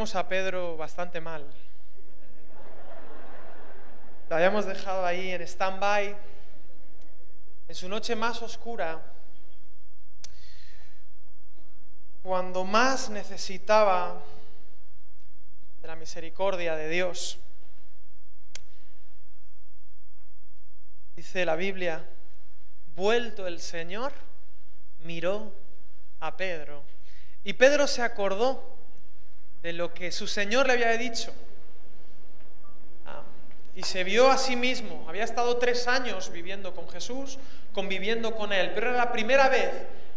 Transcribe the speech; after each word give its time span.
teníamos 0.00 0.16
a 0.16 0.28
Pedro 0.30 0.78
bastante 0.78 1.20
mal. 1.20 1.44
Lo 4.30 4.36
habíamos 4.36 4.64
dejado 4.64 5.04
ahí 5.04 5.28
en 5.28 5.42
stand-by. 5.42 6.16
En 7.68 7.74
su 7.74 7.86
noche 7.86 8.16
más 8.16 8.40
oscura, 8.40 9.02
cuando 12.22 12.64
más 12.64 13.10
necesitaba 13.10 14.22
de 15.82 15.88
la 15.88 15.96
misericordia 15.96 16.76
de 16.76 16.88
Dios. 16.88 17.38
Dice 21.14 21.44
la 21.44 21.56
Biblia, 21.56 22.08
vuelto 22.96 23.46
el 23.46 23.60
Señor, 23.60 24.12
miró 25.00 25.52
a 26.20 26.38
Pedro. 26.38 26.84
Y 27.44 27.52
Pedro 27.52 27.86
se 27.86 28.00
acordó 28.00 28.79
de 29.62 29.72
lo 29.72 29.92
que 29.92 30.10
su 30.10 30.26
Señor 30.26 30.66
le 30.66 30.72
había 30.74 30.96
dicho. 30.96 31.32
Ah, 33.06 33.22
y 33.74 33.82
se 33.82 34.04
vio 34.04 34.30
a 34.30 34.38
sí 34.38 34.56
mismo. 34.56 35.04
Había 35.08 35.24
estado 35.24 35.56
tres 35.58 35.86
años 35.86 36.30
viviendo 36.30 36.74
con 36.74 36.88
Jesús, 36.88 37.38
conviviendo 37.72 38.34
con 38.34 38.52
Él, 38.52 38.72
pero 38.74 38.88
era 38.88 38.96
la 38.96 39.12
primera 39.12 39.48
vez 39.48 39.70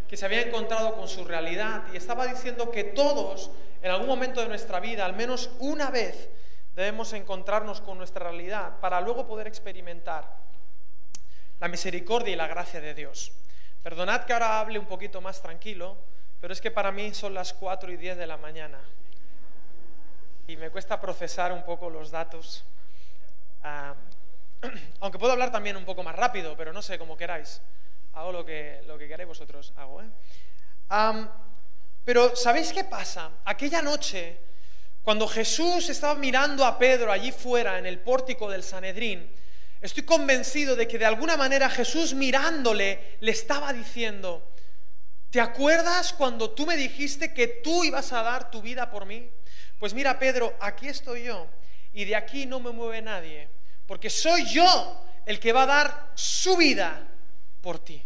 que 0.07 0.17
se 0.17 0.25
había 0.25 0.41
encontrado 0.41 0.95
con 0.95 1.07
su 1.07 1.25
realidad 1.25 1.83
y 1.91 1.97
estaba 1.97 2.27
diciendo 2.27 2.71
que 2.71 2.83
todos, 2.83 3.51
en 3.81 3.91
algún 3.91 4.07
momento 4.07 4.41
de 4.41 4.47
nuestra 4.47 4.79
vida, 4.79 5.05
al 5.05 5.13
menos 5.13 5.49
una 5.59 5.89
vez, 5.89 6.29
debemos 6.75 7.13
encontrarnos 7.13 7.81
con 7.81 7.97
nuestra 7.97 8.29
realidad 8.29 8.79
para 8.79 9.01
luego 9.01 9.27
poder 9.27 9.47
experimentar 9.47 10.37
la 11.59 11.67
misericordia 11.67 12.33
y 12.33 12.35
la 12.35 12.47
gracia 12.47 12.81
de 12.81 12.93
Dios. 12.93 13.31
Perdonad 13.83 14.25
que 14.25 14.33
ahora 14.33 14.59
hable 14.59 14.79
un 14.79 14.85
poquito 14.85 15.19
más 15.21 15.41
tranquilo, 15.41 15.97
pero 16.39 16.53
es 16.53 16.61
que 16.61 16.71
para 16.71 16.91
mí 16.91 17.13
son 17.13 17.33
las 17.33 17.53
4 17.53 17.91
y 17.91 17.97
10 17.97 18.17
de 18.17 18.27
la 18.27 18.37
mañana 18.37 18.79
y 20.47 20.57
me 20.57 20.69
cuesta 20.69 20.99
procesar 20.99 21.51
un 21.51 21.63
poco 21.63 21.89
los 21.89 22.11
datos. 22.11 22.63
Aunque 24.99 25.19
puedo 25.19 25.31
hablar 25.31 25.51
también 25.51 25.77
un 25.77 25.85
poco 25.85 26.03
más 26.03 26.15
rápido, 26.15 26.55
pero 26.57 26.73
no 26.73 26.81
sé, 26.81 26.97
como 26.97 27.17
queráis. 27.17 27.61
Hago 28.13 28.31
lo 28.31 28.45
que, 28.45 28.81
lo 28.85 28.97
que 28.97 29.07
queráis 29.07 29.27
vosotros, 29.27 29.73
hago. 29.77 30.01
¿eh? 30.01 30.07
pero 32.05 32.35
¿sabéis 32.35 32.71
qué 32.73 32.83
pasa? 32.83 33.31
Aquella 33.45 33.81
noche, 33.81 34.37
cuando 35.01 35.27
Jesús 35.27 35.89
estaba 35.89 36.15
mirando 36.15 36.65
a 36.65 36.77
Pedro 36.77 37.11
allí 37.11 37.31
fuera 37.31 37.79
en 37.79 37.85
el 37.85 37.99
pórtico 37.99 38.49
del 38.49 38.61
Sanedrín, 38.61 39.31
estoy 39.81 40.03
convencido 40.03 40.75
de 40.75 40.87
que 40.87 40.99
de 40.99 41.05
alguna 41.05 41.37
manera 41.37 41.69
Jesús 41.69 42.13
mirándole 42.13 43.17
le 43.21 43.31
estaba 43.31 43.73
diciendo, 43.73 44.47
¿te 45.31 45.41
acuerdas 45.41 46.13
cuando 46.13 46.51
tú 46.51 46.67
me 46.67 46.77
dijiste 46.77 47.33
que 47.33 47.47
tú 47.47 47.83
ibas 47.83 48.13
a 48.13 48.21
dar 48.21 48.51
tu 48.51 48.61
vida 48.61 48.91
por 48.91 49.05
mí? 49.05 49.29
Pues 49.79 49.93
mira, 49.93 50.17
Pedro, 50.19 50.55
aquí 50.59 50.87
estoy 50.87 51.23
yo 51.23 51.47
y 51.93 52.05
de 52.05 52.15
aquí 52.15 52.45
no 52.45 52.59
me 52.59 52.71
mueve 52.71 53.01
nadie, 53.01 53.49
porque 53.85 54.09
soy 54.09 54.45
yo 54.45 55.05
el 55.25 55.39
que 55.39 55.53
va 55.53 55.63
a 55.63 55.67
dar 55.67 56.11
su 56.15 56.57
vida 56.57 57.01
por 57.61 57.79
ti. 57.79 58.03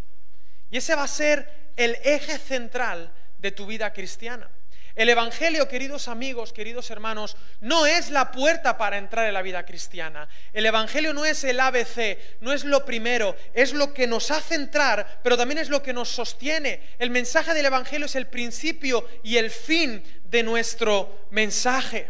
Y 0.70 0.78
ese 0.78 0.96
va 0.96 1.04
a 1.04 1.08
ser 1.08 1.72
el 1.76 1.98
eje 2.04 2.38
central 2.38 3.12
de 3.38 3.52
tu 3.52 3.66
vida 3.66 3.94
cristiana. 3.94 4.50
El 4.98 5.10
Evangelio, 5.10 5.68
queridos 5.68 6.08
amigos, 6.08 6.52
queridos 6.52 6.90
hermanos, 6.90 7.38
no 7.62 7.86
es 7.86 8.10
la 8.10 8.32
puerta 8.32 8.80
para 8.80 8.98
entrar 8.98 9.28
en 9.28 9.36
la 9.36 9.44
vida 9.44 9.64
cristiana. 9.64 10.28
El 10.52 10.66
Evangelio 10.66 11.14
no 11.14 11.24
es 11.24 11.44
el 11.44 11.60
ABC, 11.60 12.18
no 12.42 12.52
es 12.52 12.66
lo 12.66 12.84
primero, 12.84 13.36
es 13.54 13.74
lo 13.74 13.94
que 13.94 14.08
nos 14.08 14.32
hace 14.32 14.56
entrar, 14.56 15.20
pero 15.22 15.38
también 15.38 15.60
es 15.60 15.70
lo 15.70 15.84
que 15.84 15.94
nos 15.94 16.10
sostiene. 16.10 16.82
El 16.98 17.12
mensaje 17.12 17.54
del 17.54 17.68
Evangelio 17.68 18.08
es 18.08 18.16
el 18.16 18.26
principio 18.26 19.08
y 19.22 19.38
el 19.38 19.52
fin 19.52 20.04
de 20.24 20.42
nuestro 20.42 21.28
mensaje. 21.30 22.10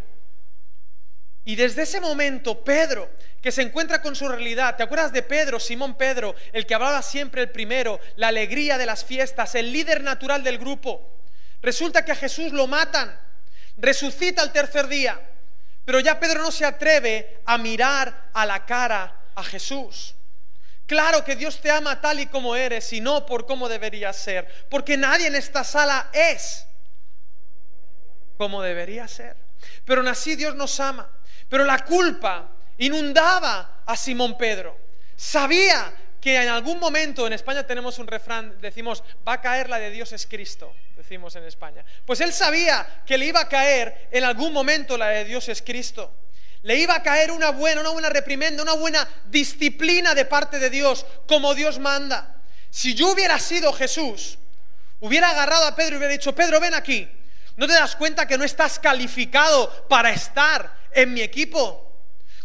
Y 1.44 1.56
desde 1.56 1.82
ese 1.82 2.00
momento, 2.00 2.64
Pedro, 2.64 3.10
que 3.42 3.52
se 3.52 3.60
encuentra 3.60 4.00
con 4.00 4.16
su 4.16 4.26
realidad, 4.26 4.76
¿te 4.76 4.82
acuerdas 4.82 5.12
de 5.12 5.22
Pedro, 5.22 5.60
Simón 5.60 5.98
Pedro, 5.98 6.34
el 6.54 6.64
que 6.64 6.74
hablaba 6.74 7.02
siempre 7.02 7.42
el 7.42 7.50
primero, 7.50 8.00
la 8.16 8.28
alegría 8.28 8.78
de 8.78 8.86
las 8.86 9.04
fiestas, 9.04 9.54
el 9.56 9.74
líder 9.74 10.02
natural 10.02 10.42
del 10.42 10.56
grupo? 10.56 11.17
Resulta 11.62 12.04
que 12.04 12.12
a 12.12 12.16
Jesús 12.16 12.52
lo 12.52 12.66
matan, 12.66 13.18
resucita 13.76 14.42
el 14.42 14.52
tercer 14.52 14.86
día, 14.86 15.20
pero 15.84 16.00
ya 16.00 16.20
Pedro 16.20 16.42
no 16.42 16.50
se 16.50 16.64
atreve 16.64 17.40
a 17.46 17.58
mirar 17.58 18.30
a 18.32 18.46
la 18.46 18.64
cara 18.64 19.14
a 19.34 19.42
Jesús. 19.42 20.14
Claro 20.86 21.24
que 21.24 21.36
Dios 21.36 21.60
te 21.60 21.70
ama 21.70 22.00
tal 22.00 22.20
y 22.20 22.26
como 22.26 22.56
eres 22.56 22.92
y 22.92 23.00
no 23.00 23.26
por 23.26 23.46
cómo 23.46 23.68
deberías 23.68 24.16
ser, 24.16 24.66
porque 24.70 24.96
nadie 24.96 25.26
en 25.26 25.36
esta 25.36 25.64
sala 25.64 26.08
es 26.12 26.66
como 28.38 28.62
debería 28.62 29.06
ser. 29.08 29.36
Pero 29.84 30.08
así 30.08 30.36
Dios 30.36 30.54
nos 30.54 30.78
ama. 30.80 31.10
Pero 31.48 31.64
la 31.64 31.84
culpa 31.84 32.48
inundaba 32.78 33.82
a 33.84 33.96
Simón 33.96 34.38
Pedro. 34.38 34.78
Sabía 35.16 35.92
que 36.20 36.36
en 36.36 36.48
algún 36.48 36.78
momento 36.78 37.26
en 37.26 37.32
España 37.32 37.66
tenemos 37.66 37.98
un 37.98 38.06
refrán, 38.06 38.60
decimos, 38.60 39.02
va 39.26 39.34
a 39.34 39.40
caer 39.40 39.68
la 39.68 39.78
de 39.78 39.90
Dios 39.90 40.12
es 40.12 40.26
Cristo, 40.26 40.74
decimos 40.96 41.36
en 41.36 41.44
España. 41.44 41.84
Pues 42.04 42.20
él 42.20 42.32
sabía 42.32 43.02
que 43.06 43.16
le 43.16 43.26
iba 43.26 43.40
a 43.40 43.48
caer 43.48 44.08
en 44.10 44.24
algún 44.24 44.52
momento 44.52 44.96
la 44.96 45.08
de 45.08 45.24
Dios 45.24 45.48
es 45.48 45.62
Cristo. 45.62 46.12
Le 46.62 46.76
iba 46.76 46.96
a 46.96 47.02
caer 47.02 47.30
una 47.30 47.50
buena, 47.50 47.80
una 47.80 47.90
buena 47.90 48.10
reprimenda, 48.10 48.62
una 48.62 48.72
buena 48.74 49.08
disciplina 49.26 50.14
de 50.14 50.24
parte 50.24 50.58
de 50.58 50.70
Dios, 50.70 51.06
como 51.26 51.54
Dios 51.54 51.78
manda. 51.78 52.42
Si 52.70 52.94
yo 52.94 53.12
hubiera 53.12 53.38
sido 53.38 53.72
Jesús, 53.72 54.38
hubiera 55.00 55.30
agarrado 55.30 55.66
a 55.66 55.76
Pedro 55.76 55.94
y 55.94 55.98
hubiera 55.98 56.12
dicho, 56.12 56.34
Pedro, 56.34 56.58
ven 56.58 56.74
aquí. 56.74 57.08
¿No 57.56 57.66
te 57.66 57.72
das 57.72 57.96
cuenta 57.96 58.26
que 58.26 58.38
no 58.38 58.44
estás 58.44 58.78
calificado 58.78 59.86
para 59.88 60.10
estar 60.10 60.76
en 60.92 61.12
mi 61.12 61.22
equipo? 61.22 61.87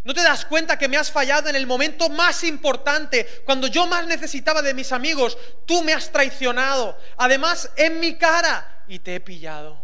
¿No 0.04 0.14
te 0.14 0.22
das 0.22 0.46
cuenta 0.46 0.78
que 0.78 0.90
me 0.90 0.98
has 0.98 1.12
fallado 1.12 1.50
en 1.50 1.56
el 1.56 1.66
momento 1.66 2.10
más 2.10 2.44
importante, 2.44 3.42
cuando 3.46 3.68
yo 3.68 3.88
más 3.88 4.06
necesitaba 4.06 4.62
de 4.62 4.74
mis 4.74 4.92
amigos? 4.92 5.38
Tú 5.66 5.82
me 5.82 5.94
has 5.94 6.12
traicionado, 6.12 6.98
además 7.18 7.72
en 7.78 8.00
mi 8.02 8.18
cara, 8.18 8.84
y 8.88 9.00
te 9.00 9.16
he 9.16 9.20
pillado. 9.22 9.82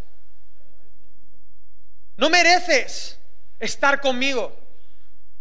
No 2.18 2.30
mereces 2.30 3.18
estar 3.60 4.02
conmigo. 4.02 4.58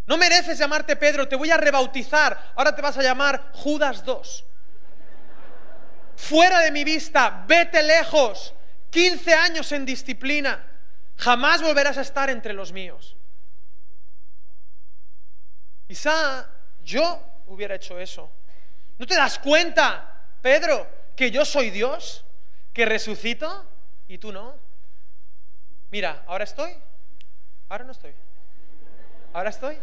No 0.06 0.17
mereces 0.17 0.59
llamarte 0.59 0.94
Pedro, 0.94 1.27
te 1.27 1.37
voy 1.37 1.50
a 1.50 1.56
rebautizar. 1.56 2.53
Ahora 2.55 2.75
te 2.75 2.81
vas 2.81 2.97
a 2.97 3.03
llamar 3.03 3.50
Judas 3.53 4.05
II. 4.06 4.15
Fuera 6.17 6.61
de 6.61 6.71
mi 6.71 6.84
vista, 6.84 7.44
vete 7.49 7.83
lejos. 7.83 8.55
15 8.91 9.34
años 9.34 9.72
en 9.72 9.84
disciplina. 9.84 10.65
Jamás 11.17 11.61
volverás 11.62 11.99
a 11.99 12.03
estar 12.03 12.31
entre 12.31 12.55
los 12.55 12.72
míos. 12.72 13.18
Quizá 15.88 16.47
yo 16.84 17.21
hubiera 17.47 17.75
hecho 17.75 17.99
eso. 17.99 18.31
¿No 18.99 19.06
te 19.06 19.15
das 19.15 19.38
cuenta, 19.38 20.22
Pedro, 20.43 20.87
que 21.16 21.31
yo 21.31 21.47
soy 21.47 21.71
Dios, 21.71 22.26
que 22.75 22.84
resucito 22.84 23.65
y 24.06 24.19
tú 24.19 24.31
no? 24.31 24.54
Mira, 25.91 26.25
ahora 26.26 26.44
estoy, 26.44 26.75
ahora 27.71 27.84
no 27.84 27.93
estoy. 27.93 28.12
Ahora 29.32 29.49
estoy. 29.49 29.78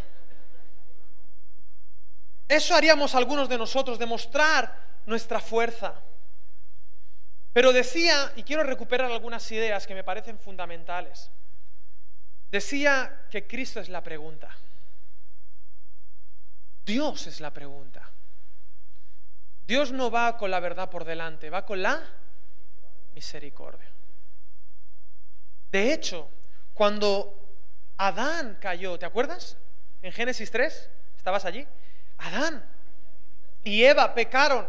Eso 2.48 2.76
haríamos 2.76 3.16
algunos 3.16 3.50
de 3.50 3.58
nosotros, 3.58 3.98
demostrar 3.98 4.78
nuestra 5.08 5.40
fuerza. 5.40 5.96
Pero 7.52 7.74
decía, 7.74 8.32
y 8.36 8.44
quiero 8.44 8.62
recuperar 8.62 9.12
algunas 9.12 9.52
ideas 9.52 9.88
que 9.88 9.96
me 9.96 10.04
parecen 10.04 10.38
fundamentales, 10.38 11.32
decía 12.52 13.26
que 13.32 13.48
Cristo 13.48 13.80
es 13.80 13.90
la 13.90 14.04
pregunta. 14.04 14.56
Dios 16.86 17.28
es 17.28 17.40
la 17.42 17.52
pregunta. 17.52 18.10
Dios 19.68 19.92
no 19.92 20.12
va 20.12 20.38
con 20.38 20.52
la 20.52 20.60
verdad 20.60 20.90
por 20.90 21.06
delante, 21.06 21.50
va 21.50 21.66
con 21.66 21.82
la 21.82 22.02
misericordia. 23.16 23.90
De 25.72 25.92
hecho, 25.92 26.30
cuando 26.74 27.36
Adán 27.98 28.58
cayó, 28.62 29.00
¿te 29.00 29.06
acuerdas? 29.06 29.58
En 30.04 30.12
Génesis 30.12 30.52
3, 30.52 30.90
¿estabas 31.18 31.46
allí? 31.46 31.68
Adán 32.20 32.64
y 33.64 33.84
Eva 33.84 34.14
pecaron. 34.14 34.68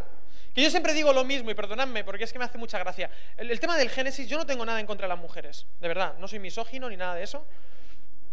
Que 0.55 0.63
yo 0.63 0.71
siempre 0.71 0.95
digo 0.95 1.13
lo 1.13 1.23
mismo, 1.23 1.51
y 1.51 1.53
perdonadme, 1.53 2.03
porque 2.03 2.23
es 2.23 2.33
que 2.33 2.39
me 2.39 2.45
hace 2.45 2.57
mucha 2.57 2.79
gracia. 2.79 3.11
El, 3.37 3.51
el, 3.51 3.59
tema 3.59 3.77
del 3.77 3.91
Génesis, 3.91 4.27
yo 4.27 4.37
no 4.39 4.45
tengo 4.47 4.65
nada 4.65 4.79
en 4.79 4.87
contra 4.87 5.05
de 5.05 5.09
las 5.09 5.19
mujeres, 5.19 5.67
de 5.79 5.87
verdad, 5.87 6.15
no 6.17 6.27
soy 6.27 6.39
misógino 6.39 6.89
ni 6.89 6.97
nada 6.97 7.13
de 7.13 7.21
eso. 7.21 7.45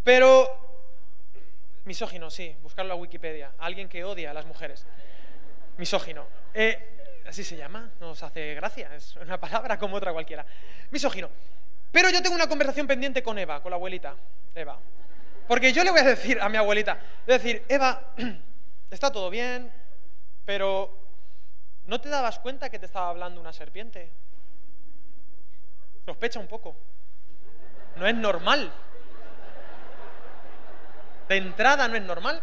Pero 0.03 0.74
Misógino, 1.85 2.31
sí, 2.31 2.57
buscarlo 2.63 2.95
a 2.95 2.97
Wikipedia. 2.97 3.53
Alguien 3.59 3.89
que 3.89 4.05
odia 4.05 4.31
a 4.31 4.35
las 4.35 4.47
mujeres. 4.47 4.87
Misógino. 5.77 6.27
Eh, 6.55 7.23
así 7.27 7.45
se 7.45 7.57
llama, 7.57 7.91
nos 8.01 8.23
hace 8.23 8.55
gracia, 8.55 8.95
es 8.95 9.17
una 9.17 9.39
palabra 9.39 9.79
como 9.79 9.97
otra 9.97 10.13
cualquiera. 10.13 10.47
Misógino. 10.91 11.29
Pero 11.93 12.11
yo 12.11 12.23
tengo 12.23 12.35
una 12.35 12.49
conversación 12.49 12.87
pendiente 12.87 13.23
con 13.23 13.39
Eva, 13.39 13.63
con 13.63 13.71
la 13.71 13.77
abuelita, 13.77 14.17
Eva. 14.55 14.79
Porque 15.47 15.73
yo 15.73 15.85
le 15.85 15.91
voy 15.91 16.01
a 16.01 16.05
decir 16.05 16.41
a 16.41 16.49
mi 16.49 16.57
abuelita, 16.57 16.99
decir, 17.27 17.65
Eva, 17.69 18.15
está 18.91 19.13
todo 19.13 19.29
bien, 19.29 19.71
pero 20.45 20.99
¿no 21.87 22.01
te 22.01 22.09
dabas 22.09 22.39
cuenta 22.39 22.71
que 22.71 22.79
te 22.79 22.87
estaba 22.87 23.11
hablando 23.11 23.41
una 23.41 23.53
serpiente? 23.53 24.11
Sospecha 26.07 26.41
un 26.41 26.49
poco. 26.49 26.77
No 27.97 28.07
es 28.07 28.15
normal 28.15 28.73
De 31.29 31.37
entrada 31.37 31.89
no 31.89 31.97
es 31.97 32.03
normal. 32.03 32.41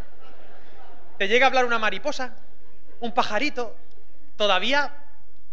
Te 1.18 1.28
llega 1.28 1.46
a 1.46 1.50
hablar 1.50 1.66
una 1.66 1.78
mariposa, 1.78 2.36
un 3.00 3.14
pajarito, 3.14 3.76
todavía 4.38 5.02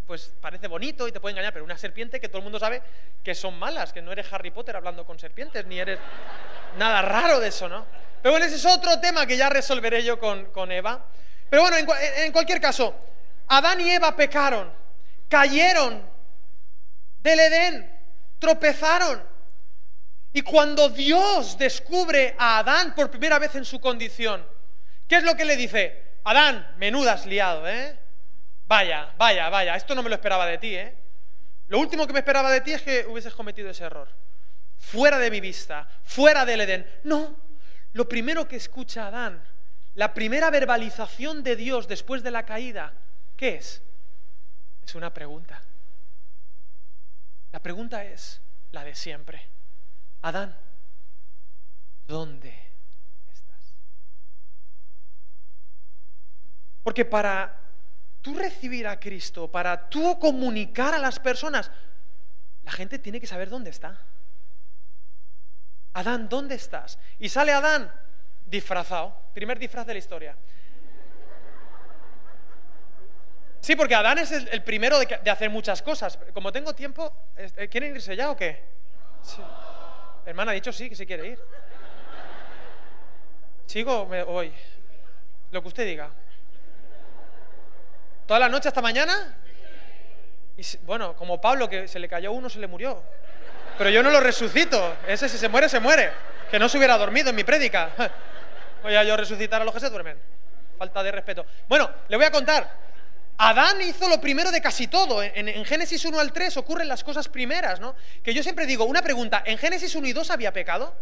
pues 0.08 0.32
parece 0.40 0.69
bonito 0.69 1.06
y 1.06 1.12
te 1.12 1.20
puede 1.20 1.32
engañar, 1.32 1.52
pero 1.52 1.66
una 1.66 1.76
serpiente 1.76 2.19
que 2.19 2.28
todo 2.28 2.38
el 2.38 2.44
mundo 2.44 2.58
sabe 2.58 2.82
que 3.22 3.34
son 3.34 3.58
malas, 3.58 3.92
que 3.92 4.00
no 4.00 4.10
eres 4.10 4.32
Harry 4.32 4.50
Potter 4.50 4.75
hablando 4.75 5.04
con 5.04 5.19
serpientes, 5.19 5.66
ni 5.66 5.78
eres 5.78 5.98
nada 6.78 7.02
raro 7.02 7.38
de 7.38 7.48
eso, 7.48 7.69
¿no? 7.69 7.84
Pero 8.22 8.32
bueno, 8.32 8.46
ese 8.46 8.56
es 8.56 8.64
otro 8.64 8.98
tema 9.00 9.26
que 9.26 9.36
ya 9.36 9.50
resolveré 9.50 10.02
yo 10.02 10.19
con, 10.19 10.72
Eva. 10.72 11.04
Pero 11.50 11.60
bueno, 11.60 11.76
en, 11.76 12.32
cualquier 12.32 12.58
caso, 12.58 12.94
Adán 13.48 13.82
y 13.82 13.90
Eva 13.90 14.16
pecaron, 14.16 14.72
cayeron 15.28 16.02
del 17.22 17.40
Edén, 17.40 18.00
tropezaron. 18.38 19.22
Y 20.32 20.42
cuando 20.42 20.88
Dios 20.88 21.56
descubre 21.58 22.34
a 22.38 22.58
Adán 22.58 22.94
por 22.94 23.10
primera 23.10 23.38
vez 23.38 23.54
en 23.54 23.64
su 23.64 23.80
condición, 23.80 24.46
¿qué 25.06 25.16
es 25.16 25.25
lo 25.25 25.36
que 25.36 25.44
le 25.44 25.56
dice? 25.56 26.19
Adán, 26.25 26.75
menudas 26.76 27.26
liado, 27.26 27.66
¿eh? 27.66 27.98
Vaya, 28.66 29.14
vaya, 29.16 29.48
vaya, 29.48 29.76
esto 29.76 29.94
no 29.94 30.02
me 30.02 30.10
lo 30.10 30.16
esperaba 30.16 30.46
de 30.46 30.58
ti, 30.58 30.75
¿eh? 30.75 30.94
Lo 31.69 31.78
último 31.78 32.06
que 32.06 32.12
me 32.12 32.19
esperaba 32.19 32.50
de 32.50 32.60
ti 32.60 32.72
es 32.72 32.82
que 32.82 33.06
hubieses 33.06 33.34
cometido 33.34 33.70
ese 33.70 33.84
error. 33.84 34.08
Fuera 34.78 35.19
de 35.19 35.30
mi 35.30 35.40
vista, 35.40 35.88
fuera 36.04 36.44
del 36.44 36.60
Edén. 36.60 36.86
No, 37.04 37.36
lo 37.94 38.08
primero 38.08 38.46
que 38.46 38.56
escucha 38.56 39.06
Adán, 39.06 39.42
la 39.94 40.14
primera 40.14 40.50
verbalización 40.50 41.42
de 41.42 41.56
Dios 41.56 41.88
después 41.88 42.22
de 42.22 42.31
la 42.31 42.44
caída, 42.44 42.92
¿qué 43.36 43.56
es? 43.56 43.82
Es 44.84 44.94
una 44.94 45.12
pregunta. 45.12 45.60
La 47.52 47.60
pregunta 47.60 48.04
es 48.04 48.40
la 48.72 48.84
de 48.84 48.94
siempre. 48.94 49.48
Adán, 50.23 50.56
¿dónde 52.06 52.49
estás? 53.32 53.75
Porque 56.82 57.05
para 57.05 57.55
tú 58.20 58.35
recibir 58.35 58.87
a 58.87 58.99
Cristo, 58.99 59.50
para 59.50 59.88
tú 59.88 60.19
comunicar 60.19 60.94
a 60.94 60.99
las 60.99 61.20
personas, 61.20 61.70
la 62.65 62.73
gente 62.73 62.99
tiene 62.99 63.20
que 63.20 63.26
saber 63.26 63.49
dónde 63.49 63.70
está. 63.70 63.99
Adán, 65.94 66.29
¿dónde 66.29 66.55
estás? 66.55 66.99
Y 67.19 67.29
sale 67.29 67.53
Adán 67.53 67.93
disfrazado, 68.47 69.15
primer 69.35 69.59
disfraz 69.59 69.87
de 69.87 69.93
la 69.94 69.99
historia. 69.99 70.37
Sí, 73.61 73.76
porque 73.76 73.94
Adán 73.94 74.19
es 74.19 74.31
el, 74.31 74.62
primero 74.62 74.99
de, 74.99 75.31
hacer 75.31 75.50
muchas 75.50 75.82
cosas. 75.82 76.19
Como 76.32 76.53
tengo 76.53 76.75
tiempo, 76.75 77.12
eh, 77.37 77.69
¿quieren 77.69 77.94
irse 77.94 78.15
ya 78.17 78.31
o 78.31 78.37
qué? 78.37 78.62
Hermana 80.28 80.50
ha 80.50 80.54
dicho 80.54 80.75
sí, 80.75 80.90
que 80.90 80.94
se 80.94 81.06
quiere 81.06 81.26
ir. 81.26 81.38
¿Sigo 83.64 84.02
o 84.02 84.06
me 84.06 84.22
voy? 84.22 84.52
Lo 85.50 85.62
que 85.62 85.69
usted 85.69 85.86
diga. 85.86 86.10
¿Toda 88.26 88.38
la 88.38 88.50
noche 88.50 88.69
hasta 88.69 88.82
mañana? 88.82 89.38
Y, 90.54 90.62
bueno, 90.82 91.16
como 91.16 91.40
Pablo, 91.40 91.66
que 91.66 91.88
se 91.88 91.98
le 91.98 92.10
cayó 92.10 92.32
uno, 92.32 92.50
se 92.50 92.58
le 92.58 92.66
murió. 92.66 93.02
Pero 93.78 93.88
yo 93.88 94.02
no 94.02 94.10
lo 94.10 94.20
resucito. 94.20 94.98
Ese 95.06 95.30
si 95.30 95.38
se 95.38 95.48
muere, 95.48 95.66
se 95.66 95.80
muere. 95.80 96.12
Que 96.50 96.58
no 96.58 96.69
se 96.69 96.76
hubiera 96.76 96.98
dormido 96.98 97.31
en 97.31 97.36
mi 97.36 97.44
prédica. 97.44 97.90
Voy 98.82 98.94
a 98.96 99.04
yo 99.04 99.16
resucitar 99.16 99.62
a 99.62 99.64
los 99.64 99.72
que 99.72 99.81
se 99.81 99.88
duermen. 99.88 100.19
Falta 100.76 101.02
de 101.02 101.10
respeto. 101.10 101.46
Bueno, 101.69 101.90
le 102.06 102.16
voy 102.19 102.26
a 102.26 102.31
contar. 102.31 102.70
Adán 103.38 103.81
hizo 103.82 104.08
lo 104.08 104.20
primero 104.20 104.50
de 104.50 104.61
casi 104.61 104.88
todo. 104.88 105.23
En, 105.23 105.64
Génesis 105.64 106.05
1 106.05 106.19
al 106.19 106.32
3 106.32 106.56
ocurren 106.56 106.88
las 106.88 107.05
cosas 107.05 107.29
primeras, 107.29 107.81
¿no? 107.81 107.94
Que 108.23 108.35
yo 108.35 108.43
siempre 108.43 108.67
digo, 108.67 108.85
una 108.85 109.02
pregunta, 109.02 109.43
¿en 109.46 109.58
Génesis 109.58 109.94
1 109.94 110.06
y 110.06 110.12
2 110.12 110.31
había 110.31 110.52
pecado? 110.52 110.94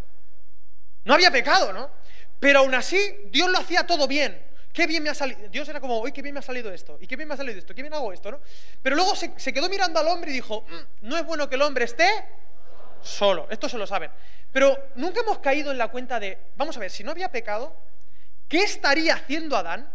No 1.05 1.15
había 1.15 1.31
pecado, 1.31 1.73
¿no? 1.73 1.91
Pero 2.39 2.61
aún 2.61 2.75
así, 2.75 2.99
Dios 3.31 3.51
lo 3.51 3.59
hacía 3.59 3.87
todo 3.87 4.07
bien 4.07 4.47
qué 4.77 4.87
bien 4.87 5.03
me 5.03 5.09
ha 5.09 5.15
salido. 5.15 5.49
Dios 5.49 5.67
era 5.71 5.81
como, 5.81 6.01
uy, 6.01 6.13
qué 6.13 6.21
bien 6.21 6.35
me 6.35 6.41
ha 6.41 6.43
salido 6.43 6.71
esto, 6.71 6.99
y 7.01 7.07
qué 7.07 7.17
bien 7.17 7.27
me 7.27 7.33
ha 7.33 7.37
salido 7.39 7.59
esto, 7.59 7.75
qué 7.75 7.81
bien 7.81 7.95
hago 7.95 8.13
esto, 8.13 8.31
¿no? 8.31 8.41
Pero 8.83 8.95
luego 8.95 9.17
se, 9.17 9.33
quedó 9.53 9.71
mirando 9.71 9.99
al 9.99 10.07
hombre 10.09 10.31
y 10.31 10.35
dijo, 10.35 10.67
mm, 10.69 11.09
no 11.09 11.17
es 11.17 11.25
bueno 11.25 11.49
que 11.49 11.55
el 11.55 11.63
hombre 11.63 11.87
esté 11.87 12.07
solo. 13.01 13.47
Esto 13.51 13.71
se 13.71 13.79
lo 13.79 13.87
saben. 13.87 14.11
Pero 14.53 14.91
nunca 14.97 15.21
hemos 15.21 15.39
caído 15.39 15.73
en 15.73 15.79
la 15.79 15.89
cuenta 15.89 16.21
de, 16.21 16.39
vamos 16.57 16.77
a 16.77 16.81
ver, 16.81 16.91
si 16.91 17.03
no 17.05 17.13
había 17.13 17.33
pecado, 17.33 17.75
¿qué 18.49 18.65
estaría 18.65 19.15
haciendo 19.15 19.57
Adán 19.57 19.91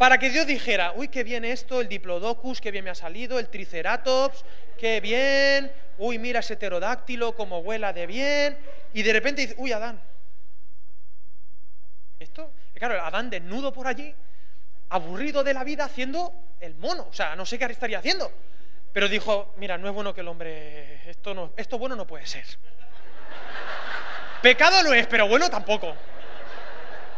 para 0.00 0.16
que 0.16 0.30
Dios 0.30 0.46
dijera, 0.46 0.94
uy, 0.96 1.08
qué 1.08 1.22
bien 1.22 1.44
esto, 1.44 1.82
el 1.82 1.86
diplodocus, 1.86 2.58
qué 2.58 2.70
bien 2.70 2.84
me 2.84 2.90
ha 2.90 2.94
salido, 2.94 3.38
el 3.38 3.50
triceratops, 3.50 4.46
qué 4.78 4.98
bien, 4.98 5.70
uy, 5.98 6.18
mira 6.18 6.40
ese 6.40 6.56
pterodáctilo, 6.56 7.34
cómo 7.36 7.62
vuela 7.62 7.92
de 7.92 8.06
bien, 8.06 8.56
y 8.94 9.02
de 9.02 9.12
repente 9.12 9.42
dice, 9.42 9.54
uy, 9.58 9.72
Adán, 9.72 10.00
esto, 12.18 12.50
claro, 12.72 12.98
Adán 13.04 13.28
desnudo 13.28 13.74
por 13.74 13.86
allí, 13.86 14.14
aburrido 14.88 15.44
de 15.44 15.52
la 15.52 15.64
vida 15.64 15.84
haciendo 15.84 16.32
el 16.60 16.76
mono, 16.76 17.06
o 17.10 17.12
sea, 17.12 17.36
no 17.36 17.44
sé 17.44 17.58
qué 17.58 17.66
estaría 17.66 17.98
haciendo. 17.98 18.32
Pero 18.94 19.06
dijo, 19.06 19.52
mira, 19.58 19.76
no 19.76 19.86
es 19.86 19.92
bueno 19.92 20.14
que 20.14 20.22
el 20.22 20.28
hombre, 20.28 21.10
esto, 21.10 21.34
no, 21.34 21.52
esto 21.58 21.78
bueno 21.78 21.94
no 21.94 22.06
puede 22.06 22.26
ser. 22.26 22.46
Pecado 24.40 24.82
no 24.82 24.94
es, 24.94 25.06
pero 25.06 25.28
bueno 25.28 25.50
tampoco. 25.50 25.94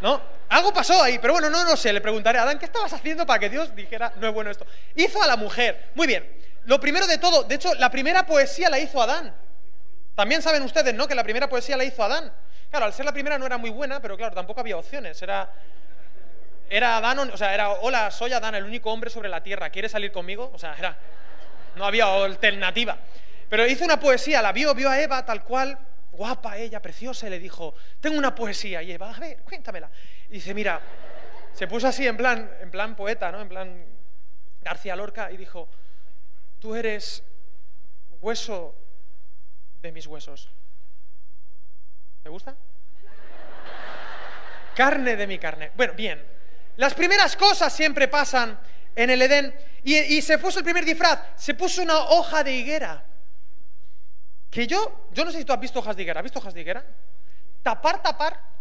¿No? 0.01 0.32
Algo 0.53 0.71
pasó 0.71 1.03
ahí, 1.03 1.19
pero 1.19 1.33
bueno, 1.33 1.49
no, 1.49 1.65
no 1.65 1.79
sé, 1.79 1.95
le 1.95 2.03
preguntaré 2.03 2.39
a 2.39 2.43
Adán, 2.43 2.59
¿qué 2.59 2.67
estabas 2.67 2.93
haciendo 2.93 3.25
para 3.25 3.39
que 3.39 3.49
Dios 3.49 3.75
dijera, 3.75 4.13
no 4.17 4.29
es 4.29 4.35
bueno 4.35 4.51
esto? 4.51 4.67
Hizo 4.95 5.23
a 5.23 5.27
la 5.27 5.39
mujer. 5.39 5.93
Muy 5.95 6.07
bien, 6.07 6.31
lo 6.67 6.79
primero 6.79 7.07
de 7.07 7.17
todo, 7.17 7.45
de 7.45 7.55
hecho, 7.55 7.73
la 7.77 7.91
primera 7.91 8.27
poesía 8.27 8.69
la 8.69 8.79
hizo 8.79 9.01
Adán. 9.01 9.35
También 10.15 10.43
saben 10.43 10.63
ustedes, 10.63 10.93
¿no? 10.93 11.09
Que 11.09 11.15
la 11.15 11.25
primera 11.25 11.49
poesía 11.49 11.79
la 11.79 11.85
hizo 11.85 12.05
Adán. 12.05 12.31
Claro, 12.69 12.85
al 12.85 12.93
ser 12.93 13.07
la 13.07 13.15
primera 13.15 13.39
no 13.39 13.47
era 13.47 13.57
muy 13.57 13.71
buena, 13.71 14.03
pero 14.03 14.15
claro, 14.15 14.35
tampoco 14.35 14.61
había 14.61 14.77
opciones. 14.77 15.23
Era, 15.23 15.51
era 16.69 16.99
Adán, 16.99 17.19
o 17.19 17.37
sea, 17.39 17.55
era, 17.55 17.71
hola, 17.71 18.11
soy 18.11 18.35
Adán, 18.35 18.55
el 18.55 18.65
único 18.65 18.93
hombre 18.93 19.09
sobre 19.09 19.31
la 19.31 19.43
tierra, 19.43 19.71
¿quieres 19.71 19.93
salir 19.93 20.13
conmigo? 20.13 20.51
O 20.53 20.59
sea, 20.59 20.75
era, 20.79 20.99
no 21.77 21.87
había 21.87 22.13
alternativa. 22.13 22.99
Pero 23.49 23.67
hizo 23.67 23.87
una 23.87 23.99
poesía, 23.99 24.43
la 24.43 24.53
vio, 24.53 24.75
vio 24.75 24.91
a 24.91 25.01
Eva 25.01 25.25
tal 25.25 25.45
cual, 25.45 25.79
guapa 26.13 26.59
ella, 26.59 26.83
preciosa, 26.83 27.27
y 27.27 27.31
le 27.31 27.39
dijo, 27.39 27.75
tengo 28.01 28.19
una 28.19 28.35
poesía. 28.35 28.83
Y 28.83 28.93
Eva, 28.93 29.15
a 29.17 29.19
ver, 29.19 29.39
cuéntamela. 29.39 29.91
Y 30.33 30.37
dice, 30.37 30.55
mira, 30.55 30.81
se 31.53 31.69
puso 31.69 31.87
así 31.87 32.07
en 32.09 32.17
plan, 32.17 32.51
en 32.63 32.71
plan 32.71 32.97
poeta, 32.97 33.31
¿no? 33.31 33.43
En 33.43 33.51
plan 33.51 33.85
García 34.63 34.97
Lorca, 34.97 35.31
y 35.31 35.37
dijo, 35.37 35.69
tú 36.59 36.75
eres 36.75 37.23
hueso 38.23 38.75
de 39.83 39.93
mis 39.93 40.07
huesos 40.07 40.49
¿Te 42.23 42.31
gusta? 42.31 42.57
carne 44.75 45.17
de 45.17 45.27
mi 45.27 45.39
carne. 45.39 45.71
Bueno, 45.77 45.93
bien. 45.93 46.25
Las 46.79 46.95
primeras 46.95 47.37
cosas 47.37 47.71
siempre 47.71 48.09
pasan 48.09 48.59
en 48.97 49.11
el 49.11 49.21
Edén. 49.21 49.55
Y, 49.85 50.23
se 50.23 50.39
puso 50.39 50.61
el 50.61 50.65
primer 50.65 50.87
disfraz, 50.87 51.21
se 51.37 51.53
puso 51.53 51.83
una 51.83 51.99
hoja 51.99 52.43
de 52.43 52.55
higuera. 52.55 53.05
Que 54.51 54.67
yo, 54.67 55.09
yo 55.13 55.27
no 55.27 55.31
sé 55.31 55.39
si 55.39 55.45
tú 55.45 55.53
has 55.53 55.61
visto 55.61 55.81
hojas 55.81 55.95
de 55.95 56.03
higuera. 56.03 56.21
¿Has 56.21 56.25
visto 56.25 56.39
hojas 56.39 56.55
de 56.55 56.61
higuera? 56.63 56.83
Tapar, 57.63 58.03
tapar. 58.03 58.52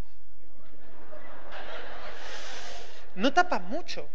No 3.16 3.34
tapa 3.34 3.60
mucho. 3.60 4.08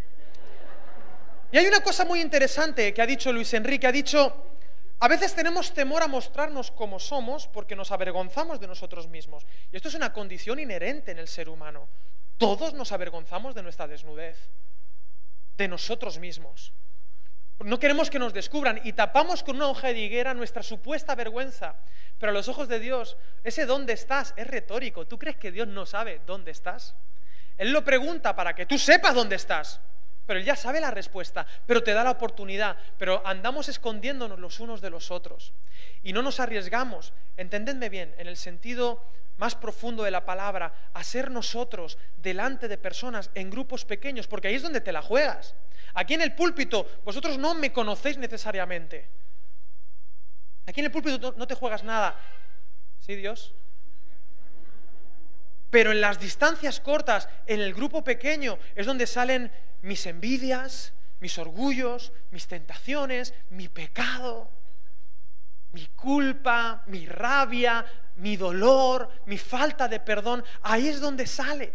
Y 1.53 1.59
hay 1.59 1.67
una 1.67 1.81
cosa 1.81 2.05
muy 2.05 2.21
interesante 2.21 2.93
que 2.93 3.03
ha 3.03 3.07
dicho 3.07 3.33
Luis 3.33 3.53
Enrique. 3.55 3.87
Ha 3.87 3.93
dicho, 3.93 4.45
a 4.99 5.09
veces 5.09 5.35
tenemos 5.35 5.73
temor 5.73 6.03
a 6.03 6.09
mostrarnos 6.09 6.71
como 6.71 6.99
somos 6.99 7.47
porque 7.49 7.77
nos 7.77 7.93
avergonzamos 7.93 8.61
de 8.61 8.67
nosotros 8.67 9.09
mismos. 9.09 9.47
Y 9.71 9.77
esto 9.77 9.89
es 9.89 9.95
una 9.95 10.13
condición 10.13 10.59
inherente 10.59 11.13
en 11.13 11.19
el 11.19 11.29
ser 11.29 11.49
humano. 11.49 11.89
Todos 12.39 12.75
nos 12.75 12.93
avergonzamos 12.93 13.55
de 13.55 13.63
nuestra 13.63 13.87
desnudez, 13.87 14.51
de 15.57 15.69
nosotros 15.69 16.19
mismos. 16.19 16.73
No 17.61 17.79
queremos 17.79 18.11
que 18.11 18.19
nos 18.19 18.35
descubran 18.35 18.81
y 18.85 18.93
tapamos 18.93 19.43
con 19.43 19.57
una 19.57 19.69
hoja 19.69 19.89
de 19.89 19.99
higuera 19.99 20.35
nuestra 20.35 20.63
supuesta 20.63 21.15
vergüenza. 21.15 21.77
Pero 22.19 22.31
a 22.31 22.35
los 22.35 22.49
ojos 22.49 22.69
de 22.69 22.81
Dios, 22.81 23.17
ese 23.45 23.65
dónde 23.65 23.95
estás 23.95 24.35
es 24.37 24.47
retórico. 24.47 25.07
¿Tú 25.07 25.19
crees 25.19 25.37
que 25.37 25.53
Dios 25.53 25.69
no 25.69 25.87
sabe 25.87 26.21
dónde 26.27 26.51
estás? 26.51 26.95
Él 27.59 27.73
lo 27.73 27.85
pregunta 27.85 28.35
para 28.35 28.55
que 28.55 28.67
tú 28.67 28.79
sepas 28.79 29.15
dónde 29.15 29.37
estás 29.37 29.81
pero 30.27 30.41
él 30.41 30.45
ya 30.45 30.57
sabe 30.57 30.81
la 30.81 30.91
respuesta, 30.91 31.47
pero 31.67 31.83
te 31.83 31.93
da 31.93 32.03
la 32.03 32.11
oportunidad, 32.11 32.77
pero 32.99 33.23
andamos 33.25 33.69
escondiéndonos 33.69 34.39
los 34.39 34.59
unos 34.61 34.81
de 34.81 34.91
los 34.91 35.11
otros 35.11 35.53
y 36.03 36.13
no 36.13 36.21
nos 36.21 36.41
arriesgamos, 36.41 37.13
entendedme 37.37 37.89
bien, 37.89 38.15
en 38.19 38.27
el 38.27 38.37
sentido 38.37 39.03
más 39.37 39.55
profundo 39.55 40.03
de 40.03 40.11
la 40.11 40.25
palabra, 40.25 40.91
a 40.95 41.05
ser 41.05 41.31
nosotros 41.31 41.99
delante 42.17 42.69
de 42.69 42.79
personas 42.79 43.31
en 43.35 43.51
grupos 43.51 43.85
pequeños, 43.85 44.27
porque 44.27 44.49
ahí 44.49 44.55
es 44.55 44.63
donde 44.63 44.81
te 44.81 44.93
la 44.93 45.03
juegas. 45.03 45.55
Aquí 45.95 46.15
en 46.15 46.23
el 46.23 46.35
púlpito 46.35 46.87
vosotros 47.05 47.39
no 47.39 47.55
me 47.55 47.73
conocéis 47.73 48.19
necesariamente. 48.19 49.09
Aquí 50.67 50.81
en 50.81 50.87
el 50.87 50.93
púlpito 50.93 51.35
no 51.37 51.47
te 51.47 51.55
juegas 51.55 51.85
nada. 51.85 52.17
¿Sí, 52.99 53.15
Dios? 53.15 53.55
Pero 55.71 55.93
en 55.93 56.01
las 56.01 56.21
distancias 56.21 56.81
cortas, 56.81 57.29
en 57.47 57.61
el 57.61 57.75
grupo 57.75 58.05
pequeño, 58.05 58.59
es 58.75 58.87
donde 58.87 59.07
salen 59.07 59.51
mis 59.83 60.07
envidias, 60.07 60.93
mis 61.21 61.39
orgullos, 61.39 62.13
mis 62.31 62.47
tentaciones, 62.47 63.35
mi 63.51 63.69
pecado, 63.69 64.51
mi 65.73 65.87
culpa, 65.89 66.83
mi 66.87 67.07
rabia, 67.07 67.85
mi 68.17 68.37
dolor, 68.37 69.11
mi 69.27 69.39
falta 69.39 69.89
de 69.89 70.01
perdón, 70.01 70.45
ahí 70.63 70.89
es 70.89 71.01
donde 71.01 71.27
sale. 71.27 71.73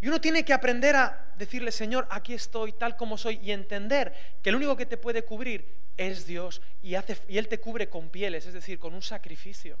Y 0.00 0.08
uno 0.08 0.20
tiene 0.20 0.44
que 0.44 0.52
aprender 0.52 0.96
a 0.96 1.32
decirle, 1.36 1.72
Señor, 1.72 2.06
aquí 2.10 2.32
estoy 2.34 2.72
tal 2.72 2.96
como 2.96 3.18
soy 3.18 3.38
y 3.42 3.52
entender 3.52 4.12
que 4.42 4.50
el 4.50 4.56
único 4.56 4.76
que 4.76 4.86
te 4.86 4.96
puede 4.96 5.24
cubrir 5.24 5.66
es 5.96 6.26
Dios 6.26 6.62
y, 6.82 6.94
y 7.28 7.38
Él 7.38 7.48
te 7.48 7.60
cubre 7.60 7.88
con 7.88 8.08
pieles, 8.08 8.46
es 8.46 8.54
decir, 8.54 8.78
con 8.78 8.94
un 8.94 9.02
sacrificio, 9.02 9.78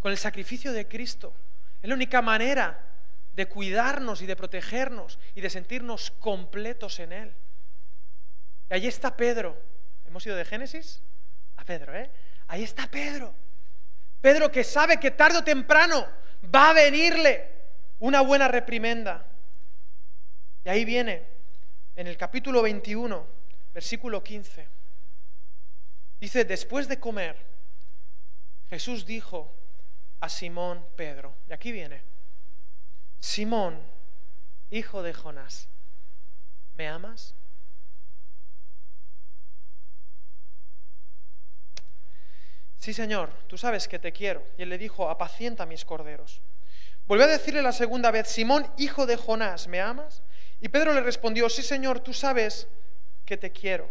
con 0.00 0.10
el 0.10 0.18
sacrificio 0.18 0.72
de 0.72 0.88
Cristo. 0.88 1.32
Es 1.86 1.88
la 1.88 1.94
única 1.94 2.20
manera 2.20 2.80
de 3.32 3.46
cuidarnos 3.46 4.20
y 4.20 4.26
de 4.26 4.34
protegernos 4.34 5.20
y 5.36 5.40
de 5.40 5.48
sentirnos 5.48 6.10
completos 6.18 6.98
en 6.98 7.12
Él. 7.12 7.32
Y 8.68 8.74
allí 8.74 8.88
está 8.88 9.16
Pedro. 9.16 9.56
¿Hemos 10.04 10.26
ido 10.26 10.34
de 10.34 10.44
Génesis? 10.44 11.00
A 11.54 11.64
Pedro, 11.64 11.94
¿eh? 11.94 12.10
Ahí 12.48 12.64
está 12.64 12.88
Pedro. 12.88 13.32
Pedro 14.20 14.50
que 14.50 14.64
sabe 14.64 14.98
que 14.98 15.12
tarde 15.12 15.38
o 15.38 15.44
temprano 15.44 16.08
va 16.52 16.70
a 16.70 16.72
venirle 16.72 17.52
una 18.00 18.20
buena 18.20 18.48
reprimenda. 18.48 19.24
Y 20.64 20.68
ahí 20.68 20.84
viene, 20.84 21.22
en 21.94 22.08
el 22.08 22.16
capítulo 22.16 22.62
21, 22.62 23.24
versículo 23.72 24.24
15. 24.24 24.66
Dice, 26.18 26.44
después 26.44 26.88
de 26.88 26.98
comer, 26.98 27.36
Jesús 28.70 29.06
dijo 29.06 29.54
a 30.20 30.28
Simón 30.28 30.84
Pedro, 30.96 31.34
y 31.48 31.52
aquí 31.52 31.72
viene, 31.72 32.02
Simón, 33.20 33.80
hijo 34.70 35.02
de 35.02 35.12
Jonás, 35.12 35.68
¿me 36.76 36.88
amas? 36.88 37.34
Sí, 42.78 42.94
Señor, 42.94 43.30
tú 43.48 43.58
sabes 43.58 43.88
que 43.88 43.98
te 43.98 44.12
quiero. 44.12 44.46
Y 44.56 44.62
él 44.62 44.68
le 44.68 44.78
dijo, 44.78 45.10
apacienta 45.10 45.66
mis 45.66 45.84
corderos. 45.84 46.40
Volvió 47.08 47.24
a 47.24 47.28
decirle 47.28 47.60
la 47.60 47.72
segunda 47.72 48.12
vez, 48.12 48.28
Simón, 48.28 48.70
hijo 48.76 49.06
de 49.06 49.16
Jonás, 49.16 49.66
¿me 49.66 49.80
amas? 49.80 50.22
Y 50.60 50.68
Pedro 50.68 50.94
le 50.94 51.00
respondió, 51.00 51.48
sí, 51.48 51.62
Señor, 51.62 51.98
tú 51.98 52.12
sabes 52.12 52.68
que 53.24 53.36
te 53.36 53.50
quiero. 53.50 53.90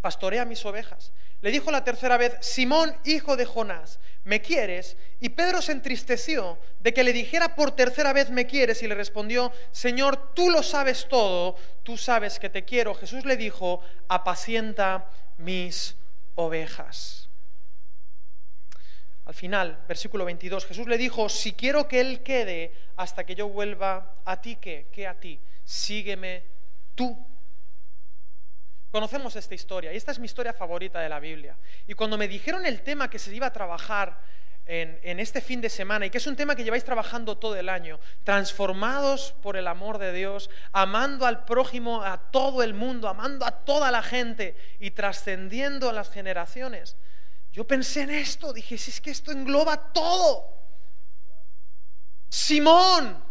Pastorea 0.00 0.44
mis 0.44 0.64
ovejas. 0.64 1.12
Le 1.40 1.50
dijo 1.52 1.70
la 1.70 1.84
tercera 1.84 2.16
vez, 2.16 2.36
Simón, 2.40 2.96
hijo 3.04 3.36
de 3.36 3.44
Jonás, 3.44 4.00
¿me 4.24 4.42
quieres? 4.42 4.96
Y 5.20 5.28
Pedro 5.28 5.62
se 5.62 5.72
entristeció 5.72 6.58
de 6.80 6.92
que 6.92 7.04
le 7.04 7.12
dijera 7.12 7.54
por 7.54 7.70
tercera 7.76 8.12
vez, 8.12 8.30
¿me 8.30 8.46
quieres? 8.46 8.82
Y 8.82 8.88
le 8.88 8.96
respondió, 8.96 9.52
Señor, 9.70 10.34
tú 10.34 10.50
lo 10.50 10.62
sabes 10.64 11.06
todo, 11.08 11.54
tú 11.84 11.96
sabes 11.96 12.40
que 12.40 12.50
te 12.50 12.64
quiero. 12.64 12.94
Jesús 12.94 13.24
le 13.24 13.36
dijo, 13.36 13.80
apacienta 14.08 15.08
mis 15.36 15.94
ovejas. 16.34 17.28
Al 19.24 19.34
final, 19.34 19.84
versículo 19.86 20.24
22, 20.24 20.66
Jesús 20.66 20.88
le 20.88 20.98
dijo, 20.98 21.28
si 21.28 21.52
quiero 21.52 21.86
que 21.86 22.00
Él 22.00 22.22
quede 22.22 22.72
hasta 22.96 23.24
que 23.24 23.34
yo 23.34 23.48
vuelva, 23.48 24.16
¿a 24.24 24.40
ti 24.40 24.56
qué? 24.56 24.86
¿Qué 24.90 25.06
a 25.06 25.20
ti? 25.20 25.38
Sígueme 25.64 26.44
tú. 26.94 27.27
Conocemos 28.98 29.36
esta 29.36 29.54
historia 29.54 29.92
y 29.92 29.96
esta 29.96 30.10
es 30.10 30.18
mi 30.18 30.26
historia 30.26 30.52
favorita 30.52 30.98
de 30.98 31.08
la 31.08 31.20
Biblia. 31.20 31.56
Y 31.86 31.94
cuando 31.94 32.18
me 32.18 32.26
dijeron 32.26 32.66
el 32.66 32.82
tema 32.82 33.08
que 33.08 33.20
se 33.20 33.32
iba 33.32 33.46
a 33.46 33.52
trabajar 33.52 34.18
en, 34.66 35.20
este 35.20 35.40
fin 35.40 35.60
de 35.60 35.70
semana 35.70 36.06
y 36.06 36.10
que 36.10 36.18
es 36.18 36.26
un 36.26 36.34
tema 36.34 36.56
que 36.56 36.64
lleváis 36.64 36.82
trabajando 36.82 37.38
todo 37.38 37.54
el 37.54 37.68
año, 37.68 38.00
transformados 38.24 39.36
por 39.40 39.56
el 39.56 39.68
amor 39.68 39.98
de 39.98 40.12
Dios, 40.12 40.50
amando 40.72 41.26
al 41.26 41.44
prójimo, 41.44 42.02
a 42.02 42.18
todo 42.32 42.64
el 42.64 42.74
mundo, 42.74 43.06
amando 43.06 43.46
a 43.46 43.52
toda 43.52 43.92
la 43.92 44.02
gente 44.02 44.56
y 44.80 44.90
trascendiendo 44.90 45.92
las 45.92 46.10
generaciones. 46.10 46.96
Yo 47.52 47.68
pensé 47.68 48.00
en 48.00 48.10
esto, 48.10 48.52
dije, 48.52 48.76
si 48.78 48.90
es 48.90 49.00
que 49.00 49.12
esto 49.12 49.30
engloba 49.30 49.92
todo. 49.92 50.44
Simón, 52.28 53.22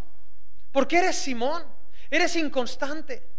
¿por 0.71 0.87
qué 0.87 0.99
eres 0.99 1.17
Simón? 1.17 1.65
Eres 2.09 2.37
inconstante. 2.37 3.35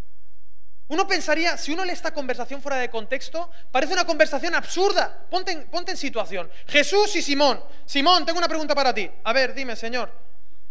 Uno 0.89 1.07
pensaría, 1.07 1.59
si 1.59 1.73
uno 1.73 1.85
lee 1.85 1.93
esta 1.93 2.13
conversación 2.13 2.63
fuera 2.63 2.79
de 2.79 2.89
contexto, 2.89 3.51
parece 3.71 3.93
una 3.93 4.07
conversación 4.07 4.55
absurda. 4.55 5.27
Ponte 5.31 5.53
en, 5.53 5.97
situación. 5.97 6.51
Jesús 6.67 7.15
y 7.17 7.23
Simón. 7.23 7.63
Simón, 7.85 8.25
tengo 8.25 8.39
una 8.39 8.49
pregunta 8.49 8.75
para 8.75 8.95
ti. 8.95 9.11
A 9.25 9.33
ver, 9.35 9.53
dime, 9.53 9.77
Señor, 9.77 10.11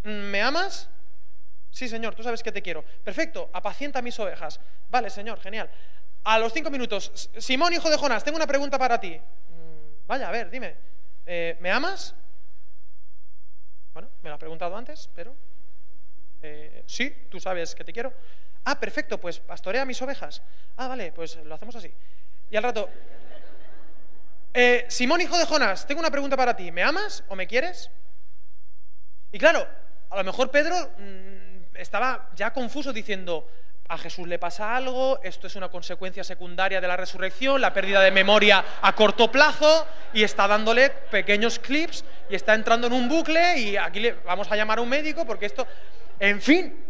¿me 0.03 0.41
amas? 0.41 0.89
Sí, 1.69 1.87
Señor, 1.87 2.15
tú 2.15 2.23
sabes 2.23 2.41
que 2.41 2.51
te 2.51 2.63
quiero. 2.63 2.83
Perfecto, 3.03 3.51
apacienta 3.53 4.01
mis 4.01 4.19
ovejas. 4.19 4.59
Vale, 4.89 5.11
Señor, 5.11 5.39
genial. 5.39 5.69
A 6.23 6.39
los 6.39 6.51
cinco 6.51 6.71
minutos, 6.71 7.29
Simón, 7.37 7.73
hijo 7.73 7.89
de 7.89 7.97
Jonás, 7.97 8.23
tengo 8.23 8.37
una 8.37 8.47
pregunta 8.47 8.79
para 8.79 8.99
ti. 8.99 9.15
Mm, 9.15 10.07
vaya, 10.07 10.29
a 10.29 10.31
ver, 10.31 10.49
dime, 10.49 10.75
eh, 11.27 11.57
¿me 11.59 11.69
amas? 11.69 12.15
Bueno, 13.93 14.09
me 14.23 14.29
lo 14.29 14.33
has 14.33 14.39
preguntado 14.39 14.75
antes, 14.75 15.09
pero 15.13 15.35
eh, 16.41 16.83
sí, 16.87 17.27
tú 17.29 17.39
sabes 17.39 17.75
que 17.75 17.83
te 17.83 17.93
quiero. 17.93 18.11
Ah, 18.69 18.77
perfecto, 18.77 19.17
pues 19.17 19.39
pastorea 19.39 19.85
mis 19.85 20.01
ovejas. 20.01 20.41
Ah, 20.75 20.89
vale, 20.89 21.13
pues 21.13 21.37
lo 21.37 21.55
hacemos 21.55 21.73
así. 21.77 21.89
Y 22.51 22.57
al 22.57 22.63
rato, 22.63 22.89
eh, 24.53 24.85
Simón, 24.89 25.21
hijo 25.21 25.37
de 25.37 25.45
Jonás, 25.45 25.87
tengo 25.87 26.01
una 26.01 26.11
pregunta 26.11 26.35
para 26.35 26.53
ti. 26.53 26.69
¿Me 26.69 26.83
amas 26.83 27.23
o 27.29 27.35
me 27.37 27.47
quieres? 27.47 27.89
Y 29.31 29.39
claro, 29.39 29.65
a 30.09 30.17
lo 30.17 30.23
mejor 30.25 30.51
Pedro 30.51 30.75
mmm, 30.97 31.75
estaba 31.75 32.29
ya 32.35 32.51
confuso 32.51 32.91
diciendo, 32.91 33.49
a 33.87 33.97
Jesús 33.97 34.27
le 34.27 34.37
pasa 34.37 34.75
algo, 34.75 35.21
esto 35.23 35.47
es 35.47 35.55
una 35.55 35.69
consecuencia 35.69 36.25
secundaria 36.25 36.81
de 36.81 36.89
la 36.89 36.97
resurrección, 36.97 37.61
la 37.61 37.73
pérdida 37.73 38.01
de 38.01 38.11
memoria 38.11 38.65
a 38.81 38.93
corto 38.93 39.31
plazo, 39.31 39.87
y 40.11 40.23
está 40.23 40.45
dándole 40.45 40.89
pequeños 40.89 41.57
clips 41.57 42.03
y 42.29 42.35
está 42.35 42.53
entrando 42.53 42.87
en 42.87 42.93
un 42.93 43.07
bucle 43.07 43.59
y 43.59 43.77
aquí 43.77 44.01
le 44.01 44.11
vamos 44.25 44.51
a 44.51 44.57
llamar 44.57 44.79
a 44.79 44.81
un 44.81 44.89
médico 44.89 45.25
porque 45.25 45.45
esto, 45.45 45.65
en 46.19 46.41
fin, 46.41 46.86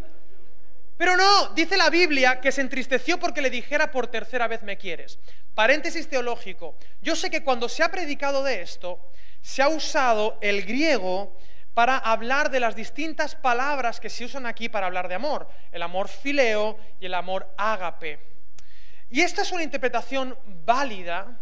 pero 0.97 1.15
no, 1.15 1.49
dice 1.49 1.77
la 1.77 1.89
Biblia 1.89 2.41
que 2.41 2.51
se 2.51 2.61
entristeció 2.61 3.19
porque 3.19 3.41
le 3.41 3.49
dijera 3.49 3.91
por 3.91 4.07
tercera 4.07 4.47
vez 4.47 4.63
me 4.63 4.77
quieres. 4.77 5.19
Paréntesis 5.53 6.09
teológico. 6.09 6.75
Yo 7.01 7.15
sé 7.15 7.29
que 7.29 7.43
cuando 7.43 7.69
se 7.69 7.83
ha 7.83 7.91
predicado 7.91 8.43
de 8.43 8.61
esto, 8.61 8.99
se 9.41 9.61
ha 9.61 9.69
usado 9.69 10.37
el 10.41 10.65
griego 10.65 11.37
para 11.75 11.97
hablar 11.97 12.49
de 12.49 12.59
las 12.59 12.75
distintas 12.75 13.35
palabras 13.35 13.99
que 13.99 14.09
se 14.09 14.25
usan 14.25 14.47
aquí 14.47 14.69
para 14.69 14.87
hablar 14.87 15.07
de 15.07 15.15
amor. 15.15 15.47
El 15.71 15.83
amor 15.83 16.07
fileo 16.07 16.79
y 16.99 17.05
el 17.05 17.13
amor 17.13 17.47
ágape. 17.55 18.19
Y 19.11 19.21
esta 19.21 19.43
es 19.43 19.51
una 19.51 19.61
interpretación 19.61 20.35
válida 20.65 21.39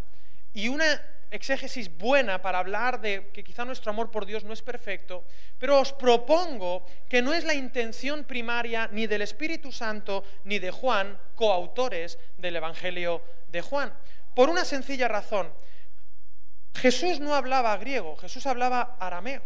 y 0.54 0.68
una 0.68 1.02
exégesis 1.32 1.90
buena 1.98 2.42
para 2.42 2.60
hablar 2.60 3.02
de 3.02 3.30
que 3.34 3.44
quizá 3.44 3.66
nuestro 3.66 3.92
amor 3.92 4.12
por 4.12 4.26
Dios 4.26 4.44
no 4.44 4.54
es 4.54 4.62
perfecto, 4.62 5.24
pero 5.58 5.80
os 5.80 5.94
propongo 5.94 6.86
que 7.10 7.22
no 7.22 7.34
es 7.34 7.44
la 7.44 7.54
intención 7.54 8.24
primaria 8.24 8.90
ni 8.92 9.08
del 9.08 9.22
Espíritu 9.22 9.72
Santo 9.72 10.24
ni 10.44 10.60
de 10.60 10.72
Juan, 10.72 11.18
coautores 11.36 12.20
del 12.38 12.56
Evangelio 12.56 13.22
de 13.52 13.62
Juan. 13.62 13.94
Por 14.36 14.50
una 14.50 14.66
sencilla 14.66 15.08
razón. 15.08 15.54
Jesús 16.76 17.20
no 17.20 17.34
hablaba 17.34 17.78
griego, 17.78 18.18
Jesús 18.18 18.46
hablaba 18.46 18.98
arameo 19.00 19.42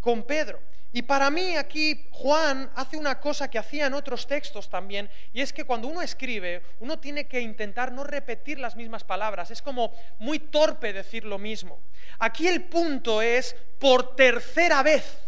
con 0.00 0.22
Pedro. 0.22 0.60
Y 0.96 1.02
para 1.02 1.30
mí 1.30 1.54
aquí 1.58 2.06
Juan 2.10 2.70
hace 2.74 2.96
una 2.96 3.20
cosa 3.20 3.50
que 3.50 3.58
hacía 3.58 3.84
en 3.84 3.92
otros 3.92 4.26
textos 4.26 4.70
también, 4.70 5.10
y 5.34 5.42
es 5.42 5.52
que 5.52 5.64
cuando 5.64 5.88
uno 5.88 6.00
escribe, 6.00 6.62
uno 6.80 6.98
tiene 6.98 7.26
que 7.28 7.38
intentar 7.38 7.92
no 7.92 8.02
repetir 8.02 8.58
las 8.58 8.76
mismas 8.76 9.04
palabras, 9.04 9.50
es 9.50 9.60
como 9.60 9.92
muy 10.18 10.38
torpe 10.38 10.94
decir 10.94 11.26
lo 11.26 11.36
mismo. 11.36 11.80
Aquí 12.18 12.48
el 12.48 12.64
punto 12.64 13.20
es 13.20 13.54
por 13.78 14.16
tercera 14.16 14.82
vez. 14.82 15.18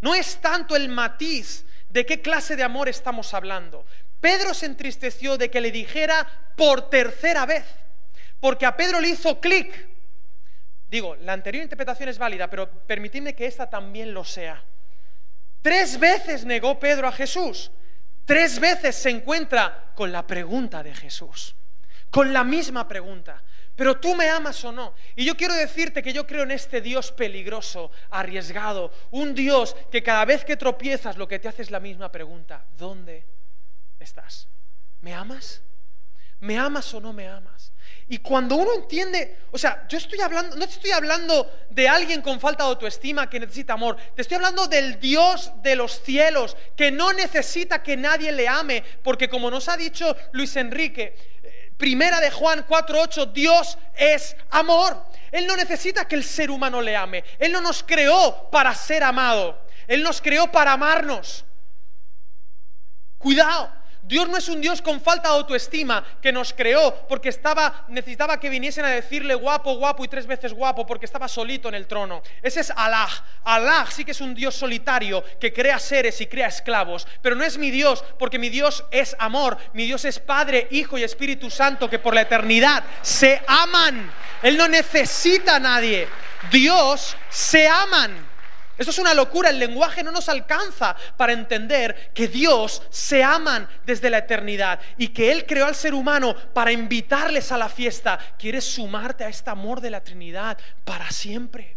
No 0.00 0.16
es 0.16 0.38
tanto 0.38 0.74
el 0.74 0.88
matiz 0.88 1.64
de 1.88 2.04
qué 2.04 2.20
clase 2.20 2.56
de 2.56 2.64
amor 2.64 2.88
estamos 2.88 3.34
hablando. 3.34 3.86
Pedro 4.20 4.52
se 4.52 4.66
entristeció 4.66 5.38
de 5.38 5.48
que 5.48 5.60
le 5.60 5.70
dijera 5.70 6.26
por 6.56 6.90
tercera 6.90 7.46
vez, 7.46 7.64
porque 8.40 8.66
a 8.66 8.76
Pedro 8.76 8.98
le 8.98 9.10
hizo 9.10 9.40
clic 9.40 9.95
Digo, 10.96 11.14
la 11.16 11.34
anterior 11.34 11.62
interpretación 11.62 12.08
es 12.08 12.16
válida, 12.16 12.48
pero 12.48 12.70
permitidme 12.70 13.34
que 13.34 13.44
esta 13.44 13.68
también 13.68 14.14
lo 14.14 14.24
sea. 14.24 14.64
Tres 15.60 16.00
veces 16.00 16.46
negó 16.46 16.80
Pedro 16.80 17.06
a 17.06 17.12
Jesús. 17.12 17.70
Tres 18.24 18.58
veces 18.58 18.96
se 18.96 19.10
encuentra 19.10 19.92
con 19.94 20.10
la 20.10 20.26
pregunta 20.26 20.82
de 20.82 20.94
Jesús. 20.94 21.54
Con 22.10 22.32
la 22.32 22.44
misma 22.44 22.88
pregunta. 22.88 23.42
Pero 23.74 24.00
tú 24.00 24.14
me 24.14 24.30
amas 24.30 24.64
o 24.64 24.72
no. 24.72 24.94
Y 25.14 25.26
yo 25.26 25.36
quiero 25.36 25.52
decirte 25.52 26.02
que 26.02 26.14
yo 26.14 26.26
creo 26.26 26.44
en 26.44 26.52
este 26.52 26.80
Dios 26.80 27.12
peligroso, 27.12 27.90
arriesgado. 28.08 28.90
Un 29.10 29.34
Dios 29.34 29.76
que 29.90 30.02
cada 30.02 30.24
vez 30.24 30.46
que 30.46 30.56
tropiezas 30.56 31.18
lo 31.18 31.28
que 31.28 31.38
te 31.38 31.48
hace 31.48 31.60
es 31.60 31.70
la 31.70 31.78
misma 31.78 32.10
pregunta. 32.10 32.64
¿Dónde 32.78 33.22
estás? 34.00 34.48
¿Me 35.02 35.12
amas? 35.12 35.60
¿Me 36.40 36.58
amas 36.58 36.92
o 36.94 37.00
no 37.00 37.12
me 37.12 37.26
amas? 37.28 37.72
Y 38.08 38.18
cuando 38.18 38.56
uno 38.56 38.74
entiende, 38.74 39.38
o 39.50 39.58
sea, 39.58 39.86
yo 39.88 39.98
estoy 39.98 40.20
hablando, 40.20 40.54
no 40.56 40.66
te 40.66 40.74
estoy 40.74 40.92
hablando 40.92 41.50
de 41.70 41.88
alguien 41.88 42.22
con 42.22 42.38
falta 42.38 42.62
de 42.62 42.70
autoestima 42.70 43.28
que 43.28 43.40
necesita 43.40 43.72
amor, 43.72 43.96
te 44.14 44.22
estoy 44.22 44.36
hablando 44.36 44.68
del 44.68 45.00
Dios 45.00 45.50
de 45.62 45.74
los 45.74 46.02
cielos, 46.02 46.56
que 46.76 46.92
no 46.92 47.12
necesita 47.12 47.82
que 47.82 47.96
nadie 47.96 48.30
le 48.30 48.46
ame, 48.46 48.84
porque 49.02 49.28
como 49.28 49.50
nos 49.50 49.68
ha 49.68 49.76
dicho 49.76 50.16
Luis 50.32 50.54
Enrique, 50.56 51.16
eh, 51.42 51.72
Primera 51.76 52.20
de 52.20 52.30
Juan 52.30 52.64
4:8, 52.66 53.32
Dios 53.32 53.76
es 53.94 54.36
amor. 54.50 55.04
Él 55.32 55.46
no 55.46 55.56
necesita 55.56 56.06
que 56.06 56.14
el 56.14 56.24
ser 56.24 56.50
humano 56.50 56.80
le 56.80 56.96
ame. 56.96 57.24
Él 57.38 57.52
no 57.52 57.60
nos 57.60 57.82
creó 57.82 58.48
para 58.50 58.74
ser 58.74 59.02
amado. 59.02 59.66
Él 59.86 60.02
nos 60.02 60.22
creó 60.22 60.50
para 60.50 60.72
amarnos. 60.72 61.44
Cuidado, 63.18 63.72
Dios 64.06 64.28
no 64.28 64.36
es 64.36 64.48
un 64.48 64.60
Dios 64.60 64.80
con 64.80 65.00
falta 65.00 65.28
de 65.30 65.34
autoestima 65.34 66.04
que 66.22 66.30
nos 66.30 66.52
creó 66.52 67.06
porque 67.08 67.28
estaba, 67.28 67.84
necesitaba 67.88 68.38
que 68.38 68.48
viniesen 68.48 68.84
a 68.84 68.90
decirle 68.90 69.34
guapo, 69.34 69.74
guapo 69.74 70.04
y 70.04 70.08
tres 70.08 70.28
veces 70.28 70.52
guapo 70.52 70.86
porque 70.86 71.06
estaba 71.06 71.26
solito 71.26 71.68
en 71.68 71.74
el 71.74 71.88
trono. 71.88 72.22
Ese 72.40 72.60
es 72.60 72.70
Alá. 72.70 73.08
Alá 73.42 73.84
sí 73.90 74.04
que 74.04 74.12
es 74.12 74.20
un 74.20 74.32
Dios 74.32 74.54
solitario 74.54 75.24
que 75.40 75.52
crea 75.52 75.80
seres 75.80 76.20
y 76.20 76.28
crea 76.28 76.46
esclavos. 76.46 77.04
Pero 77.20 77.34
no 77.34 77.42
es 77.42 77.58
mi 77.58 77.72
Dios 77.72 78.04
porque 78.16 78.38
mi 78.38 78.48
Dios 78.48 78.84
es 78.92 79.16
amor. 79.18 79.58
Mi 79.72 79.86
Dios 79.86 80.04
es 80.04 80.20
Padre, 80.20 80.68
Hijo 80.70 80.96
y 80.96 81.02
Espíritu 81.02 81.50
Santo 81.50 81.90
que 81.90 81.98
por 81.98 82.14
la 82.14 82.20
eternidad 82.20 82.84
se 83.02 83.42
aman. 83.48 84.08
Él 84.40 84.56
no 84.56 84.68
necesita 84.68 85.56
a 85.56 85.60
nadie. 85.60 86.06
Dios 86.52 87.16
se 87.28 87.66
aman. 87.66 88.35
Esto 88.78 88.90
es 88.90 88.98
una 88.98 89.14
locura, 89.14 89.50
el 89.50 89.58
lenguaje 89.58 90.02
no 90.02 90.10
nos 90.10 90.28
alcanza 90.28 90.96
para 91.16 91.32
entender 91.32 92.10
que 92.12 92.28
Dios 92.28 92.82
se 92.90 93.22
aman 93.22 93.68
desde 93.84 94.10
la 94.10 94.18
eternidad 94.18 94.80
y 94.98 95.08
que 95.08 95.32
Él 95.32 95.46
creó 95.46 95.66
al 95.66 95.74
ser 95.74 95.94
humano 95.94 96.34
para 96.52 96.72
invitarles 96.72 97.52
a 97.52 97.58
la 97.58 97.68
fiesta. 97.68 98.18
Quieres 98.38 98.64
sumarte 98.64 99.24
a 99.24 99.28
este 99.28 99.50
amor 99.50 99.80
de 99.80 99.90
la 99.90 100.02
Trinidad 100.02 100.58
para 100.84 101.10
siempre. 101.10 101.75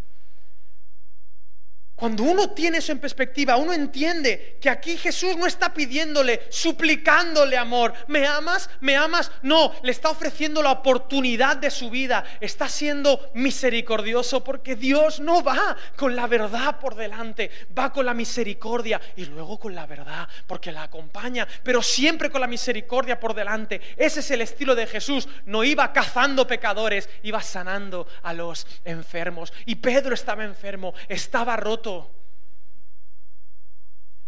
Cuando 2.00 2.24
uno 2.24 2.52
tiene 2.52 2.78
eso 2.78 2.94
en 2.94 3.00
perspectiva, 3.00 3.58
uno 3.58 3.74
entiende 3.74 4.58
que 4.62 4.70
aquí 4.70 4.96
Jesús 4.96 5.36
no 5.36 5.46
está 5.46 5.74
pidiéndole, 5.74 6.44
suplicándole 6.50 7.58
amor. 7.58 7.94
¿Me 8.08 8.26
amas? 8.26 8.70
¿Me 8.80 8.96
amas? 8.96 9.30
No, 9.42 9.74
le 9.84 9.92
está 9.92 10.10
ofreciendo 10.10 10.64
la 10.64 10.72
oportunidad 10.72 11.58
de 11.58 11.70
su 11.70 11.90
vida. 11.90 12.24
Está 12.40 12.70
siendo 12.70 13.30
misericordioso 13.34 14.46
porque 14.46 14.78
Dios 14.78 15.20
no 15.20 15.44
va 15.44 15.76
con 15.98 16.16
la 16.16 16.26
verdad 16.28 16.80
por 16.80 16.96
delante, 16.96 17.52
va 17.78 17.92
con 17.92 18.06
la 18.06 18.14
misericordia 18.14 19.02
y 19.18 19.26
luego 19.26 19.60
con 19.60 19.76
la 19.76 19.86
verdad 19.86 20.30
porque 20.48 20.72
la 20.72 20.84
acompaña, 20.84 21.46
pero 21.64 21.82
siempre 21.82 22.30
con 22.30 22.40
la 22.40 22.48
misericordia 22.48 23.20
por 23.20 23.34
delante. 23.34 23.82
Ese 23.98 24.22
es 24.22 24.32
el 24.32 24.40
estilo 24.40 24.74
de 24.74 24.88
Jesús. 24.88 25.28
No 25.46 25.66
iba 25.66 25.92
cazando 25.92 26.48
pecadores, 26.48 27.10
iba 27.24 27.42
sanando 27.42 28.08
a 28.24 28.34
los 28.34 28.66
enfermos. 28.86 29.52
Y 29.66 29.76
Pedro 29.76 30.14
estaba 30.14 30.46
enfermo, 30.46 30.94
estaba 31.10 31.58
roto 31.58 31.89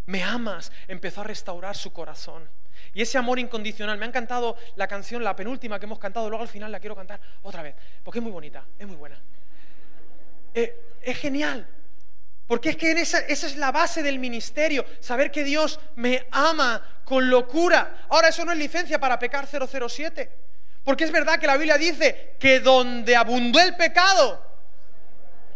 me 0.06 0.24
amas, 0.24 0.72
empezó 0.88 1.22
a 1.22 1.24
restaurar 1.24 1.75
su 1.75 1.94
corazón. 1.94 2.50
Y 2.94 3.01
ese 3.01 3.18
amor 3.18 3.39
incondicional, 3.39 3.98
me 3.98 4.06
ha 4.06 4.10
encantado 4.10 4.58
la 4.75 4.88
canción, 4.88 5.24
la 5.24 5.36
penúltima 5.36 5.80
que 5.80 5.86
hemos 5.86 6.00
cantado, 6.00 6.30
luego 6.30 6.44
al 6.44 6.50
final 6.50 6.72
la 6.72 6.80
quiero 6.80 6.96
cantar 6.96 7.20
otra 7.44 7.62
vez, 7.62 7.75
porque 8.03 8.20
es 8.20 8.24
muy 8.24 8.32
bonita, 8.32 8.65
es 8.77 8.88
muy 8.88 8.98
buena. 8.98 9.20
Eh, 10.53 10.98
es 11.01 11.18
genial, 11.18 11.65
porque 12.48 12.72
es 12.72 12.75
que 12.75 12.91
esa, 12.91 13.20
esa 13.20 13.48
es 13.48 13.56
la 13.56 13.72
base 13.72 14.03
del 14.03 14.20
ministerio, 14.20 14.86
saber 15.00 15.32
que 15.32 15.44
Dios 15.44 15.80
me 15.96 16.27
ama 16.32 17.01
con 17.06 17.30
locura. 17.30 18.06
Ahora 18.10 18.27
eso 18.27 18.44
no 18.44 18.51
es 18.51 18.58
licencia 18.58 19.00
para 19.00 19.18
pecar 19.18 19.48
007, 19.48 20.30
porque 20.84 21.06
es 21.06 21.12
verdad 21.12 21.39
que 21.39 21.48
la 21.48 21.56
Biblia 21.56 21.77
dice 21.77 22.36
que 22.38 22.60
donde 22.60 23.15
abundó 23.15 23.60
el 23.62 23.75
pecado, 23.77 24.50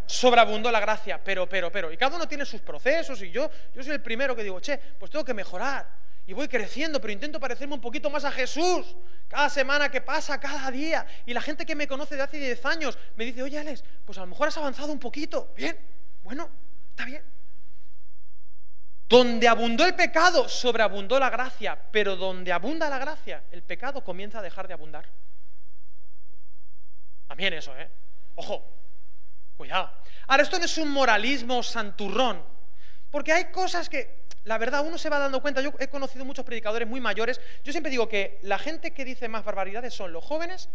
sobreabundó 0.06 0.70
la 0.70 0.80
gracia, 0.80 1.20
pero, 1.22 1.48
pero, 1.48 1.70
pero. 1.70 1.92
Y 1.92 1.96
cada 1.96 2.16
uno 2.16 2.28
tiene 2.28 2.44
sus 2.44 2.60
procesos 2.60 3.20
y 3.22 3.30
yo, 3.30 3.50
yo 3.74 3.82
soy 3.82 3.92
el 3.92 4.02
primero 4.02 4.34
que 4.34 4.42
digo, 4.42 4.60
che, 4.60 4.78
pues 4.78 5.10
tengo 5.10 5.24
que 5.24 5.34
mejorar. 5.34 6.06
Y 6.28 6.32
voy 6.32 6.48
creciendo, 6.48 7.00
pero 7.00 7.12
intento 7.12 7.38
parecerme 7.38 7.74
un 7.74 7.80
poquito 7.80 8.10
más 8.10 8.24
a 8.24 8.32
Jesús. 8.32 8.96
Cada 9.28 9.48
semana 9.48 9.88
que 9.88 10.00
pasa, 10.00 10.40
cada 10.40 10.70
día. 10.72 11.06
Y 11.24 11.32
la 11.32 11.40
gente 11.40 11.64
que 11.64 11.76
me 11.76 11.86
conoce 11.86 12.16
de 12.16 12.22
hace 12.22 12.38
10 12.38 12.66
años 12.66 12.98
me 13.14 13.24
dice, 13.24 13.42
oye 13.42 13.58
Alex, 13.58 13.84
pues 14.04 14.18
a 14.18 14.22
lo 14.22 14.26
mejor 14.28 14.48
has 14.48 14.56
avanzado 14.56 14.92
un 14.92 14.98
poquito. 14.98 15.52
Bien, 15.56 15.78
bueno, 16.24 16.50
está 16.90 17.04
bien. 17.04 17.22
Donde 19.08 19.46
abundó 19.46 19.86
el 19.86 19.94
pecado, 19.94 20.48
sobreabundó 20.48 21.20
la 21.20 21.30
gracia. 21.30 21.80
Pero 21.92 22.16
donde 22.16 22.52
abunda 22.52 22.90
la 22.90 22.98
gracia, 22.98 23.44
el 23.52 23.62
pecado 23.62 24.02
comienza 24.02 24.40
a 24.40 24.42
dejar 24.42 24.66
de 24.66 24.74
abundar. 24.74 25.04
También 27.28 27.54
eso, 27.54 27.76
¿eh? 27.76 27.88
Ojo, 28.34 28.75
Cuidado. 29.56 29.90
Ahora, 30.26 30.42
esto 30.42 30.58
no 30.58 30.64
es 30.64 30.76
un 30.78 30.90
moralismo 30.90 31.62
santurrón, 31.62 32.42
porque 33.10 33.32
hay 33.32 33.46
cosas 33.46 33.88
que, 33.88 34.26
la 34.44 34.58
verdad, 34.58 34.84
uno 34.84 34.98
se 34.98 35.08
va 35.08 35.18
dando 35.18 35.40
cuenta. 35.40 35.60
Yo 35.60 35.72
he 35.78 35.88
conocido 35.88 36.24
muchos 36.24 36.44
predicadores 36.44 36.86
muy 36.86 37.00
mayores. 37.00 37.40
Yo 37.64 37.72
siempre 37.72 37.90
digo 37.90 38.08
que 38.08 38.38
la 38.42 38.58
gente 38.58 38.92
que 38.92 39.04
dice 39.04 39.28
más 39.28 39.44
barbaridades 39.44 39.94
son 39.94 40.12
los 40.12 40.24
jóvenes 40.24 40.68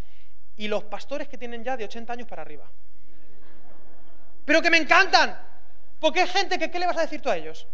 y 0.56 0.68
los 0.68 0.84
pastores 0.84 1.28
que 1.28 1.38
tienen 1.38 1.62
ya 1.62 1.76
de 1.76 1.84
80 1.84 2.12
años 2.12 2.28
para 2.28 2.42
arriba. 2.42 2.68
Pero 4.44 4.60
que 4.60 4.70
me 4.70 4.78
encantan, 4.78 5.38
porque 6.00 6.22
hay 6.22 6.28
gente 6.28 6.58
que, 6.58 6.70
¿qué 6.70 6.78
le 6.78 6.86
vas 6.86 6.96
a 6.96 7.02
decir 7.02 7.20
tú 7.20 7.30
a 7.30 7.36
ellos? 7.36 7.66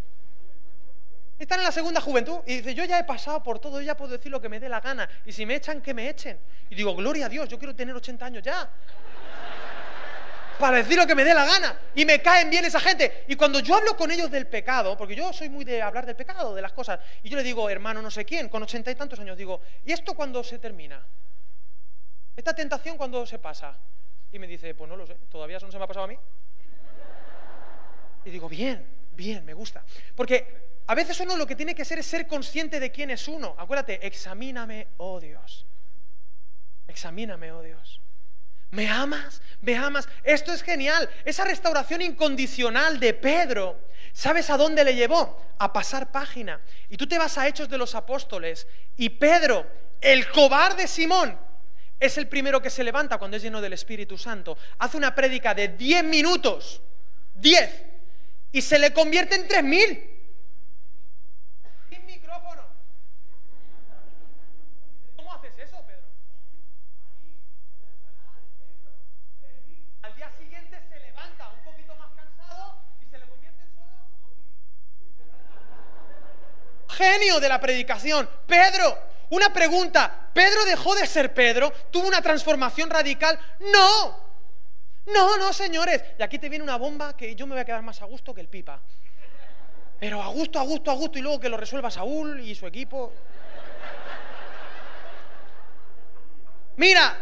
Están 1.38 1.60
en 1.60 1.64
la 1.64 1.72
segunda 1.72 2.00
juventud 2.00 2.40
y 2.46 2.56
dice, 2.56 2.74
yo 2.74 2.84
ya 2.84 2.98
he 2.98 3.04
pasado 3.04 3.42
por 3.42 3.60
todo, 3.60 3.80
ya 3.80 3.96
puedo 3.96 4.12
decir 4.12 4.30
lo 4.30 4.40
que 4.40 4.48
me 4.48 4.58
dé 4.58 4.68
la 4.68 4.80
gana. 4.80 5.08
Y 5.24 5.32
si 5.32 5.46
me 5.46 5.54
echan, 5.54 5.80
que 5.80 5.94
me 5.94 6.08
echen. 6.08 6.38
Y 6.68 6.74
digo, 6.74 6.94
gloria 6.94 7.26
a 7.26 7.28
Dios, 7.28 7.48
yo 7.48 7.58
quiero 7.58 7.74
tener 7.74 7.94
80 7.94 8.26
años 8.26 8.42
ya 8.42 8.68
para 10.58 10.78
decir 10.78 10.96
lo 10.98 11.06
que 11.06 11.14
me 11.14 11.24
dé 11.24 11.32
la 11.32 11.44
gana. 11.44 11.78
Y 11.94 12.04
me 12.04 12.20
caen 12.20 12.50
bien 12.50 12.64
esa 12.64 12.80
gente. 12.80 13.24
Y 13.28 13.36
cuando 13.36 13.60
yo 13.60 13.76
hablo 13.76 13.96
con 13.96 14.10
ellos 14.10 14.30
del 14.30 14.46
pecado, 14.46 14.96
porque 14.96 15.14
yo 15.14 15.32
soy 15.32 15.48
muy 15.48 15.64
de 15.64 15.80
hablar 15.80 16.04
del 16.04 16.16
pecado, 16.16 16.54
de 16.54 16.62
las 16.62 16.72
cosas, 16.72 17.00
y 17.22 17.28
yo 17.28 17.36
le 17.36 17.42
digo, 17.42 17.70
hermano 17.70 18.02
no 18.02 18.10
sé 18.10 18.24
quién, 18.24 18.48
con 18.48 18.62
ochenta 18.62 18.90
y 18.90 18.94
tantos 18.94 19.18
años, 19.20 19.36
digo, 19.36 19.60
¿y 19.84 19.92
esto 19.92 20.14
cuándo 20.14 20.42
se 20.42 20.58
termina? 20.58 21.02
¿Esta 22.36 22.54
tentación 22.54 22.96
cuándo 22.96 23.24
se 23.26 23.38
pasa? 23.38 23.76
Y 24.30 24.38
me 24.38 24.46
dice, 24.46 24.74
pues 24.74 24.88
no 24.88 24.96
lo 24.96 25.06
sé, 25.06 25.14
todavía 25.30 25.56
eso 25.56 25.66
no 25.66 25.72
se 25.72 25.78
me 25.78 25.84
ha 25.84 25.88
pasado 25.88 26.04
a 26.04 26.08
mí. 26.08 26.18
Y 28.24 28.30
digo, 28.30 28.48
bien, 28.48 28.86
bien, 29.12 29.44
me 29.44 29.54
gusta. 29.54 29.84
Porque 30.14 30.68
a 30.86 30.94
veces 30.94 31.18
uno 31.20 31.36
lo 31.36 31.46
que 31.46 31.56
tiene 31.56 31.74
que 31.74 31.84
ser 31.84 31.98
es 31.98 32.06
ser 32.06 32.26
consciente 32.26 32.78
de 32.78 32.90
quién 32.90 33.10
es 33.10 33.26
uno. 33.26 33.54
Acuérdate, 33.58 34.06
examíname, 34.06 34.88
oh 34.98 35.18
Dios. 35.18 35.66
Examíname, 36.86 37.52
oh 37.52 37.62
Dios. 37.62 38.00
¿Me 38.70 38.88
amas? 38.88 39.40
¿Me 39.60 39.76
amas? 39.76 40.08
Esto 40.22 40.52
es 40.52 40.62
genial. 40.62 41.08
Esa 41.24 41.44
restauración 41.44 42.02
incondicional 42.02 43.00
de 43.00 43.14
Pedro, 43.14 43.80
¿sabes 44.12 44.50
a 44.50 44.56
dónde 44.56 44.84
le 44.84 44.94
llevó? 44.94 45.42
A 45.58 45.72
pasar 45.72 46.12
página. 46.12 46.60
Y 46.88 46.96
tú 46.96 47.06
te 47.06 47.18
vas 47.18 47.38
a 47.38 47.48
Hechos 47.48 47.68
de 47.68 47.78
los 47.78 47.94
Apóstoles 47.94 48.66
y 48.96 49.08
Pedro, 49.10 49.66
el 50.00 50.28
cobarde 50.30 50.86
Simón, 50.86 51.38
es 52.00 52.16
el 52.16 52.28
primero 52.28 52.62
que 52.62 52.70
se 52.70 52.84
levanta 52.84 53.18
cuando 53.18 53.36
es 53.36 53.42
lleno 53.42 53.60
del 53.60 53.72
Espíritu 53.72 54.16
Santo. 54.16 54.56
Hace 54.78 54.96
una 54.96 55.14
prédica 55.14 55.54
de 55.54 55.68
10 55.68 56.04
minutos, 56.04 56.80
10, 57.34 57.84
y 58.52 58.62
se 58.62 58.78
le 58.78 58.92
convierte 58.92 59.34
en 59.34 59.48
3000. 59.48 60.17
Genio 76.98 77.38
de 77.38 77.48
la 77.48 77.60
predicación, 77.60 78.28
Pedro. 78.46 78.98
Una 79.30 79.52
pregunta, 79.52 80.30
¿Pedro 80.32 80.64
dejó 80.64 80.94
de 80.94 81.06
ser 81.06 81.32
Pedro? 81.32 81.72
¿Tuvo 81.90 82.08
una 82.08 82.20
transformación 82.20 82.90
radical? 82.90 83.38
No, 83.72 84.28
no, 85.06 85.36
no, 85.36 85.52
señores. 85.52 86.02
Y 86.18 86.22
aquí 86.22 86.38
te 86.38 86.48
viene 86.48 86.64
una 86.64 86.76
bomba 86.76 87.16
que 87.16 87.34
yo 87.34 87.46
me 87.46 87.54
voy 87.54 87.60
a 87.60 87.64
quedar 87.64 87.82
más 87.82 88.02
a 88.02 88.06
gusto 88.06 88.34
que 88.34 88.40
el 88.40 88.48
pipa. 88.48 88.80
Pero 90.00 90.22
a 90.22 90.28
gusto, 90.28 90.58
a 90.58 90.62
gusto, 90.62 90.90
a 90.90 90.94
gusto 90.94 91.18
y 91.18 91.22
luego 91.22 91.40
que 91.40 91.48
lo 91.48 91.56
resuelva 91.56 91.90
Saúl 91.90 92.40
y 92.40 92.54
su 92.54 92.66
equipo. 92.66 93.12
Mira, 96.76 97.18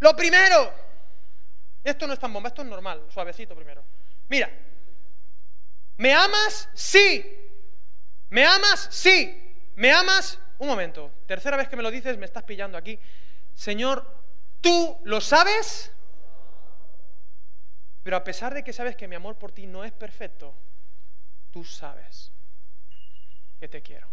lo 0.00 0.16
primero, 0.16 0.72
esto 1.84 2.06
no 2.06 2.14
es 2.14 2.18
tan 2.18 2.32
bomba, 2.32 2.48
esto 2.48 2.62
es 2.62 2.68
normal, 2.68 3.02
suavecito 3.12 3.54
primero. 3.54 3.84
Mira, 4.28 4.50
¿Me 5.96 6.12
amas? 6.14 6.68
Sí. 6.74 7.24
¿Me 8.30 8.44
amas? 8.44 8.88
Sí. 8.90 9.54
¿Me 9.74 9.92
amas? 9.92 10.38
Un 10.58 10.68
momento. 10.68 11.12
Tercera 11.26 11.56
vez 11.56 11.68
que 11.68 11.76
me 11.76 11.82
lo 11.82 11.90
dices, 11.90 12.18
me 12.18 12.26
estás 12.26 12.42
pillando 12.42 12.78
aquí. 12.78 12.98
Señor, 13.54 14.06
¿tú 14.60 14.98
lo 15.04 15.20
sabes? 15.20 15.92
Pero 18.02 18.16
a 18.16 18.24
pesar 18.24 18.54
de 18.54 18.62
que 18.62 18.72
sabes 18.72 18.96
que 18.96 19.08
mi 19.08 19.16
amor 19.16 19.36
por 19.36 19.52
ti 19.52 19.66
no 19.66 19.84
es 19.84 19.92
perfecto, 19.92 20.54
tú 21.50 21.64
sabes 21.64 22.30
que 23.58 23.68
te 23.68 23.82
quiero. 23.82 24.08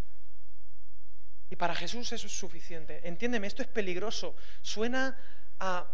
Y 1.49 1.55
para 1.55 1.75
Jesús 1.75 2.11
eso 2.11 2.25
es 2.25 2.33
suficiente. 2.33 3.07
Entiéndeme, 3.07 3.45
esto 3.45 3.61
es 3.61 3.67
peligroso. 3.67 4.35
Suena 4.61 5.15
a 5.59 5.87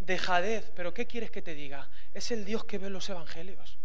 dejadez, 0.00 0.72
pero 0.74 0.92
¿qué 0.92 1.06
quieres 1.06 1.30
que 1.30 1.42
te 1.42 1.54
diga? 1.54 1.88
Es 2.12 2.32
el 2.32 2.44
Dios 2.44 2.64
que 2.64 2.78
ve 2.78 2.90
los 2.90 3.08
evangelios. 3.08 3.78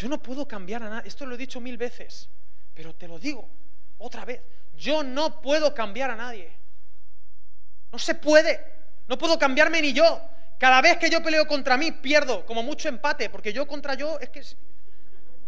Yo 0.00 0.08
no 0.08 0.16
puedo 0.16 0.48
cambiar 0.48 0.82
a 0.82 0.88
nada. 0.88 1.02
Esto 1.04 1.26
lo 1.26 1.34
he 1.34 1.38
dicho 1.38 1.60
mil 1.60 1.76
veces, 1.76 2.30
pero 2.72 2.94
te 2.94 3.06
lo 3.06 3.18
digo 3.18 3.46
otra 3.98 4.24
vez. 4.24 4.40
yo 4.74 5.02
no 5.02 5.42
puedo 5.42 5.74
cambiar 5.74 6.10
a 6.10 6.16
nadie. 6.16 6.50
No 7.92 7.98
se 7.98 8.14
puede. 8.14 8.64
No 9.08 9.18
puedo 9.18 9.38
cambiarme 9.38 9.82
ni 9.82 9.92
yo. 9.92 10.22
Cada 10.58 10.80
vez 10.80 10.96
que 10.96 11.10
yo 11.10 11.22
peleo 11.22 11.46
contra 11.46 11.76
mí, 11.76 11.92
pierdo, 11.92 12.46
como 12.46 12.62
mucho 12.62 12.88
empate, 12.88 13.28
porque 13.28 13.52
yo 13.52 13.66
contra 13.66 13.92
yo 13.92 14.18
es 14.20 14.30
que... 14.30 14.42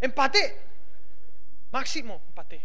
Empate. 0.03 0.61
Máximo, 1.71 2.21
empate. 2.29 2.61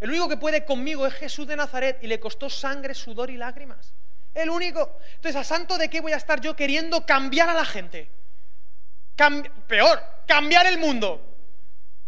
El 0.00 0.08
único 0.08 0.26
que 0.26 0.38
puede 0.38 0.64
conmigo 0.64 1.06
es 1.06 1.12
Jesús 1.12 1.46
de 1.46 1.54
Nazaret 1.54 1.98
y 2.00 2.06
le 2.06 2.18
costó 2.18 2.48
sangre, 2.48 2.94
sudor 2.94 3.28
y 3.28 3.36
lágrimas. 3.36 3.92
El 4.32 4.48
único. 4.48 4.96
Entonces, 5.16 5.36
¿a 5.36 5.44
santo 5.44 5.76
de 5.76 5.90
qué 5.90 6.00
voy 6.00 6.12
a 6.12 6.16
estar 6.16 6.40
yo 6.40 6.56
queriendo 6.56 7.04
cambiar 7.04 7.50
a 7.50 7.54
la 7.54 7.66
gente? 7.66 8.21
Peor, 9.66 10.02
cambiar 10.26 10.66
el 10.66 10.78
mundo. 10.78 11.28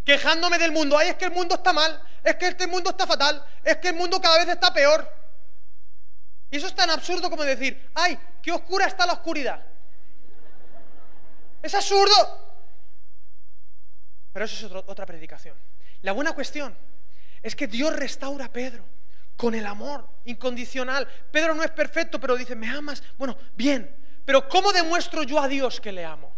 Quejándome 0.05 0.59
del 0.59 0.73
mundo. 0.73 0.99
Ay, 0.99 1.09
es 1.09 1.17
que 1.17 1.27
el 1.27 1.31
mundo 1.31 1.55
está 1.55 1.73
mal. 1.73 2.01
Es 2.23 2.37
que 2.37 2.49
este 2.49 2.67
mundo 2.67 2.91
está 2.91 3.07
fatal. 3.07 3.45
Es 3.63 3.77
que 3.79 3.89
el 3.89 3.95
mundo 3.95 4.21
cada 4.21 4.39
vez 4.39 4.49
está 4.49 4.73
peor. 4.73 5.11
Y 6.51 6.57
eso 6.57 6.67
es 6.67 6.75
tan 6.75 6.91
absurdo 6.91 7.31
como 7.31 7.43
decir, 7.43 7.91
ay, 7.95 8.19
qué 8.43 8.53
oscura 8.53 8.87
está 8.87 9.07
la 9.07 9.15
oscuridad. 9.15 9.61
Es 11.63 11.75
absurdo. 11.75 12.45
Pero 14.33 14.45
eso 14.45 14.67
es 14.67 14.73
otra 14.87 15.07
predicación. 15.07 15.57
La 16.03 16.13
buena 16.13 16.33
cuestión 16.33 16.77
es 17.43 17.57
que 17.57 17.67
Dios 17.67 17.95
restaura 17.95 18.47
a 18.47 18.53
Pedro 18.53 18.85
con 19.37 19.55
el 19.55 19.67
amor 19.67 20.09
incondicional. 20.25 21.09
Pedro 21.31 21.55
no 21.55 21.63
es 21.63 21.71
perfecto, 21.71 22.21
pero 22.21 22.37
dice, 22.37 22.55
¿me 22.55 22.69
amas? 22.69 23.03
Bueno, 23.17 23.37
bien, 23.55 23.95
pero 24.25 24.49
¿cómo 24.49 24.73
demuestro 24.73 25.23
yo 25.23 25.41
a 25.41 25.49
Dios 25.49 25.81
que 25.81 25.93
le 25.93 26.05
amo? 26.05 26.33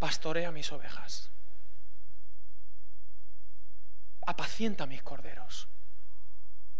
Pastorea 0.00 0.50
mis 0.50 0.72
ovejas. 0.72 1.30
Apacienta 4.26 4.86
mis 4.86 5.02
corderos. 5.02 5.68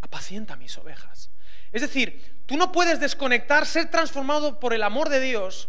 Apacienta 0.01 0.57
mis 0.57 0.77
ovejas. 0.79 1.31
Es 1.71 1.83
decir, 1.83 2.43
tú 2.47 2.57
no 2.57 2.73
puedes 2.73 2.99
desconectar, 2.99 3.67
ser 3.67 3.91
transformado 3.91 4.59
por 4.59 4.75
el 4.75 4.83
amor 4.83 5.09
de 5.09 5.21
Dios 5.21 5.69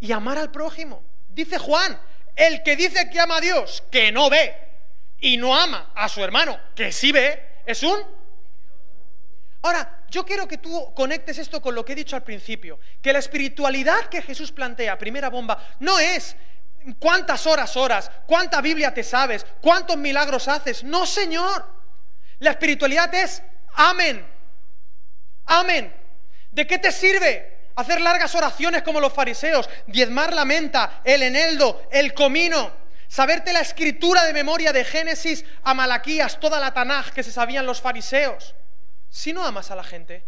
y 0.00 0.12
amar 0.12 0.38
al 0.38 0.50
prójimo. 0.50 1.02
Dice 1.28 1.58
Juan, 1.58 2.00
el 2.36 2.62
que 2.62 2.76
dice 2.76 3.10
que 3.10 3.20
ama 3.20 3.36
a 3.36 3.40
Dios, 3.40 3.82
que 3.90 4.10
no 4.12 4.30
ve, 4.30 4.54
y 5.20 5.36
no 5.36 5.56
ama 5.56 5.90
a 5.94 6.08
su 6.08 6.22
hermano, 6.22 6.58
que 6.74 6.92
sí 6.92 7.10
ve, 7.12 7.62
es 7.66 7.82
un... 7.82 7.98
Ahora, 9.62 10.04
yo 10.08 10.24
quiero 10.24 10.46
que 10.46 10.58
tú 10.58 10.94
conectes 10.94 11.38
esto 11.38 11.60
con 11.60 11.74
lo 11.74 11.84
que 11.84 11.92
he 11.92 11.96
dicho 11.96 12.14
al 12.14 12.22
principio, 12.22 12.78
que 13.02 13.12
la 13.12 13.18
espiritualidad 13.18 14.06
que 14.08 14.22
Jesús 14.22 14.52
plantea, 14.52 14.96
primera 14.96 15.28
bomba, 15.28 15.76
no 15.80 15.98
es 15.98 16.36
cuántas 16.94 17.46
horas 17.46 17.76
horas, 17.76 18.10
cuánta 18.26 18.60
Biblia 18.60 18.92
te 18.94 19.02
sabes, 19.02 19.44
cuántos 19.60 19.96
milagros 19.96 20.48
haces. 20.48 20.84
No, 20.84 21.06
Señor. 21.06 21.64
La 22.38 22.50
espiritualidad 22.50 23.12
es 23.14 23.42
amén. 23.74 24.26
Amén. 25.46 25.94
¿De 26.50 26.66
qué 26.66 26.78
te 26.78 26.92
sirve 26.92 27.58
hacer 27.74 28.00
largas 28.00 28.34
oraciones 28.34 28.82
como 28.82 29.00
los 29.00 29.12
fariseos, 29.12 29.68
diezmar 29.86 30.32
la 30.32 30.44
menta, 30.44 31.00
el 31.04 31.22
eneldo, 31.22 31.86
el 31.92 32.12
comino, 32.12 32.72
saberte 33.06 33.52
la 33.52 33.60
escritura 33.60 34.24
de 34.24 34.32
memoria 34.32 34.72
de 34.72 34.84
Génesis 34.84 35.44
a 35.62 35.74
Malaquías, 35.74 36.40
toda 36.40 36.58
la 36.58 36.74
Tanaj 36.74 37.10
que 37.10 37.22
se 37.22 37.30
sabían 37.30 37.66
los 37.66 37.80
fariseos? 37.80 38.54
Si 39.08 39.32
no 39.32 39.44
amas 39.44 39.70
a 39.70 39.76
la 39.76 39.84
gente, 39.84 40.24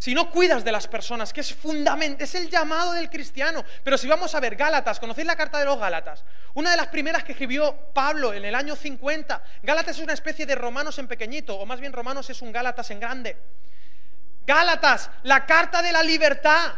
si 0.00 0.14
no 0.14 0.30
cuidas 0.30 0.64
de 0.64 0.72
las 0.72 0.88
personas, 0.88 1.30
que 1.30 1.42
es 1.42 1.54
fundamental, 1.54 2.24
es 2.24 2.34
el 2.34 2.48
llamado 2.48 2.94
del 2.94 3.10
cristiano. 3.10 3.62
Pero 3.84 3.98
si 3.98 4.08
vamos 4.08 4.34
a 4.34 4.40
ver 4.40 4.56
Gálatas, 4.56 4.98
¿conocéis 4.98 5.26
la 5.26 5.36
carta 5.36 5.58
de 5.58 5.66
los 5.66 5.78
Gálatas? 5.78 6.24
Una 6.54 6.70
de 6.70 6.78
las 6.78 6.86
primeras 6.86 7.22
que 7.22 7.32
escribió 7.32 7.76
Pablo 7.92 8.32
en 8.32 8.46
el 8.46 8.54
año 8.54 8.74
50. 8.74 9.42
Gálatas 9.62 9.98
es 9.98 10.02
una 10.02 10.14
especie 10.14 10.46
de 10.46 10.54
romanos 10.54 10.98
en 10.98 11.06
pequeñito, 11.06 11.54
o 11.54 11.66
más 11.66 11.80
bien 11.80 11.92
romanos 11.92 12.30
es 12.30 12.40
un 12.40 12.50
Gálatas 12.50 12.90
en 12.90 12.98
grande. 12.98 13.36
Gálatas, 14.46 15.10
la 15.24 15.44
carta 15.44 15.82
de 15.82 15.92
la 15.92 16.02
libertad. 16.02 16.72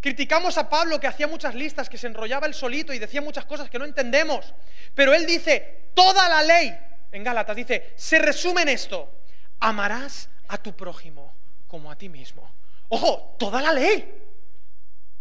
Criticamos 0.00 0.56
a 0.56 0.70
Pablo 0.70 0.98
que 0.98 1.08
hacía 1.08 1.26
muchas 1.26 1.54
listas, 1.54 1.90
que 1.90 1.98
se 1.98 2.06
enrollaba 2.06 2.46
el 2.46 2.54
solito 2.54 2.94
y 2.94 3.00
decía 3.00 3.20
muchas 3.20 3.44
cosas 3.44 3.68
que 3.68 3.78
no 3.78 3.84
entendemos. 3.84 4.54
Pero 4.94 5.12
él 5.12 5.26
dice, 5.26 5.90
toda 5.92 6.26
la 6.30 6.42
ley, 6.42 6.74
en 7.12 7.22
Gálatas 7.22 7.54
dice, 7.54 7.92
se 7.96 8.18
resume 8.18 8.62
en 8.62 8.70
esto, 8.70 9.12
amarás 9.60 10.30
a 10.48 10.56
tu 10.56 10.74
prójimo 10.74 11.41
como 11.72 11.90
a 11.90 11.96
ti 11.96 12.10
mismo. 12.10 12.46
Ojo, 12.90 13.34
toda 13.38 13.62
la 13.62 13.72
ley. 13.72 13.96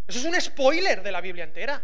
Eso 0.05 0.19
es 0.19 0.25
un 0.25 0.39
spoiler 0.41 1.01
de 1.01 1.09
la 1.09 1.21
Biblia 1.21 1.45
entera. 1.45 1.81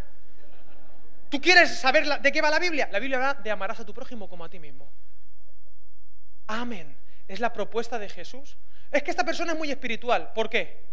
¿Tú 1.30 1.40
quieres 1.40 1.80
saber 1.80 2.20
de 2.20 2.32
qué 2.34 2.42
va 2.42 2.50
la 2.50 2.60
Biblia? 2.60 2.90
La 2.92 3.00
Biblia 3.00 3.18
va 3.18 3.34
de 3.34 3.50
amarás 3.50 3.80
a 3.80 3.86
tu 3.86 3.94
prójimo 3.94 4.28
como 4.28 4.44
a 4.44 4.50
ti 4.50 4.60
mismo. 4.60 4.92
Amén. 6.48 6.98
Es 7.30 7.40
la 7.40 7.54
propuesta 7.54 7.98
de 7.98 8.10
Jesús. 8.10 8.58
Es 8.92 9.04
que 9.04 9.12
esta 9.12 9.24
persona 9.24 9.54
es 9.54 9.58
muy 9.58 9.72
espiritual. 9.72 10.34
¿Por 10.34 10.50
qué? 10.50 10.84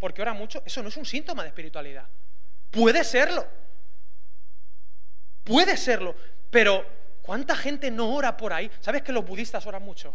Porque 0.00 0.22
ora 0.22 0.32
mucho. 0.32 0.62
Eso 0.64 0.82
no 0.82 0.88
es 0.88 0.96
un 0.96 1.04
síntoma 1.04 1.42
de 1.42 1.50
espiritualidad. 1.50 2.08
Puede 2.70 3.04
serlo. 3.04 3.46
Puede 5.44 5.76
serlo. 5.76 6.14
Pero 6.50 6.86
¿cuánta 7.20 7.54
gente 7.54 7.90
no 7.90 8.14
ora 8.14 8.38
por 8.38 8.54
ahí? 8.54 8.70
¿Sabes 8.80 9.02
que 9.02 9.12
los 9.12 9.26
budistas 9.26 9.66
oran 9.66 9.82
mucho? 9.82 10.14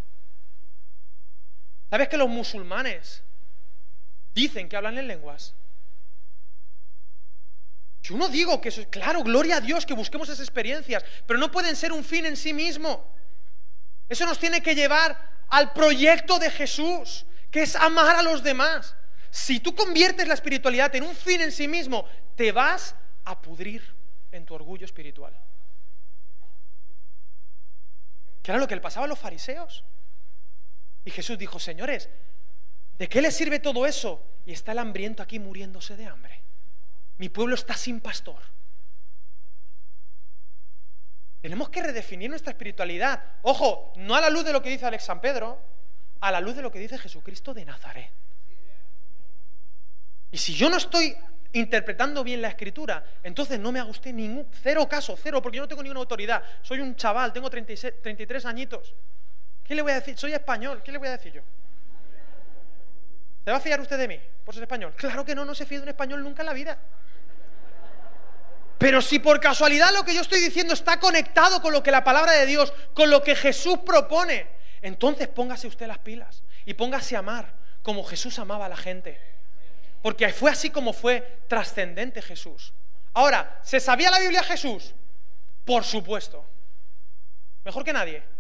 ¿Sabes 1.94 2.10
que 2.10 2.18
los 2.18 2.28
musulmanes 2.28 3.22
dicen 4.34 4.68
que 4.68 4.76
hablan 4.76 4.98
en 4.98 5.08
lenguas? 5.08 5.54
Yo 8.02 8.18
no 8.18 8.30
digo 8.30 8.60
que 8.60 8.70
eso 8.70 8.82
es, 8.82 8.88
claro, 8.88 9.22
gloria 9.22 9.58
a 9.58 9.62
Dios 9.62 9.86
que 9.86 9.94
busquemos 9.94 10.28
esas 10.28 10.40
experiencias, 10.40 11.06
pero 11.28 11.38
no 11.38 11.52
pueden 11.52 11.76
ser 11.76 11.92
un 11.92 12.04
fin 12.04 12.26
en 12.26 12.36
sí 12.36 12.52
mismo. 12.52 13.14
Eso 14.10 14.26
nos 14.26 14.40
tiene 14.40 14.64
que 14.64 14.74
llevar 14.74 15.44
al 15.50 15.72
proyecto 15.74 16.40
de 16.40 16.50
Jesús, 16.50 17.28
que 17.52 17.62
es 17.62 17.76
amar 17.76 18.16
a 18.16 18.24
los 18.24 18.42
demás. 18.42 18.96
Si 19.30 19.60
tú 19.60 19.76
conviertes 19.76 20.28
la 20.28 20.34
espiritualidad 20.34 20.96
en 20.96 21.04
un 21.04 21.16
fin 21.16 21.42
en 21.42 21.52
sí 21.52 21.68
mismo, 21.68 22.08
te 22.36 22.52
vas 22.52 22.96
a 23.24 23.40
pudrir 23.40 23.84
en 24.32 24.48
tu 24.48 24.56
orgullo 24.56 24.86
espiritual. 24.86 25.40
¿Qué 28.42 28.50
era 28.50 28.60
lo 28.60 28.68
que 28.68 28.74
le 28.74 28.82
pasaba 28.82 29.06
a 29.06 29.10
los 29.10 29.20
fariseos? 29.20 29.84
Y 31.06 31.12
Jesús 31.12 31.38
dijo, 31.38 31.60
señores, 31.60 32.10
¿de 32.98 33.10
qué 33.10 33.22
les 33.22 33.36
sirve 33.36 33.60
todo 33.60 33.86
eso? 33.86 34.24
Y 34.46 34.54
está 34.54 34.72
el 34.72 34.80
hambriento 34.80 35.24
aquí 35.24 35.40
muriéndose 35.40 35.96
de 35.98 36.06
hambre. 36.06 36.42
Mi 37.18 37.30
pueblo 37.30 37.56
está 37.56 37.76
sin 37.76 38.00
pastor. 38.00 38.42
Tenemos 41.42 41.70
que 41.70 41.84
redefinir 41.84 42.30
nuestra 42.30 42.52
espiritualidad. 42.52 43.22
Ojo, 43.42 43.92
no 43.98 44.16
a 44.16 44.22
la 44.22 44.30
luz 44.30 44.46
de 44.46 44.54
lo 44.54 44.62
que 44.62 44.70
dice 44.70 44.86
Alex 44.86 45.04
San 45.04 45.20
Pedro, 45.20 45.60
a 46.22 46.32
la 46.32 46.40
luz 46.40 46.56
de 46.56 46.62
lo 46.62 46.72
que 46.72 46.80
dice 46.80 46.98
Jesucristo 46.98 47.54
de 47.54 47.66
Nazaret. 47.66 48.10
Y 50.32 50.38
si 50.38 50.56
yo 50.56 50.70
no 50.70 50.78
estoy 50.78 51.16
interpretando 51.52 52.24
bien 52.24 52.42
la 52.42 52.48
escritura, 52.48 53.06
entonces 53.22 53.60
no 53.60 53.72
me 53.72 53.80
haga 53.80 53.90
usted 53.90 54.14
ningún, 54.14 54.48
cero 54.64 54.88
caso, 54.88 55.18
cero, 55.22 55.42
porque 55.42 55.58
yo 55.58 55.64
no 55.64 55.68
tengo 55.68 55.84
ninguna 55.84 56.00
autoridad. 56.00 56.42
Soy 56.62 56.80
un 56.80 56.96
chaval, 56.96 57.34
tengo 57.34 57.50
33 57.50 58.46
añitos. 58.46 58.96
¿Qué 59.64 59.76
le 59.76 59.82
voy 59.82 59.92
a 59.92 59.96
decir? 59.96 60.18
Soy 60.18 60.34
español, 60.34 60.82
¿qué 60.84 60.92
le 60.92 60.98
voy 60.98 61.08
a 61.08 61.12
decir 61.12 61.34
yo? 61.34 61.42
¿Se 63.44 63.52
va 63.52 63.58
a 63.58 63.62
fiar 63.62 63.80
usted 63.82 63.98
de 63.98 64.08
mí 64.08 64.20
por 64.46 64.54
ser 64.54 64.64
español? 64.64 64.94
Claro 64.96 65.26
que 65.26 65.36
no, 65.36 65.46
no 65.46 65.54
se 65.54 65.66
fía 65.66 65.80
de 65.80 65.84
un 65.84 65.90
español 65.90 66.24
nunca 66.24 66.42
en 66.42 66.46
la 66.46 66.54
vida. 66.54 66.78
Pero 68.78 69.02
si 69.02 69.20
por 69.20 69.40
casualidad 69.40 69.94
lo 69.94 70.04
que 70.04 70.14
yo 70.14 70.22
estoy 70.22 70.40
diciendo 70.42 70.74
está 70.74 71.00
conectado 71.00 71.62
con 71.62 71.72
lo 71.72 71.82
que 71.82 71.92
la 71.92 72.04
palabra 72.04 72.34
de 72.34 72.46
Dios, 72.46 72.74
con 72.94 73.10
lo 73.10 73.24
que 73.24 73.36
Jesús 73.36 73.80
propone, 73.86 74.48
entonces 74.82 75.28
póngase 75.28 75.68
usted 75.68 75.88
las 75.88 76.00
pilas 76.00 76.44
y 76.66 76.74
póngase 76.74 77.16
a 77.16 77.20
amar 77.20 77.54
como 77.82 78.04
Jesús 78.04 78.40
amaba 78.40 78.66
a 78.66 78.70
la 78.70 78.78
gente. 78.78 79.20
Porque 80.02 80.34
fue 80.34 80.52
así 80.52 80.70
como 80.70 80.92
fue 80.92 81.40
trascendente 81.48 82.22
Jesús. 82.22 82.74
Ahora, 83.14 83.60
¿se 83.64 83.80
sabía 83.80 84.12
la 84.12 84.20
Biblia 84.20 84.44
Jesús? 84.44 84.94
Por 85.64 85.84
supuesto. 85.84 86.46
Mejor 87.64 87.86
que 87.86 87.94
nadie. 87.94 88.33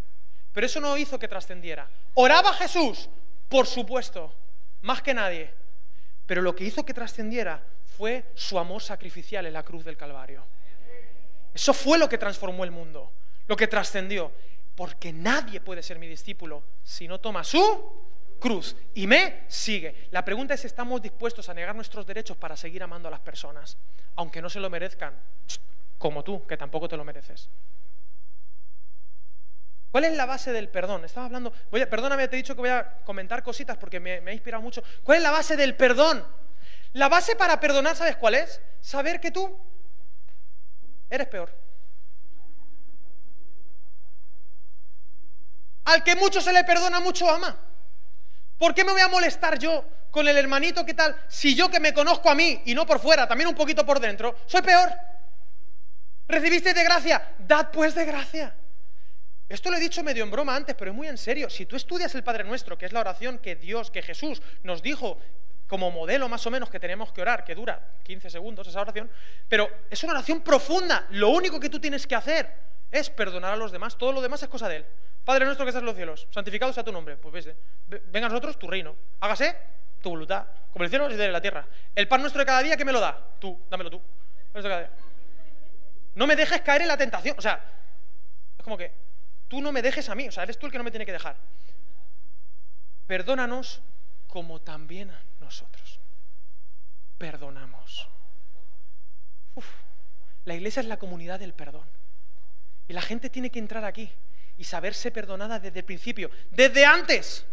Pero 0.53 0.67
eso 0.67 0.79
no 0.79 0.95
hizo 0.97 1.19
que 1.19 1.27
trascendiera. 1.27 1.89
¿Oraba 2.13 2.53
Jesús? 2.53 3.09
Por 3.49 3.67
supuesto, 3.67 4.33
más 4.81 5.01
que 5.01 5.13
nadie. 5.13 5.51
Pero 6.25 6.41
lo 6.41 6.55
que 6.55 6.63
hizo 6.63 6.85
que 6.85 6.93
trascendiera 6.93 7.61
fue 7.97 8.25
su 8.35 8.57
amor 8.57 8.81
sacrificial 8.81 9.45
en 9.45 9.53
la 9.53 9.63
cruz 9.63 9.83
del 9.83 9.97
Calvario. 9.97 10.45
Eso 11.53 11.73
fue 11.73 11.97
lo 11.97 12.07
que 12.07 12.17
transformó 12.17 12.63
el 12.63 12.71
mundo, 12.71 13.11
lo 13.47 13.55
que 13.55 13.67
trascendió. 13.67 14.31
Porque 14.75 15.13
nadie 15.13 15.61
puede 15.61 15.83
ser 15.83 15.99
mi 15.99 16.07
discípulo 16.07 16.63
si 16.83 17.07
no 17.07 17.19
toma 17.19 17.43
su 17.43 18.03
cruz 18.39 18.75
y 18.95 19.07
me 19.07 19.43
sigue. 19.47 20.07
La 20.11 20.25
pregunta 20.25 20.53
es 20.53 20.61
si 20.61 20.67
estamos 20.67 21.01
dispuestos 21.01 21.47
a 21.49 21.53
negar 21.53 21.75
nuestros 21.75 22.05
derechos 22.05 22.35
para 22.37 22.57
seguir 22.57 22.83
amando 22.83 23.07
a 23.07 23.11
las 23.11 23.19
personas, 23.19 23.77
aunque 24.15 24.41
no 24.41 24.49
se 24.49 24.59
lo 24.59 24.69
merezcan, 24.69 25.13
como 25.97 26.23
tú, 26.23 26.45
que 26.45 26.57
tampoco 26.57 26.89
te 26.89 26.97
lo 26.97 27.05
mereces. 27.05 27.49
¿Cuál 29.93 30.05
es 30.05 30.17
la 30.17 30.25
base 30.25 30.51
del 30.51 30.69
perdón? 30.69 31.05
Estaba 31.05 31.27
hablando, 31.27 31.53
voy 31.69 31.85
perdóname, 31.85 32.27
te 32.27 32.35
he 32.35 32.37
dicho 32.37 32.55
que 32.55 32.61
voy 32.61 32.71
a 32.71 32.97
comentar 33.05 33.43
cositas 33.43 33.77
porque 33.77 33.99
me, 33.99 34.21
me 34.21 34.31
ha 34.31 34.33
inspirado 34.33 34.63
mucho. 34.63 34.81
¿Cuál 35.03 35.19
es 35.19 35.23
la 35.23 35.29
base 35.29 35.55
del 35.55 35.75
perdón? 35.75 36.25
La 36.93 37.09
base 37.09 37.35
para 37.35 37.59
perdonar, 37.59 37.95
¿sabes 37.95 38.15
cuál 38.15 38.33
es? 38.33 38.59
Saber 38.81 39.21
que 39.21 39.29
tú 39.29 39.55
eres 41.11 41.27
peor. 41.27 41.55
Al 45.85 46.03
que 46.03 46.15
mucho 46.15 46.41
se 46.41 46.53
le 46.53 46.63
perdona, 46.63 46.99
mucho 46.99 47.29
ama. 47.29 47.55
¿Por 48.57 48.73
qué 48.73 48.83
me 48.83 48.93
voy 48.93 49.01
a 49.01 49.09
molestar 49.09 49.59
yo 49.59 49.85
con 50.09 50.27
el 50.27 50.35
hermanito 50.39 50.83
que 50.87 50.95
tal 50.95 51.15
si 51.27 51.53
yo 51.53 51.69
que 51.69 51.79
me 51.79 51.93
conozco 51.93 52.31
a 52.31 52.33
mí 52.33 52.63
y 52.65 52.73
no 52.73 52.87
por 52.87 52.99
fuera, 52.99 53.27
también 53.27 53.47
un 53.47 53.55
poquito 53.55 53.85
por 53.85 53.99
dentro, 53.99 54.37
soy 54.47 54.63
peor? 54.63 54.91
¿Recibiste 56.27 56.73
de 56.73 56.83
gracia? 56.83 57.35
Dad 57.37 57.69
pues 57.71 57.93
de 57.93 58.05
gracia. 58.05 58.55
Esto 59.49 59.69
lo 59.69 59.77
he 59.77 59.79
dicho 59.79 60.03
medio 60.03 60.23
en 60.23 60.31
broma 60.31 60.55
antes, 60.55 60.75
pero 60.75 60.91
es 60.91 60.97
muy 60.97 61.07
en 61.07 61.17
serio. 61.17 61.49
Si 61.49 61.65
tú 61.65 61.75
estudias 61.75 62.13
el 62.15 62.23
Padre 62.23 62.43
Nuestro, 62.43 62.77
que 62.77 62.85
es 62.85 62.93
la 62.93 63.01
oración 63.01 63.39
que 63.39 63.55
Dios, 63.55 63.91
que 63.91 64.01
Jesús 64.01 64.41
nos 64.63 64.81
dijo 64.81 65.19
como 65.67 65.91
modelo 65.91 66.29
más 66.29 66.45
o 66.45 66.51
menos 66.51 66.69
que 66.69 66.79
tenemos 66.79 67.11
que 67.11 67.21
orar, 67.21 67.43
que 67.43 67.55
dura 67.55 67.81
15 68.03 68.29
segundos 68.29 68.67
esa 68.67 68.81
oración, 68.81 69.09
pero 69.47 69.69
es 69.89 70.03
una 70.03 70.13
oración 70.13 70.41
profunda. 70.41 71.07
Lo 71.11 71.29
único 71.29 71.59
que 71.59 71.69
tú 71.69 71.79
tienes 71.79 72.05
que 72.07 72.15
hacer 72.15 72.53
es 72.91 73.09
perdonar 73.09 73.53
a 73.53 73.57
los 73.57 73.71
demás. 73.71 73.97
Todo 73.97 74.11
lo 74.11 74.21
demás 74.21 74.41
es 74.43 74.49
cosa 74.49 74.69
de 74.69 74.77
Él. 74.77 74.85
Padre 75.25 75.45
nuestro 75.45 75.65
que 75.65 75.69
estás 75.69 75.81
en 75.81 75.85
los 75.85 75.95
cielos, 75.95 76.27
santificado 76.31 76.71
sea 76.73 76.83
tu 76.83 76.91
nombre. 76.91 77.17
Pues 77.17 77.45
ves, 77.45 77.55
venga 78.11 78.27
a 78.27 78.29
nosotros 78.29 78.59
tu 78.59 78.67
reino. 78.67 78.95
Hágase 79.19 79.55
tu 80.01 80.09
voluntad, 80.09 80.45
como 80.71 80.83
el 80.83 80.89
cielo 80.89 81.09
y 81.09 81.15
de 81.15 81.31
la 81.31 81.41
tierra. 81.41 81.65
El 81.95 82.07
pan 82.07 82.21
nuestro 82.21 82.39
de 82.39 82.45
cada 82.45 82.61
día, 82.61 82.77
¿qué 82.77 82.85
me 82.85 82.91
lo 82.91 82.99
da? 82.99 83.17
Tú, 83.39 83.59
dámelo 83.69 83.89
tú. 83.89 84.01
No 86.15 86.27
me 86.27 86.35
dejes 86.35 86.61
caer 86.61 86.83
en 86.83 86.89
la 86.89 86.97
tentación. 86.97 87.35
O 87.37 87.41
sea, 87.41 87.63
es 88.57 88.63
como 88.63 88.77
que 88.77 89.02
tú 89.53 89.61
no 89.61 89.71
me 89.71 89.83
dejes 89.83 90.09
a 90.09 90.15
mí. 90.15 90.27
O 90.27 90.31
sea, 90.31 90.41
eres 90.41 90.57
tú 90.57 90.65
el 90.65 90.71
que 90.71 90.79
no 90.79 90.83
me 90.83 90.89
tiene 90.89 91.05
que 91.05 91.11
dejar. 91.11 91.37
Perdónanos 93.05 93.81
como 94.25 94.59
también 94.61 95.11
a 95.11 95.21
nosotros. 95.39 95.99
Perdonamos. 97.19 98.09
la 100.45 100.55
iglesia 100.55 100.79
es 100.79 100.87
la 100.87 100.97
comunidad 100.97 101.39
del 101.39 101.53
perdón. 101.53 101.87
Y 102.87 102.93
la 102.93 103.03
gente 103.03 103.29
tiene 103.29 103.51
que 103.51 103.59
entrar 103.59 103.85
aquí 103.85 104.11
y 104.57 104.63
saberse 104.63 105.11
perdonada 105.11 105.59
desde 105.59 105.81
el 105.81 105.85
principio, 105.85 106.31
desde 106.49 106.83
antes. 106.83 107.45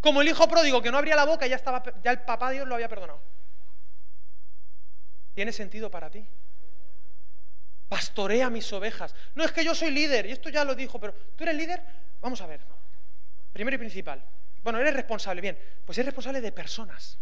Como 0.00 0.22
el 0.22 0.28
hijo 0.28 0.48
pródigo 0.48 0.80
que 0.80 0.90
no 0.90 0.96
abría 0.96 1.16
la 1.16 1.26
boca 1.26 1.46
ya, 1.46 1.56
estaba, 1.56 1.82
ya 2.02 2.12
el 2.12 2.22
papá 2.22 2.50
Dios 2.50 2.66
lo 2.66 2.76
había 2.76 2.88
perdonado. 2.88 3.20
¿Tiene 5.34 5.52
sentido 5.52 5.90
para 5.90 6.08
ti? 6.08 6.26
Pastorea 7.90 8.48
mis 8.50 8.72
ovejas. 8.72 9.12
No 9.34 9.44
es 9.44 9.50
que 9.50 9.64
yo 9.64 9.74
soy 9.74 9.90
líder, 9.90 10.24
y 10.26 10.30
esto 10.30 10.48
ya 10.48 10.64
lo 10.64 10.76
dijo, 10.76 11.00
pero 11.00 11.12
¿tú 11.34 11.42
eres 11.42 11.56
líder? 11.56 11.82
Vamos 12.20 12.40
a 12.40 12.46
ver. 12.46 12.60
Primero 13.52 13.74
y 13.74 13.78
principal. 13.78 14.22
Bueno, 14.62 14.78
eres 14.78 14.94
responsable, 14.94 15.40
bien. 15.40 15.58
Pues 15.84 15.98
eres 15.98 16.06
responsable 16.06 16.40
de 16.40 16.52
personas. 16.52 17.18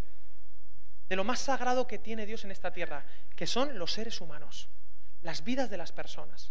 De 1.08 1.16
lo 1.16 1.24
más 1.24 1.40
sagrado 1.40 1.86
que 1.86 1.96
tiene 1.96 2.26
Dios 2.26 2.44
en 2.44 2.50
esta 2.50 2.70
tierra, 2.70 3.02
que 3.34 3.46
son 3.46 3.78
los 3.78 3.94
seres 3.94 4.20
humanos, 4.20 4.68
las 5.22 5.42
vidas 5.42 5.70
de 5.70 5.78
las 5.78 5.90
personas. 5.90 6.50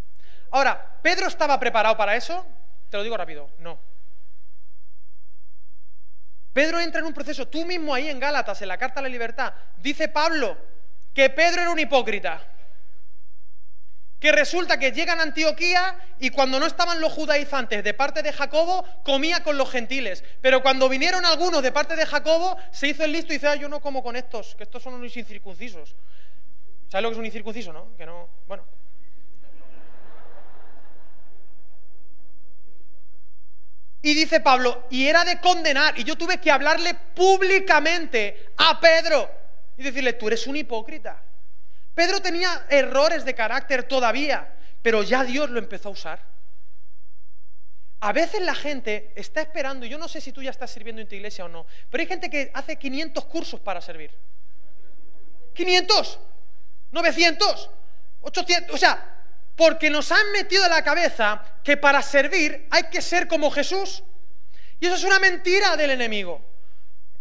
Ahora, 0.50 0.98
¿Pedro 1.04 1.28
estaba 1.28 1.60
preparado 1.60 1.96
para 1.96 2.16
eso? 2.16 2.44
Te 2.90 2.98
lo 2.98 3.04
digo 3.04 3.18
rápido, 3.18 3.52
no. 3.60 3.78
Pedro 6.54 6.80
entra 6.80 7.02
en 7.02 7.06
un 7.06 7.14
proceso, 7.14 7.48
tú 7.48 7.66
mismo 7.66 7.94
ahí 7.94 8.10
en 8.10 8.20
Gálatas, 8.20 8.64
en 8.64 8.70
la 8.70 8.80
Carta 8.80 9.00
a 9.00 9.04
la 9.04 9.10
Libertad, 9.10 9.54
dice 9.78 10.08
Pablo 10.08 10.58
que 11.14 11.30
Pedro 11.30 11.62
era 11.62 11.70
un 11.70 11.78
hipócrita. 11.78 12.57
Que 14.20 14.32
resulta 14.32 14.80
que 14.80 14.92
llegan 14.92 15.20
a 15.20 15.24
Antioquía 15.24 15.96
y 16.20 16.32
cuando 16.32 16.60
no 16.60 16.66
estaban 16.66 17.00
los 17.00 17.14
judaizantes 17.14 17.84
de 17.84 17.94
parte 17.94 18.24
de 18.24 18.34
Jacobo, 18.34 18.84
comía 19.04 19.44
con 19.44 19.58
los 19.58 19.70
gentiles. 19.70 20.24
Pero 20.42 20.64
cuando 20.64 20.90
vinieron 20.90 21.26
algunos 21.26 21.62
de 21.62 21.72
parte 21.72 21.96
de 21.96 22.06
Jacobo, 22.06 22.58
se 22.72 22.88
hizo 22.88 23.04
el 23.04 23.12
listo 23.12 23.32
y 23.32 23.36
dice, 23.36 23.48
ah, 23.48 23.56
yo 23.56 23.70
no 23.70 23.80
como 23.80 24.02
con 24.02 24.16
estos, 24.16 24.56
que 24.56 24.64
estos 24.64 24.82
son 24.82 24.96
unos 24.96 25.16
incircuncisos. 25.16 25.96
¿Sabes 26.90 27.04
lo 27.04 27.10
que 27.10 27.14
es 27.14 27.20
un 27.20 27.26
incircunciso, 27.26 27.72
no? 27.72 27.96
Que 27.96 28.06
no, 28.06 28.28
bueno, 28.48 28.64
Y 34.08 34.14
dice 34.14 34.40
Pablo, 34.40 34.86
y 34.90 35.08
era 35.08 35.26
de 35.26 35.42
condenar, 35.42 36.00
y 36.00 36.06
yo 36.06 36.16
tuve 36.16 36.40
que 36.40 36.50
hablarle 36.50 36.94
públicamente 36.94 38.52
a 38.56 38.80
Pedro 38.80 39.30
y 39.76 39.84
decirle, 39.84 40.14
tú 40.14 40.28
eres 40.28 40.48
un 40.48 40.56
hipócrita. 40.56 41.22
Pedro 41.98 42.22
tenía 42.22 42.68
errores 42.70 43.26
de 43.26 43.34
carácter 43.34 43.82
todavía, 43.82 44.54
pero 44.84 45.02
ya 45.02 45.24
Dios 45.24 45.50
lo 45.50 45.58
empezó 45.58 45.90
a 45.90 45.94
usar. 45.94 46.20
A 48.02 48.14
veces 48.14 48.40
la 48.42 48.54
gente 48.54 49.14
está 49.16 49.42
esperando, 49.42 49.84
y 49.84 49.90
yo 49.90 49.98
no 49.98 50.08
sé 50.08 50.22
si 50.22 50.32
tú 50.32 50.44
ya 50.44 50.52
estás 50.52 50.70
sirviendo 50.70 51.02
en 51.02 51.08
tu 51.08 51.16
iglesia 51.16 51.46
o 51.46 51.48
no, 51.48 51.66
pero 51.90 52.02
hay 52.02 52.08
gente 52.08 52.30
que 52.30 52.52
hace 52.54 52.76
500 52.76 53.26
cursos 53.26 53.60
para 53.60 53.82
servir. 53.82 54.12
500, 55.56 56.20
900, 56.92 57.70
800, 58.22 58.76
o 58.76 58.78
sea, 58.78 59.24
porque 59.56 59.90
nos 59.90 60.12
han 60.12 60.32
metido 60.34 60.66
en 60.66 60.70
la 60.70 60.84
cabeza 60.84 61.44
que 61.64 61.78
para 61.78 62.04
servir 62.04 62.68
hay 62.70 62.84
que 62.92 63.02
ser 63.02 63.28
como 63.28 63.50
Jesús. 63.50 64.04
Y 64.80 64.86
eso 64.86 64.94
es 64.94 65.04
una 65.04 65.18
mentira 65.18 65.76
del 65.76 65.90
enemigo. 65.90 66.46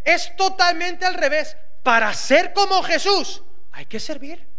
Es 0.04 0.36
totalmente 0.36 1.06
al 1.06 1.14
revés. 1.14 1.56
Para 1.82 2.12
ser 2.12 2.52
como 2.52 2.82
Jesús 2.82 3.42
hay 3.72 3.86
que 3.86 3.98
servir. 3.98 4.55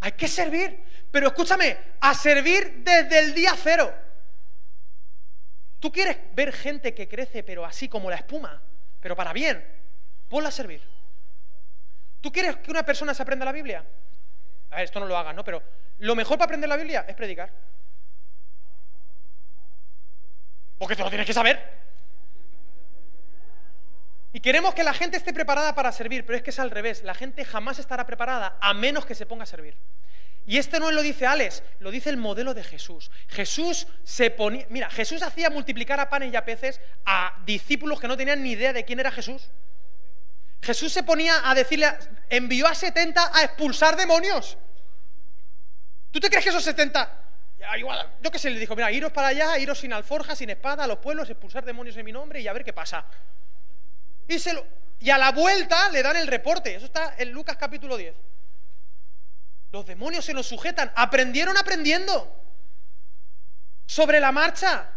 Hay 0.00 0.12
que 0.12 0.28
servir. 0.28 0.82
Pero 1.10 1.28
escúchame, 1.28 1.76
a 2.00 2.14
servir 2.14 2.82
desde 2.84 3.18
el 3.18 3.34
día 3.34 3.54
cero. 3.56 3.92
Tú 5.80 5.90
quieres 5.90 6.18
ver 6.34 6.52
gente 6.52 6.94
que 6.94 7.08
crece, 7.08 7.42
pero 7.42 7.64
así 7.64 7.88
como 7.88 8.10
la 8.10 8.16
espuma, 8.16 8.62
pero 9.00 9.16
para 9.16 9.32
bien, 9.32 9.64
ponla 10.28 10.50
a 10.50 10.52
servir. 10.52 10.82
¿Tú 12.20 12.30
quieres 12.30 12.56
que 12.56 12.70
una 12.70 12.84
persona 12.84 13.14
se 13.14 13.22
aprenda 13.22 13.46
la 13.46 13.52
Biblia? 13.52 13.84
A 14.70 14.76
ver, 14.76 14.84
esto 14.84 15.00
no 15.00 15.06
lo 15.06 15.16
hagas, 15.16 15.34
¿no? 15.34 15.42
Pero 15.42 15.62
lo 15.98 16.14
mejor 16.14 16.36
para 16.36 16.44
aprender 16.44 16.68
la 16.68 16.76
Biblia 16.76 17.06
es 17.08 17.16
predicar. 17.16 17.50
Porque 20.78 20.96
te 20.96 21.02
lo 21.02 21.08
tienes 21.08 21.26
que 21.26 21.32
saber. 21.32 21.79
Y 24.32 24.40
queremos 24.40 24.74
que 24.74 24.84
la 24.84 24.94
gente 24.94 25.16
esté 25.16 25.32
preparada 25.32 25.74
para 25.74 25.90
servir, 25.90 26.24
pero 26.24 26.36
es 26.36 26.42
que 26.42 26.50
es 26.50 26.58
al 26.58 26.70
revés. 26.70 27.02
La 27.02 27.14
gente 27.14 27.44
jamás 27.44 27.78
estará 27.78 28.06
preparada 28.06 28.56
a 28.60 28.74
menos 28.74 29.04
que 29.04 29.14
se 29.14 29.26
ponga 29.26 29.42
a 29.42 29.46
servir. 29.46 29.76
Y 30.46 30.58
este 30.58 30.80
no 30.80 30.90
lo 30.90 31.02
dice 31.02 31.26
Alex, 31.26 31.62
lo 31.80 31.90
dice 31.90 32.10
el 32.10 32.16
modelo 32.16 32.54
de 32.54 32.64
Jesús. 32.64 33.10
Jesús 33.28 33.86
se 34.04 34.30
ponía, 34.30 34.66
mira, 34.70 34.88
Jesús 34.90 35.22
hacía 35.22 35.50
multiplicar 35.50 36.00
a 36.00 36.08
panes 36.08 36.32
y 36.32 36.36
a 36.36 36.44
peces 36.44 36.80
a 37.04 37.36
discípulos 37.44 38.00
que 38.00 38.08
no 38.08 38.16
tenían 38.16 38.42
ni 38.42 38.52
idea 38.52 38.72
de 38.72 38.84
quién 38.84 39.00
era 39.00 39.10
Jesús. 39.10 39.50
Jesús 40.62 40.92
se 40.92 41.02
ponía 41.02 41.48
a 41.48 41.54
decirle, 41.54 41.88
envió 42.28 42.66
a 42.66 42.74
70 42.74 43.30
a 43.32 43.44
expulsar 43.44 43.96
demonios. 43.96 44.56
¿Tú 46.10 46.20
te 46.20 46.28
crees 46.28 46.44
que 46.44 46.50
esos 46.50 46.64
70, 46.64 47.22
igual, 47.78 48.10
yo 48.20 48.30
qué 48.30 48.38
sé, 48.38 48.50
le 48.50 48.58
dijo, 48.58 48.74
mira, 48.74 48.90
iros 48.90 49.12
para 49.12 49.28
allá, 49.28 49.58
iros 49.58 49.78
sin 49.78 49.92
alforja, 49.92 50.34
sin 50.34 50.50
espada, 50.50 50.84
a 50.84 50.86
los 50.86 50.98
pueblos, 50.98 51.30
expulsar 51.30 51.64
demonios 51.64 51.96
en 51.96 52.04
mi 52.04 52.12
nombre 52.12 52.40
y 52.40 52.48
a 52.48 52.52
ver 52.52 52.64
qué 52.64 52.72
pasa? 52.72 53.04
Y, 55.00 55.10
a 55.10 55.18
la 55.18 55.32
vuelta 55.32 55.90
le 55.90 56.02
dan 56.02 56.16
el 56.16 56.28
reporte, 56.28 56.74
eso 56.74 56.86
está 56.86 57.14
en 57.18 57.32
Lucas 57.32 57.56
capítulo 57.56 57.96
10. 57.96 58.14
Los 59.72 59.84
demonios 59.84 60.24
se 60.24 60.32
nos 60.32 60.46
sujetan, 60.46 60.92
aprendieron 60.94 61.56
aprendiendo, 61.56 62.36
sobre 63.86 64.20
la 64.20 64.30
marcha. 64.30 64.88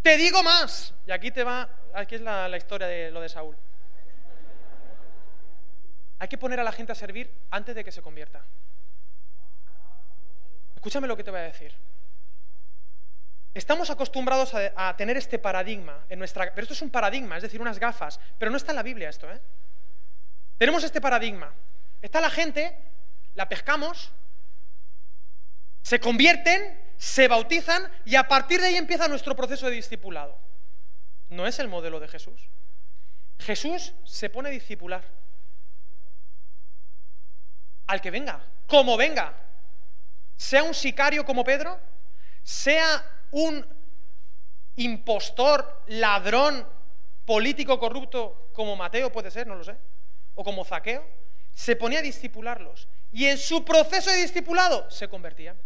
Te 0.00 0.16
digo 0.16 0.44
más, 0.44 0.94
y 1.06 1.10
aquí 1.10 1.32
te 1.32 1.42
va, 1.42 1.68
aquí 1.92 2.14
es 2.14 2.20
la 2.20 2.56
historia 2.56 2.86
de 2.86 3.10
lo 3.10 3.20
de 3.20 3.28
Saúl. 3.28 3.56
Hay 6.20 6.28
que 6.28 6.38
poner 6.38 6.60
a 6.60 6.64
la 6.64 6.72
gente 6.72 6.92
a 6.92 6.94
servir 6.94 7.32
antes 7.50 7.74
de 7.74 7.82
que 7.82 7.90
se 7.90 8.02
convierta. 8.02 8.44
Escúchame 10.76 11.08
lo 11.08 11.16
que 11.16 11.24
te 11.24 11.32
voy 11.32 11.40
a 11.40 11.44
decir. 11.44 11.74
Estamos 13.58 13.90
acostumbrados 13.90 14.52
a, 14.54 14.96
tener 14.96 15.16
este 15.16 15.36
paradigma 15.36 16.04
en 16.08 16.20
nuestra... 16.20 16.54
Pero 16.54 16.62
esto 16.62 16.74
es 16.74 16.82
un 16.82 16.90
paradigma, 16.90 17.36
es 17.36 17.42
decir, 17.42 17.60
unas 17.60 17.80
gafas. 17.80 18.20
Pero 18.38 18.52
no 18.52 18.56
está 18.56 18.70
en 18.70 18.76
la 18.76 18.84
Biblia 18.84 19.08
esto, 19.08 19.28
¿eh? 19.28 19.40
Tenemos 20.58 20.84
este 20.84 21.00
paradigma. 21.00 21.52
Está 22.00 22.20
la 22.20 22.30
gente, 22.30 22.78
la 23.34 23.48
pescamos, 23.48 24.12
se 25.82 25.98
convierten, 25.98 26.80
se 26.98 27.26
bautizan 27.26 27.90
y 28.04 28.14
a 28.14 28.28
partir 28.28 28.60
de 28.60 28.68
ahí 28.68 28.76
empieza 28.76 29.08
nuestro 29.08 29.34
proceso 29.34 29.66
de 29.66 29.72
discipulado. 29.72 30.38
No 31.28 31.44
es 31.44 31.58
el 31.58 31.66
modelo 31.66 31.98
de 31.98 32.06
Jesús. 32.06 32.40
Jesús 33.40 33.92
se 34.04 34.30
pone 34.30 34.50
a 34.50 34.52
discipular. 34.52 35.02
Al 37.88 38.00
que 38.00 38.12
venga, 38.12 38.40
como 38.68 38.96
venga, 38.96 39.34
sea 40.36 40.62
un 40.62 40.74
sicario 40.74 41.24
como 41.24 41.42
Pedro, 41.42 41.80
sea 42.44 43.17
un 43.32 43.66
impostor, 44.76 45.82
ladrón, 45.88 46.66
político 47.24 47.78
corrupto 47.78 48.48
como 48.54 48.74
Mateo 48.74 49.12
puede 49.12 49.30
ser, 49.30 49.46
no 49.46 49.54
lo 49.54 49.64
sé, 49.64 49.76
o 50.34 50.42
como 50.42 50.64
Zaqueo, 50.64 51.04
se 51.52 51.76
ponía 51.76 51.98
a 51.98 52.02
discipularlos 52.02 52.88
y 53.12 53.26
en 53.26 53.36
su 53.36 53.64
proceso 53.64 54.10
de 54.10 54.18
discipulado 54.18 54.90
se 54.90 55.08
convertían. 55.08 55.58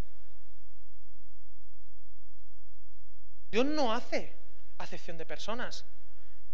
Dios 3.51 3.67
no 3.67 3.93
hace 3.93 4.35
acepción 4.79 5.19
de 5.19 5.27
personas. 5.27 5.85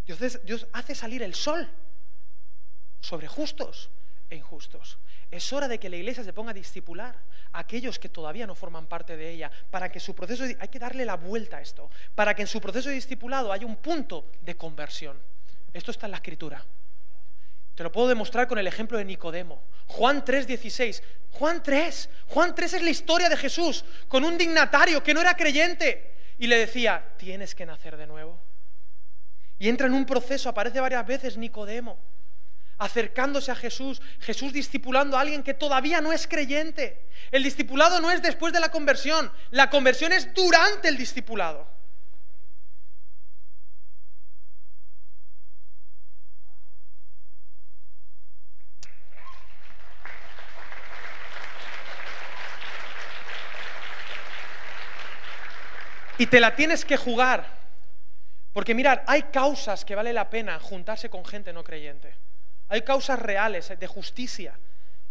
Dios, 0.05 0.43
Dios 0.43 0.67
hace 0.73 0.93
salir 0.93 1.23
el 1.23 1.33
sol 1.33 1.67
sobre 2.99 3.27
justos. 3.27 3.89
e 4.29 4.35
injustos. 4.35 4.99
Es 5.31 5.53
hora 5.53 5.67
de 5.67 5.77
que 5.77 5.89
la 5.89 5.97
iglesia 5.97 6.23
se 6.23 6.33
ponga 6.33 6.51
a 6.51 6.53
discipular 6.55 7.15
a 7.51 7.59
aquellos 7.59 7.99
que 7.99 8.09
todavía 8.09 8.47
no 8.47 8.55
forman 8.55 8.87
parte 8.87 9.15
de 9.15 9.29
ella, 9.29 9.51
para 9.69 9.91
que 9.91 9.99
su 9.99 10.15
proceso, 10.15 10.43
hay 10.43 10.67
que 10.67 10.79
darle 10.79 11.05
la 11.05 11.15
vuelta 11.15 11.57
a 11.57 11.61
esto, 11.61 11.89
para 12.15 12.33
que 12.33 12.41
en 12.41 12.47
su 12.47 12.59
proceso 12.59 12.89
de 12.89 12.95
discipulado 12.95 13.51
haya 13.51 13.65
un 13.65 13.75
punto 13.75 14.25
de 14.41 14.55
conversión. 14.55 15.19
Esto 15.73 15.91
está 15.91 16.07
en 16.07 16.11
la 16.11 16.17
escritura. 16.17 16.63
Te 17.75 17.83
lo 17.83 17.91
puedo 17.91 18.07
demostrar 18.07 18.47
con 18.47 18.57
el 18.57 18.67
ejemplo 18.67 18.97
de 18.97 19.05
Nicodemo. 19.05 19.61
Juan 19.87 20.25
3:16. 20.25 21.01
Juan 21.31 21.63
3. 21.63 22.09
Juan 22.27 22.53
3 22.53 22.73
es 22.73 22.81
la 22.81 22.89
historia 22.89 23.29
de 23.29 23.37
Jesús 23.37 23.85
con 24.07 24.23
un 24.25 24.37
dignatario 24.37 25.01
que 25.01 25.13
no 25.13 25.21
era 25.21 25.35
creyente 25.35 26.13
y 26.39 26.47
le 26.47 26.57
decía, 26.57 27.13
tienes 27.17 27.53
que 27.53 27.65
nacer 27.65 27.97
de 27.97 28.07
nuevo. 28.07 28.39
Y 29.59 29.69
entra 29.69 29.87
en 29.87 29.93
un 29.93 30.05
proceso, 30.05 30.49
aparece 30.49 30.79
varias 30.79 31.05
veces 31.05 31.37
Nicodemo 31.37 31.97
acercándose 32.79 33.51
a 33.51 33.55
Jesús, 33.55 34.01
Jesús 34.19 34.51
discipulando 34.51 35.17
a 35.17 35.21
alguien 35.21 35.43
que 35.43 35.53
todavía 35.53 36.01
no 36.01 36.11
es 36.11 36.25
creyente. 36.27 37.05
El 37.29 37.43
discipulado 37.43 37.99
no 38.01 38.09
es 38.09 38.21
después 38.21 38.51
de 38.53 38.59
la 38.59 38.71
conversión, 38.71 39.31
la 39.51 39.69
conversión 39.69 40.13
es 40.13 40.33
durante 40.33 40.87
el 40.87 40.97
discipulado. 40.97 41.67
Y 56.17 56.27
te 56.27 56.41
la 56.41 56.53
tienes 56.53 56.83
que 56.83 56.97
jugar. 56.97 57.59
Porque 58.51 58.75
mirad, 58.75 59.01
hay 59.07 59.23
causas 59.23 59.85
que 59.85 59.95
vale 59.95 60.11
la 60.11 60.29
pena 60.29 60.59
juntarse 60.59 61.09
con 61.09 61.23
gente 61.23 61.53
no 61.53 61.63
creyente. 61.63 62.13
Hay 62.69 62.83
causas 62.83 63.19
reales 63.19 63.73
de 63.77 63.87
justicia 63.87 64.57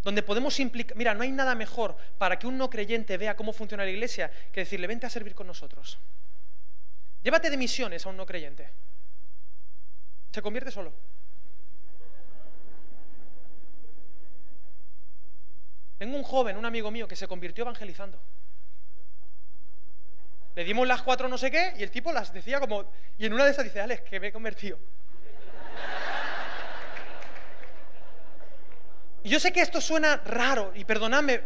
donde 0.03 0.23
podemos 0.23 0.59
implicar... 0.61 0.97
Mira, 0.97 1.13
no 1.13 1.23
hay 1.23 1.33
nada 1.33 1.55
mejor 1.55 1.97
para 2.17 2.39
que 2.39 2.47
un 2.47 2.57
no 2.57 2.71
creyente 2.71 3.17
vea 3.17 3.37
cómo 3.37 3.53
funciona 3.53 3.85
la 3.85 3.91
iglesia 3.91 4.31
que 4.53 4.61
decirle, 4.61 4.87
vente 4.87 5.07
a 5.07 5.11
servir 5.11 5.35
con 5.35 5.47
nosotros. 5.47 5.99
Llévate 7.23 7.51
de 7.51 7.57
misiones 7.57 8.07
a 8.07 8.09
un 8.09 8.17
no 8.17 8.25
creyente. 8.25 8.71
Se 10.33 10.41
convierte 10.41 10.71
solo. 10.71 10.93
Tengo 15.99 16.17
un 16.17 16.23
joven, 16.23 16.57
un 16.57 16.65
amigo 16.65 16.93
mío, 16.93 17.09
que 17.09 17.17
se 17.17 17.27
convirtió 17.27 17.63
evangelizando. 17.63 18.21
Le 20.55 20.65
dimos 20.65 20.87
las 20.87 21.03
cuatro 21.03 21.29
no 21.29 21.37
sé 21.37 21.51
qué 21.51 21.75
y 21.77 21.83
el 21.83 21.91
tipo 21.91 22.13
las 22.13 22.33
decía 22.33 22.61
como... 22.61 22.91
Y 23.19 23.27
en 23.27 23.33
una 23.33 23.45
de 23.45 23.51
esas 23.51 23.65
dice, 23.65 23.81
Alex, 23.81 24.03
que 24.03 24.21
me 24.21 24.29
he 24.29 24.33
convertido. 24.33 24.79
Yo 29.29 29.39
sé 29.39 29.53
que 29.53 29.61
esto 29.61 29.81
suena 29.81 30.17
raro, 30.17 30.73
y 30.75 30.85
perdonadme, 30.85 31.41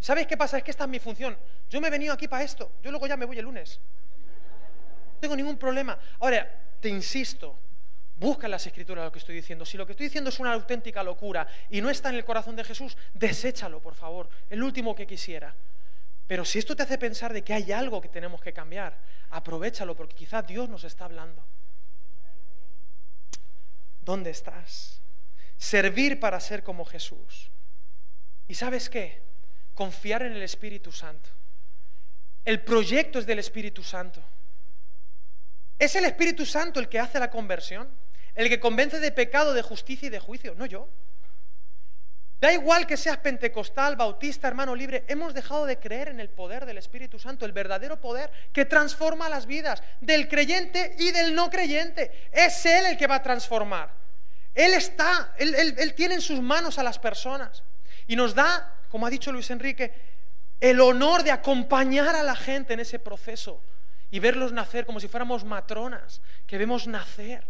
¿sabéis 0.00 0.26
qué 0.26 0.36
pasa? 0.36 0.58
Es 0.58 0.64
que 0.64 0.70
esta 0.70 0.84
es 0.84 0.90
mi 0.90 0.98
función. 0.98 1.36
Yo 1.68 1.80
me 1.80 1.88
he 1.88 1.90
venido 1.90 2.12
aquí 2.12 2.28
para 2.28 2.44
esto, 2.44 2.72
yo 2.82 2.90
luego 2.90 3.06
ya 3.06 3.16
me 3.16 3.26
voy 3.26 3.38
el 3.38 3.44
lunes. 3.44 3.80
No 5.14 5.20
tengo 5.20 5.36
ningún 5.36 5.58
problema. 5.58 5.98
Ahora, 6.20 6.62
te 6.80 6.88
insisto, 6.88 7.58
busca 8.16 8.46
en 8.46 8.52
las 8.52 8.66
escrituras 8.66 9.04
lo 9.04 9.12
que 9.12 9.18
estoy 9.18 9.34
diciendo. 9.34 9.64
Si 9.64 9.76
lo 9.76 9.86
que 9.86 9.92
estoy 9.92 10.06
diciendo 10.06 10.30
es 10.30 10.38
una 10.38 10.52
auténtica 10.52 11.02
locura 11.02 11.46
y 11.70 11.80
no 11.80 11.90
está 11.90 12.08
en 12.10 12.16
el 12.16 12.24
corazón 12.24 12.56
de 12.56 12.64
Jesús, 12.64 12.96
deséchalo, 13.14 13.80
por 13.80 13.94
favor. 13.94 14.28
El 14.48 14.62
último 14.62 14.94
que 14.94 15.06
quisiera. 15.06 15.54
Pero 16.26 16.44
si 16.44 16.58
esto 16.58 16.74
te 16.74 16.82
hace 16.82 16.98
pensar 16.98 17.32
de 17.32 17.42
que 17.42 17.54
hay 17.54 17.72
algo 17.72 18.00
que 18.00 18.08
tenemos 18.08 18.40
que 18.40 18.52
cambiar, 18.52 18.96
aprovechalo 19.30 19.94
porque 19.94 20.14
quizás 20.14 20.46
Dios 20.46 20.68
nos 20.68 20.84
está 20.84 21.04
hablando. 21.04 21.42
¿Dónde 24.00 24.30
estás? 24.30 24.95
Servir 25.58 26.20
para 26.20 26.40
ser 26.40 26.62
como 26.62 26.84
Jesús. 26.84 27.50
¿Y 28.48 28.54
sabes 28.54 28.88
qué? 28.88 29.22
Confiar 29.74 30.22
en 30.22 30.32
el 30.32 30.42
Espíritu 30.42 30.92
Santo. 30.92 31.30
El 32.44 32.62
proyecto 32.62 33.18
es 33.18 33.26
del 33.26 33.38
Espíritu 33.38 33.82
Santo. 33.82 34.22
Es 35.78 35.94
el 35.96 36.04
Espíritu 36.04 36.46
Santo 36.46 36.80
el 36.80 36.88
que 36.88 37.00
hace 37.00 37.18
la 37.18 37.30
conversión, 37.30 37.88
el 38.34 38.48
que 38.48 38.60
convence 38.60 39.00
de 39.00 39.12
pecado, 39.12 39.52
de 39.52 39.62
justicia 39.62 40.06
y 40.06 40.10
de 40.10 40.20
juicio, 40.20 40.54
no 40.54 40.66
yo. 40.66 40.88
Da 42.40 42.52
igual 42.52 42.86
que 42.86 42.98
seas 42.98 43.16
pentecostal, 43.16 43.96
bautista, 43.96 44.46
hermano 44.46 44.74
libre, 44.74 45.04
hemos 45.08 45.32
dejado 45.32 45.64
de 45.64 45.78
creer 45.78 46.08
en 46.08 46.20
el 46.20 46.28
poder 46.28 46.66
del 46.66 46.76
Espíritu 46.76 47.18
Santo, 47.18 47.46
el 47.46 47.52
verdadero 47.52 47.98
poder 47.98 48.30
que 48.52 48.66
transforma 48.66 49.28
las 49.30 49.46
vidas 49.46 49.82
del 50.02 50.28
creyente 50.28 50.94
y 50.98 51.12
del 51.12 51.34
no 51.34 51.48
creyente. 51.48 52.28
Es 52.32 52.64
Él 52.66 52.86
el 52.86 52.98
que 52.98 53.06
va 53.06 53.16
a 53.16 53.22
transformar. 53.22 54.05
Él 54.56 54.72
está, 54.72 55.34
él, 55.36 55.94
tiene 55.94 56.14
en 56.14 56.22
sus 56.22 56.40
manos 56.40 56.78
a 56.78 56.82
las 56.82 56.98
personas 56.98 57.62
y 58.06 58.16
nos 58.16 58.34
da, 58.34 58.80
como 58.88 59.06
ha 59.06 59.10
dicho 59.10 59.30
Luis 59.30 59.50
Enrique, 59.50 59.92
el 60.58 60.80
honor 60.80 61.22
de 61.22 61.30
acompañar 61.30 62.16
a 62.16 62.22
la 62.22 62.34
gente 62.34 62.72
en 62.72 62.80
ese 62.80 62.98
proceso 62.98 63.62
y 64.10 64.18
verlos 64.18 64.52
nacer 64.52 64.86
como 64.86 64.98
si 64.98 65.08
fuéramos 65.08 65.44
matronas, 65.44 66.22
que 66.46 66.56
vemos 66.56 66.86
nacer 66.86 67.46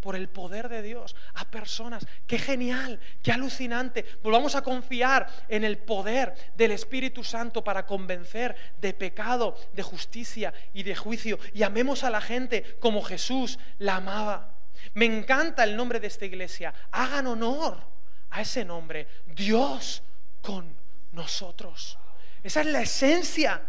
por 0.00 0.16
el 0.16 0.28
poder 0.28 0.68
de 0.68 0.82
Dios 0.82 1.14
a 1.34 1.44
personas. 1.44 2.04
Qué 2.26 2.40
genial, 2.40 2.98
qué 3.22 3.30
alucinante. 3.30 4.04
Volvamos 4.20 4.56
a 4.56 4.62
confiar 4.62 5.28
en 5.48 5.62
el 5.62 5.78
poder 5.78 6.34
del 6.56 6.72
Espíritu 6.72 7.22
Santo 7.22 7.62
para 7.62 7.86
convencer 7.86 8.56
de 8.80 8.94
pecado, 8.94 9.56
de 9.74 9.82
justicia 9.84 10.52
y 10.74 10.82
de 10.82 10.96
juicio. 10.96 11.38
Y 11.54 11.62
amemos 11.62 12.02
a 12.02 12.10
la 12.10 12.20
gente 12.20 12.78
como 12.80 13.02
Jesús 13.02 13.60
la 13.78 13.96
amaba. 13.96 14.57
Me 14.94 15.04
encanta 15.04 15.64
el 15.64 15.76
nombre 15.76 16.00
de 16.00 16.06
esta 16.06 16.24
iglesia. 16.24 16.72
Hagan 16.90 17.26
honor 17.26 17.78
a 18.30 18.40
ese 18.40 18.64
nombre. 18.64 19.06
Dios 19.26 20.02
con 20.42 20.74
nosotros. 21.12 21.98
Esa 22.42 22.60
es 22.60 22.66
la 22.66 22.82
esencia 22.82 23.62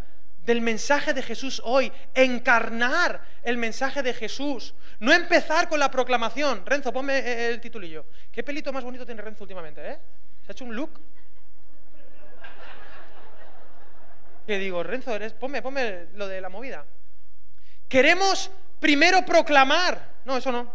del 0.45 0.61
mensaje 0.61 1.13
de 1.13 1.21
Jesús 1.21 1.61
hoy. 1.63 1.91
Encarnar 2.13 3.21
el 3.43 3.57
mensaje 3.57 4.03
de 4.03 4.13
Jesús. 4.13 4.73
No 4.99 5.13
empezar 5.13 5.69
con 5.69 5.79
la 5.79 5.91
proclamación. 5.91 6.65
Renzo, 6.65 6.91
ponme 6.91 7.47
el 7.49 7.61
titulillo. 7.61 8.05
¿Qué 8.31 8.43
pelito 8.43 8.73
más 8.73 8.83
bonito 8.83 9.05
tiene 9.05 9.21
Renzo 9.21 9.43
últimamente? 9.43 9.91
Eh? 9.91 9.97
¿Se 10.45 10.51
ha 10.51 10.53
hecho 10.53 10.65
un 10.65 10.75
look? 10.75 10.99
¿Qué 14.49 14.57
digo, 14.57 14.81
Renzo, 14.81 15.13
eres, 15.13 15.33
ponme, 15.33 15.61
ponme 15.61 16.07
lo 16.15 16.27
de 16.27 16.41
la 16.41 16.49
movida. 16.49 16.83
Queremos 17.87 18.49
primero 18.79 19.23
proclamar. 19.23 20.01
No, 20.25 20.37
eso 20.37 20.51
no. 20.51 20.73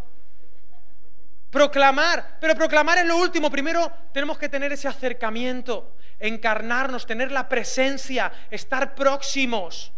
Proclamar, 1.55 2.39
pero 2.41 2.57
proclamar 2.57 2.99
es 2.99 3.07
lo 3.07 3.17
último. 3.17 3.49
Primero 3.49 3.89
tenemos 4.13 4.37
que 4.39 4.49
tener 4.49 4.73
ese 4.73 4.89
acercamiento, 4.89 5.95
encarnarnos, 6.19 7.07
tener 7.07 7.31
la 7.31 7.49
presencia, 7.49 8.33
estar 8.51 8.97
próximos, 8.97 9.93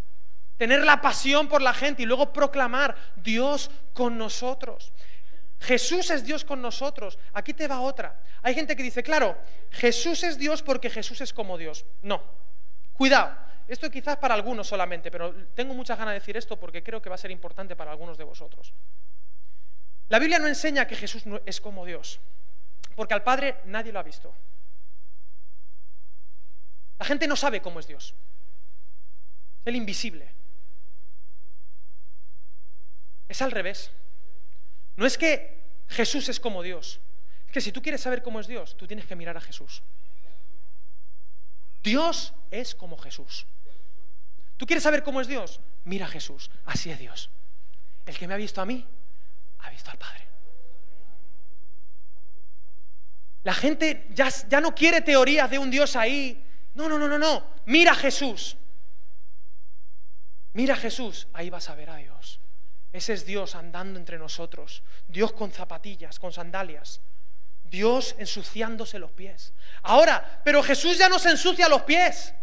tener 0.59 0.85
la 0.85 1.01
pasión 1.01 1.49
por 1.49 1.63
la 1.63 1.73
gente 1.73 2.03
y 2.03 2.05
luego 2.05 2.31
proclamar 2.31 2.95
Dios 3.17 3.71
con 3.95 4.19
nosotros. 4.19 4.93
Jesús 5.59 6.11
es 6.11 6.27
Dios 6.27 6.45
con 6.45 6.61
nosotros. 6.61 7.19
Aquí 7.33 7.55
te 7.55 7.67
va 7.67 7.81
otra. 7.81 8.21
Hay 8.43 8.55
gente 8.55 8.77
que 8.77 8.83
dice, 8.83 9.03
claro, 9.03 9.39
Jesús 9.71 10.25
es 10.25 10.37
Dios 10.37 10.63
porque 10.63 10.91
Jesús 10.91 11.23
es 11.23 11.33
como 11.33 11.57
Dios. 11.57 11.87
No, 12.03 12.23
cuidado. 12.93 13.35
Esto 13.67 13.91
quizás 13.91 14.19
para 14.19 14.35
algunos 14.35 14.67
solamente, 14.67 15.11
pero 15.11 15.35
tengo 15.55 15.73
muchas 15.73 15.97
ganas 15.97 16.13
de 16.13 16.21
decir 16.21 16.37
esto 16.37 16.61
porque 16.61 16.83
creo 16.83 17.01
que 17.01 17.09
va 17.09 17.15
a 17.15 17.19
ser 17.19 17.31
importante 17.31 17.75
para 17.77 17.93
algunos 17.93 18.19
de 18.19 18.25
vosotros. 18.25 18.75
La 20.09 20.19
Biblia 20.19 20.39
no 20.39 20.47
enseña 20.47 20.87
que 20.87 20.97
Jesús 20.97 21.25
es 21.45 21.61
como 21.61 21.85
Dios, 21.85 22.21
porque 22.95 23.15
al 23.15 23.23
Padre 23.23 23.57
nadie 23.65 23.93
lo 23.93 23.99
ha 23.99 24.05
visto. 24.05 24.33
La 26.99 27.05
gente 27.05 27.27
no 27.27 27.37
sabe 27.37 27.61
cómo 27.61 27.81
es 27.81 27.87
Dios. 27.87 28.15
Es 29.61 29.67
el 29.67 29.77
invisible. 29.77 30.29
Es 33.29 33.43
al 33.43 33.51
revés. 33.51 33.91
No 34.97 35.05
es 35.05 35.19
que 35.19 35.63
Jesús 35.89 36.29
es 36.29 36.41
como 36.41 36.63
Dios. 36.63 37.01
Es 37.47 37.53
que 37.53 37.61
si 37.61 37.73
tú 37.73 37.83
quieres 37.83 38.01
saber 38.01 38.23
cómo 38.23 38.41
es 38.41 38.47
Dios, 38.47 38.77
tú 38.77 38.87
tienes 38.87 39.07
que 39.07 39.17
mirar 39.17 39.37
a 39.37 39.41
Jesús. 39.41 39.83
Dios 41.83 42.33
es 42.51 42.75
como 42.75 42.97
Jesús. 42.97 43.47
¿Tú 44.57 44.67
quieres 44.67 44.83
saber 44.83 45.03
cómo 45.03 45.21
es 45.21 45.29
Dios? 45.29 45.61
Mira 45.85 46.07
a 46.07 46.09
Jesús. 46.09 46.51
Así 46.65 46.91
es 46.91 46.99
Dios. 46.99 47.31
El 48.07 48.17
que 48.17 48.27
me 48.27 48.35
ha 48.35 48.39
visto 48.39 48.61
a 48.61 48.67
mí, 48.67 48.87
ha 49.61 49.71
visto 49.71 49.91
al 49.91 49.99
Padre. 49.99 50.27
La 53.45 53.55
gente 53.55 54.09
ya, 54.11 54.29
ya 54.29 54.61
no 54.61 54.75
quiere 54.75 55.03
teorías 55.03 55.49
de 55.49 55.59
un 55.59 55.71
Dios 55.71 55.95
ahí. 55.95 56.45
No, 56.75 56.89
no, 56.89 56.99
no, 56.99 57.07
no, 57.07 57.19
no. 57.19 57.55
Mira 57.67 57.93
a 57.93 57.95
Jesús. 57.95 58.57
Mira 60.53 60.75
a 60.75 60.77
Jesús. 60.77 61.29
Ahí 61.33 61.49
vas 61.49 61.71
a 61.71 61.75
ver 61.75 61.91
a 61.91 61.97
Dios. 61.97 62.41
Ese 62.93 63.13
es 63.13 63.25
Dios 63.25 63.55
andando 63.55 63.99
entre 64.01 64.19
nosotros. 64.19 64.83
Dios 65.07 65.33
con 65.33 65.53
zapatillas, 65.53 66.19
con 66.19 66.33
sandalias. 66.33 67.01
Dios 67.63 68.15
ensuciándose 68.19 68.99
los 68.99 69.13
pies. 69.13 69.53
Ahora, 69.83 70.41
pero 70.45 70.63
Jesús 70.63 70.99
ya 70.99 71.09
no 71.09 71.19
se 71.19 71.31
ensucia 71.31 71.69
los 71.69 71.83
pies. 71.83 72.35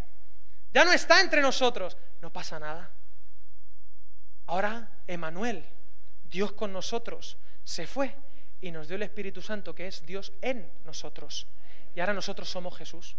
Ya 0.73 0.85
no 0.85 0.93
está 0.93 1.21
entre 1.21 1.41
nosotros. 1.41 1.97
No 2.21 2.31
pasa 2.31 2.59
nada. 2.59 2.91
Ahora, 4.45 4.89
Emanuel, 5.07 5.65
Dios 6.33 6.51
con 6.53 6.73
nosotros, 6.73 7.37
se 7.63 7.85
fue 7.85 8.15
y 8.59 8.71
nos 8.71 8.87
dio 8.87 8.95
el 8.95 9.03
Espíritu 9.03 9.39
Santo, 9.39 9.75
que 9.75 9.85
es 9.85 10.03
Dios 10.03 10.33
en 10.41 10.69
nosotros. 10.83 11.45
y 11.95 11.99
ahora 11.99 12.13
nosotros 12.13 12.49
somos 12.49 12.75
Jesús. 12.75 13.15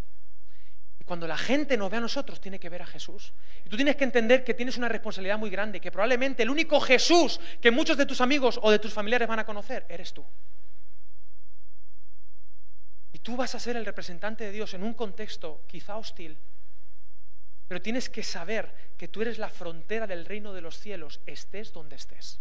Y 0.98 1.04
cuando 1.04 1.28
la 1.28 1.38
gente 1.38 1.76
nos 1.76 1.92
ve 1.92 1.98
a 1.98 2.00
nosotros, 2.00 2.40
tiene 2.40 2.58
que 2.58 2.68
ver 2.68 2.82
a 2.82 2.86
Jesús. 2.86 3.32
Y 3.64 3.68
tú 3.68 3.76
tienes 3.76 3.94
que 3.94 4.02
entender 4.02 4.42
que 4.42 4.52
tienes 4.52 4.76
una 4.76 4.88
responsabilidad 4.88 5.38
muy 5.38 5.48
grande, 5.48 5.80
que 5.80 5.92
probablemente 5.92 6.42
el 6.42 6.50
único 6.50 6.80
Jesús 6.80 7.38
que 7.60 7.70
muchos 7.70 7.96
de 7.96 8.04
tus 8.04 8.20
amigos 8.20 8.58
o 8.60 8.68
de 8.72 8.80
tus 8.80 8.92
familiares 8.92 9.28
van 9.28 9.38
a 9.38 9.46
conocer, 9.46 9.86
eres 9.88 10.12
tú. 10.12 10.24
Y 13.12 13.20
tú 13.20 13.36
vas 13.36 13.54
a 13.54 13.60
ser 13.60 13.76
el 13.76 13.86
representante 13.86 14.42
de 14.42 14.50
Dios 14.50 14.74
en 14.74 14.82
un 14.82 14.94
contexto 14.94 15.62
quizá 15.68 15.96
hostil, 15.96 16.36
pero 17.68 17.80
tienes 17.80 18.10
que 18.10 18.24
saber 18.24 18.74
que 18.96 19.06
tú 19.06 19.22
eres 19.22 19.38
la 19.38 19.50
frontera 19.50 20.08
del 20.08 20.24
reino 20.24 20.52
de 20.52 20.62
los 20.62 20.80
cielos, 20.80 21.20
estés 21.26 21.72
donde 21.72 21.94
estés. 21.94 22.40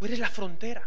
Eres 0.00 0.18
la 0.18 0.28
frontera. 0.28 0.86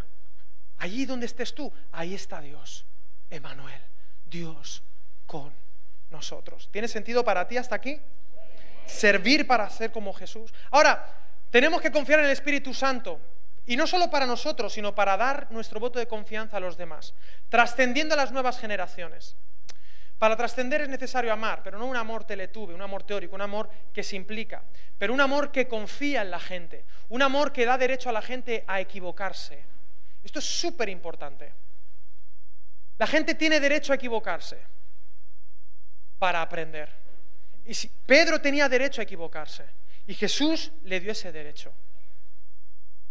Allí 0.80 1.06
donde 1.06 1.26
estés 1.26 1.54
tú, 1.54 1.72
ahí 1.92 2.14
está 2.14 2.42
Dios, 2.42 2.86
Emanuel, 3.30 3.82
Dios 4.30 4.84
con 5.26 5.54
nosotros. 6.10 6.70
¿Tiene 6.72 6.88
sentido 6.88 7.24
para 7.24 7.48
ti 7.48 7.58
hasta 7.58 7.76
aquí? 7.76 8.00
Servir 8.86 9.48
para 9.48 9.70
ser 9.70 9.92
como 9.92 10.14
Jesús. 10.14 10.54
Ahora, 10.72 11.24
tenemos 11.50 11.82
que 11.82 11.92
confiar 11.92 12.20
en 12.20 12.26
el 12.26 12.32
Espíritu 12.32 12.74
Santo. 12.74 13.20
Y 13.66 13.78
no 13.78 13.88
solo 13.88 14.10
para 14.10 14.26
nosotros, 14.26 14.74
sino 14.74 14.94
para 14.94 15.16
dar 15.16 15.48
nuestro 15.52 15.80
voto 15.80 15.98
de 15.98 16.08
confianza 16.08 16.58
a 16.58 16.60
los 16.60 16.76
demás, 16.76 17.14
trascendiendo 17.48 18.14
a 18.14 18.18
las 18.18 18.32
nuevas 18.32 18.60
generaciones. 18.60 19.38
Para 20.24 20.38
trascender 20.38 20.80
es 20.80 20.88
necesario 20.88 21.34
amar, 21.34 21.62
pero 21.62 21.78
no 21.78 21.86
un 21.86 21.98
amor 21.98 22.24
teletube, 22.24 22.74
un 22.74 22.82
amor 22.82 23.04
teórico, 23.04 23.36
un 23.36 23.42
amor 23.42 23.70
que 23.92 24.04
se 24.04 24.16
implica, 24.16 24.64
pero 24.98 25.14
un 25.14 25.20
amor 25.20 25.52
que 25.52 25.68
confía 25.68 26.22
en 26.22 26.32
la 26.32 26.40
gente, 26.40 26.86
un 27.10 27.22
amor 27.22 27.52
que 27.52 27.66
da 27.66 27.78
derecho 27.78 28.08
a 28.08 28.14
la 28.14 28.22
gente 28.22 28.64
a 28.66 28.80
equivocarse, 28.80 29.66
esto 30.24 30.40
es 30.40 30.46
súper 30.46 30.88
importante. 30.88 31.52
La 32.98 33.06
gente 33.06 33.36
tiene 33.36 33.60
derecho 33.60 33.92
a 33.92 33.98
equivocarse 33.98 34.62
para 36.18 36.42
aprender. 36.42 36.88
Y 37.66 37.74
si, 37.74 37.90
Pedro 37.90 38.40
tenía 38.40 38.70
derecho 38.70 39.02
a 39.02 39.04
equivocarse 39.04 39.66
y 40.08 40.14
Jesús 40.14 40.72
le 40.84 41.02
dio 41.02 41.12
ese 41.12 41.34
derecho. 41.34 41.74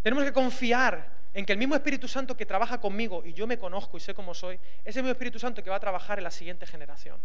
Tenemos 0.00 0.24
que 0.24 0.32
confiar 0.32 1.11
en 1.34 1.46
que 1.46 1.52
el 1.52 1.58
mismo 1.58 1.74
Espíritu 1.74 2.08
Santo 2.08 2.36
que 2.36 2.46
trabaja 2.46 2.80
conmigo 2.80 3.22
y 3.24 3.32
yo 3.32 3.46
me 3.46 3.58
conozco 3.58 3.96
y 3.96 4.00
sé 4.00 4.14
cómo 4.14 4.34
soy, 4.34 4.58
es 4.84 4.96
el 4.96 5.02
mismo 5.02 5.12
Espíritu 5.12 5.38
Santo 5.38 5.62
que 5.62 5.70
va 5.70 5.76
a 5.76 5.80
trabajar 5.80 6.18
en 6.18 6.24
la 6.24 6.30
siguiente 6.30 6.66
generación. 6.66 7.18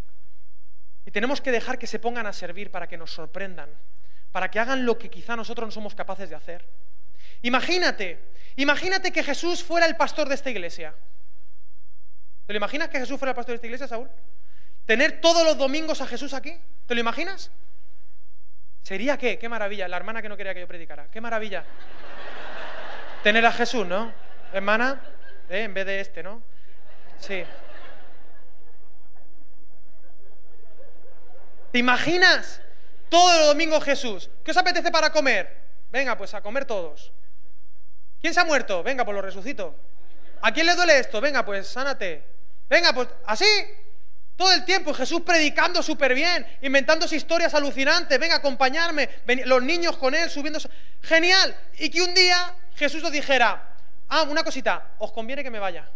Y 1.05 1.11
tenemos 1.11 1.41
que 1.41 1.51
dejar 1.51 1.77
que 1.77 1.87
se 1.87 1.99
pongan 1.99 2.27
a 2.27 2.33
servir 2.33 2.71
para 2.71 2.87
que 2.87 2.97
nos 2.97 3.11
sorprendan, 3.11 3.69
para 4.31 4.49
que 4.51 4.59
hagan 4.59 4.85
lo 4.85 4.97
que 4.97 5.09
quizá 5.09 5.35
nosotros 5.35 5.67
no 5.67 5.71
somos 5.71 5.95
capaces 5.95 6.29
de 6.29 6.35
hacer. 6.35 6.65
Imagínate 7.41 8.19
Imagínate 8.57 9.11
que 9.11 9.23
Jesús 9.23 9.63
fuera 9.63 9.85
el 9.85 9.95
pastor 9.95 10.27
de 10.27 10.35
esta 10.35 10.49
iglesia. 10.49 10.93
¿Te 12.47 12.53
lo 12.53 12.57
imaginas 12.57 12.89
que 12.89 12.99
Jesús 12.99 13.19
fuera 13.19 13.31
el 13.31 13.35
pastor 13.35 13.51
de 13.51 13.55
esta 13.55 13.67
iglesia, 13.67 13.87
Saúl? 13.87 14.09
¿Tener 14.85 15.21
todos 15.21 15.45
los 15.45 15.57
domingos 15.57 16.01
a 16.01 16.07
Jesús 16.07 16.33
aquí? 16.33 16.59
¿Te 16.87 16.95
lo 16.95 16.99
imaginas? 16.99 17.51
¿Sería 18.81 19.15
qué? 19.17 19.37
Qué 19.37 19.47
maravilla. 19.47 19.87
La 19.87 19.97
hermana 19.97 20.23
que 20.23 20.29
no 20.29 20.35
quería 20.35 20.55
que 20.55 20.61
yo 20.61 20.67
predicara. 20.67 21.07
Qué 21.11 21.21
maravilla. 21.21 21.65
Tener 23.27 23.45
a 23.45 23.51
Jesús, 23.51 23.85
¿no? 23.85 24.13
Hermana, 24.53 25.01
¿eh? 25.49 25.63
en 25.63 25.73
vez 25.73 25.85
de 25.85 25.99
este, 25.99 26.23
¿no? 26.23 26.41
Sí. 27.19 27.43
¿Te 31.73 31.77
imaginas? 31.77 32.61
Todos 33.09 33.37
los 33.39 33.47
domingos 33.47 33.83
Jesús. 33.83 34.29
¿Qué 34.45 34.51
os 34.51 34.55
apetece 34.55 34.91
para 34.91 35.11
comer? 35.11 35.57
Venga, 35.91 36.17
pues 36.17 36.33
a 36.35 36.41
comer 36.41 36.63
todos. 36.63 37.11
¿Quién 38.21 38.33
se 38.33 38.39
ha 38.39 38.45
muerto? 38.45 38.81
Venga, 38.81 39.03
pues 39.03 39.15
lo 39.15 39.21
resucito. 39.21 39.75
¿A 40.41 40.53
quién 40.53 40.65
le 40.65 40.75
duele 40.75 40.97
esto? 40.97 41.19
Venga, 41.19 41.43
pues 41.43 41.67
sánate. 41.67 42.23
Venga, 42.69 42.93
pues 42.93 43.09
así. 43.25 43.45
Todo 44.37 44.53
el 44.53 44.63
tiempo 44.63 44.93
Jesús 44.93 45.23
predicando 45.23 45.83
súper 45.83 46.13
bien, 46.13 46.47
inventándose 46.61 47.17
historias 47.17 47.53
alucinantes. 47.53 48.17
Venga, 48.17 48.35
acompañarme. 48.35 49.09
los 49.43 49.61
niños 49.61 49.97
con 49.97 50.15
él 50.15 50.29
subiendo. 50.29 50.59
Genial. 51.01 51.57
Y 51.77 51.89
que 51.89 52.01
un 52.01 52.13
día 52.13 52.55
Jesús 52.77 53.03
os 53.03 53.11
dijera, 53.11 53.75
ah, 54.07 54.23
una 54.23 54.43
cosita, 54.43 54.95
os 54.99 55.11
conviene 55.11 55.43
que 55.43 55.49
me 55.49 55.59
vaya. 55.59 55.89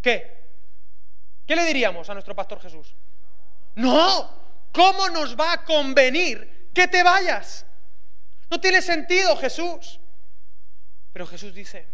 ¿Qué? 0.00 0.44
¿Qué 1.46 1.54
le 1.54 1.64
diríamos 1.66 2.08
a 2.08 2.14
nuestro 2.14 2.34
pastor 2.34 2.60
Jesús? 2.60 2.94
No, 3.74 4.30
¿cómo 4.72 5.10
nos 5.10 5.38
va 5.38 5.52
a 5.52 5.64
convenir 5.64 6.70
que 6.72 6.88
te 6.88 7.02
vayas? 7.02 7.66
No 8.50 8.58
tiene 8.58 8.80
sentido, 8.80 9.36
Jesús. 9.36 10.00
Pero 11.12 11.26
Jesús 11.26 11.52
dice, 11.52 11.86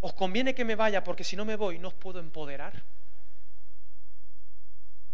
os 0.00 0.14
conviene 0.14 0.54
que 0.54 0.64
me 0.64 0.76
vaya 0.76 1.04
porque 1.04 1.24
si 1.24 1.36
no 1.36 1.44
me 1.44 1.56
voy 1.56 1.78
no 1.78 1.88
os 1.88 1.94
puedo 1.94 2.20
empoderar. 2.20 2.84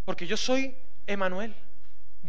Porque 0.05 0.27
yo 0.27 0.37
soy 0.37 0.77
Emanuel, 1.07 1.53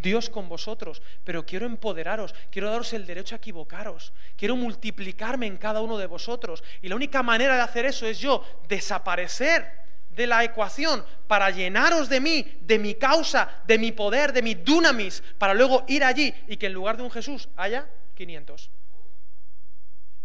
Dios 0.01 0.31
con 0.31 0.49
vosotros, 0.49 1.03
pero 1.25 1.45
quiero 1.45 1.67
empoderaros, 1.67 2.35
quiero 2.51 2.71
daros 2.71 2.93
el 2.93 3.07
derecho 3.07 3.35
a 3.35 3.39
equivocaros, 3.39 4.13
quiero 4.37 4.57
multiplicarme 4.57 5.47
en 5.47 5.57
cada 5.57 5.81
uno 5.81 5.99
de 5.99 6.07
vosotros. 6.07 6.63
Y 6.83 6.89
la 6.89 6.97
única 6.97 7.23
manera 7.23 7.57
de 7.57 7.63
hacer 7.63 7.87
eso 7.87 8.07
es 8.07 8.19
yo 8.19 8.45
desaparecer 8.69 9.87
de 10.11 10.27
la 10.27 10.43
ecuación 10.43 11.05
para 11.27 11.51
llenaros 11.51 12.09
de 12.09 12.21
mí, 12.21 12.59
de 12.63 12.79
mi 12.79 12.95
causa, 12.95 13.63
de 13.67 13.79
mi 13.79 13.93
poder, 13.93 14.33
de 14.33 14.43
mi 14.43 14.55
dunamis, 14.55 15.23
para 15.39 15.53
luego 15.55 15.85
ir 15.89 16.03
allí 16.03 16.35
y 16.49 16.57
que 16.57 16.67
en 16.67 16.73
lugar 16.73 16.97
de 16.97 17.03
un 17.03 17.11
Jesús 17.11 17.49
haya 17.57 17.89
500. 18.15 18.71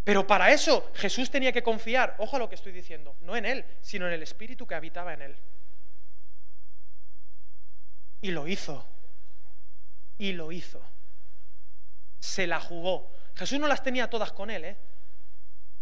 Pero 0.04 0.26
para 0.26 0.52
eso 0.52 0.90
Jesús 0.96 1.30
tenía 1.30 1.52
que 1.52 1.62
confiar, 1.62 2.16
ojo 2.20 2.38
a 2.38 2.40
lo 2.40 2.50
que 2.50 2.56
estoy 2.56 2.72
diciendo, 2.72 3.16
no 3.22 3.36
en 3.36 3.46
Él, 3.46 3.66
sino 3.82 4.08
en 4.08 4.14
el 4.14 4.24
Espíritu 4.24 4.66
que 4.66 4.76
habitaba 4.76 5.14
en 5.14 5.22
Él. 5.22 5.36
Y 8.22 8.32
lo 8.32 8.48
hizo. 8.48 8.86
Y 10.22 10.34
lo 10.34 10.52
hizo. 10.52 10.80
Se 12.20 12.46
la 12.46 12.60
jugó. 12.60 13.12
Jesús 13.34 13.60
no 13.60 13.68
las 13.68 13.82
tenía 13.82 14.08
todas 14.08 14.32
con 14.32 14.52
Él, 14.52 14.66
¿eh? 14.66 14.78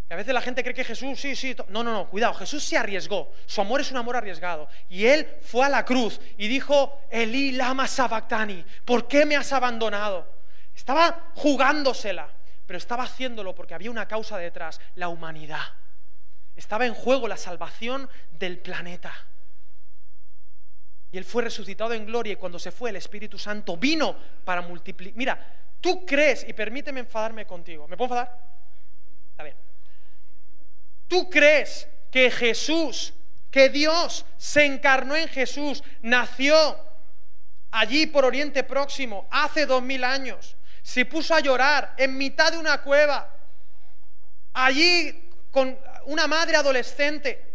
a 0.10 0.16
veces 0.16 0.34
la 0.34 0.40
gente 0.40 0.64
cree 0.64 0.74
que 0.74 0.86
Jesús, 0.86 1.20
sí, 1.20 1.36
sí. 1.36 1.54
No, 1.68 1.84
no, 1.84 1.92
no, 1.92 2.10
cuidado. 2.10 2.34
Jesús 2.36 2.64
se 2.64 2.78
arriesgó. 2.78 3.34
Su 3.46 3.60
amor 3.60 3.82
es 3.82 3.92
un 3.92 3.98
amor 3.98 4.16
arriesgado. 4.16 4.70
Y 4.88 5.06
Él 5.08 5.28
fue 5.42 5.66
a 5.66 5.70
la 5.70 5.84
cruz 5.84 6.22
y 6.38 6.48
dijo, 6.48 7.02
Elí 7.12 7.52
lama 7.52 7.86
sabactani, 7.86 8.64
¿por 8.86 9.10
qué 9.10 9.26
me 9.26 9.36
has 9.36 9.52
abandonado? 9.52 10.26
Estaba 10.74 11.32
jugándosela, 11.36 12.30
pero 12.66 12.78
estaba 12.78 13.04
haciéndolo 13.04 13.54
porque 13.54 13.74
había 13.74 13.92
una 13.92 14.08
causa 14.08 14.38
detrás, 14.38 14.80
la 14.96 15.10
humanidad. 15.10 15.74
Estaba 16.56 16.86
en 16.86 16.94
juego 16.94 17.28
la 17.28 17.36
salvación 17.36 18.10
del 18.32 18.60
planeta. 18.60 19.14
Y 21.12 21.18
él 21.18 21.26
fue 21.26 21.44
resucitado 21.44 21.94
en 21.94 22.06
gloria 22.06 22.34
y 22.34 22.36
cuando 22.36 22.60
se 22.60 22.72
fue 22.72 22.92
el 22.92 22.96
Espíritu 22.96 23.38
Santo 23.38 23.78
vino 23.78 24.16
para 24.46 24.62
multiplicar. 24.62 25.18
Mira, 25.18 25.56
tú 25.82 26.06
crees, 26.06 26.46
y 26.48 26.54
permíteme 26.54 27.00
enfadarme 27.00 27.46
contigo, 27.46 27.88
¿me 27.88 27.98
puedo 27.98 28.14
enfadar? 28.14 28.40
Está 29.32 29.44
bien. 29.44 29.56
Tú 31.08 31.30
crees 31.30 31.88
que 32.12 32.30
Jesús, 32.30 33.14
que 33.50 33.70
Dios 33.70 34.26
se 34.38 34.66
encarnó 34.66 35.16
en 35.16 35.28
Jesús, 35.28 35.84
nació 36.02 36.78
allí 37.72 38.08
por 38.08 38.26
Oriente 38.26 38.64
Próximo 38.64 39.28
hace 39.32 39.66
dos 39.66 39.82
mil 39.82 40.04
años 40.04 40.56
se 40.90 41.06
puso 41.06 41.36
a 41.36 41.40
llorar 41.40 41.94
en 41.98 42.18
mitad 42.18 42.52
de 42.52 42.58
una 42.58 42.82
cueva, 42.82 43.32
allí 44.54 45.30
con 45.52 45.78
una 46.06 46.26
madre 46.26 46.56
adolescente, 46.56 47.46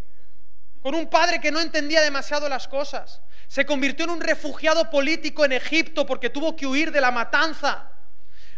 con 0.81 0.95
un 0.95 1.09
padre 1.09 1.41
que 1.41 1.51
no 1.51 1.61
entendía 1.61 2.01
demasiado 2.01 2.49
las 2.49 2.69
cosas. 2.69 3.21
Se 3.49 3.65
convirtió 3.67 4.05
en 4.05 4.11
un 4.11 4.21
refugiado 4.21 4.91
político 4.91 5.45
en 5.45 5.53
Egipto 5.53 6.07
porque 6.07 6.31
tuvo 6.31 6.57
que 6.57 6.67
huir 6.67 6.91
de 6.91 7.01
la 7.01 7.11
matanza. 7.11 7.91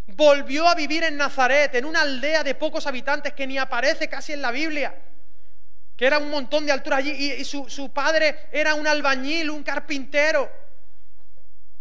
Volvió 0.06 0.68
a 0.68 0.74
vivir 0.74 1.04
en 1.04 1.16
Nazaret, 1.16 1.74
en 1.74 1.84
una 1.84 2.02
aldea 2.02 2.44
de 2.44 2.54
pocos 2.54 2.86
habitantes 2.86 3.32
que 3.32 3.46
ni 3.46 3.58
aparece 3.58 4.08
casi 4.08 4.32
en 4.32 4.42
la 4.42 4.52
Biblia, 4.52 4.94
que 5.96 6.06
era 6.06 6.18
un 6.18 6.30
montón 6.30 6.64
de 6.64 6.72
altura 6.72 6.98
allí, 6.98 7.10
y, 7.10 7.44
su, 7.44 7.68
su 7.68 7.90
padre 7.92 8.48
era 8.52 8.74
un 8.74 8.86
albañil, 8.86 9.50
un 9.50 9.64
carpintero 9.64 10.50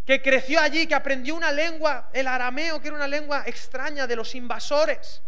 que 0.05 0.21
creció 0.21 0.59
allí, 0.59 0.87
que 0.87 0.95
aprendió 0.95 1.35
una 1.35 1.51
lengua, 1.51 2.09
el 2.13 2.27
arameo, 2.27 2.79
que 2.79 2.87
era 2.87 2.95
una 2.95 3.07
lengua 3.07 3.43
extraña 3.45 4.05
de 4.05 4.15
los 4.15 4.35
invasores, 4.35 5.21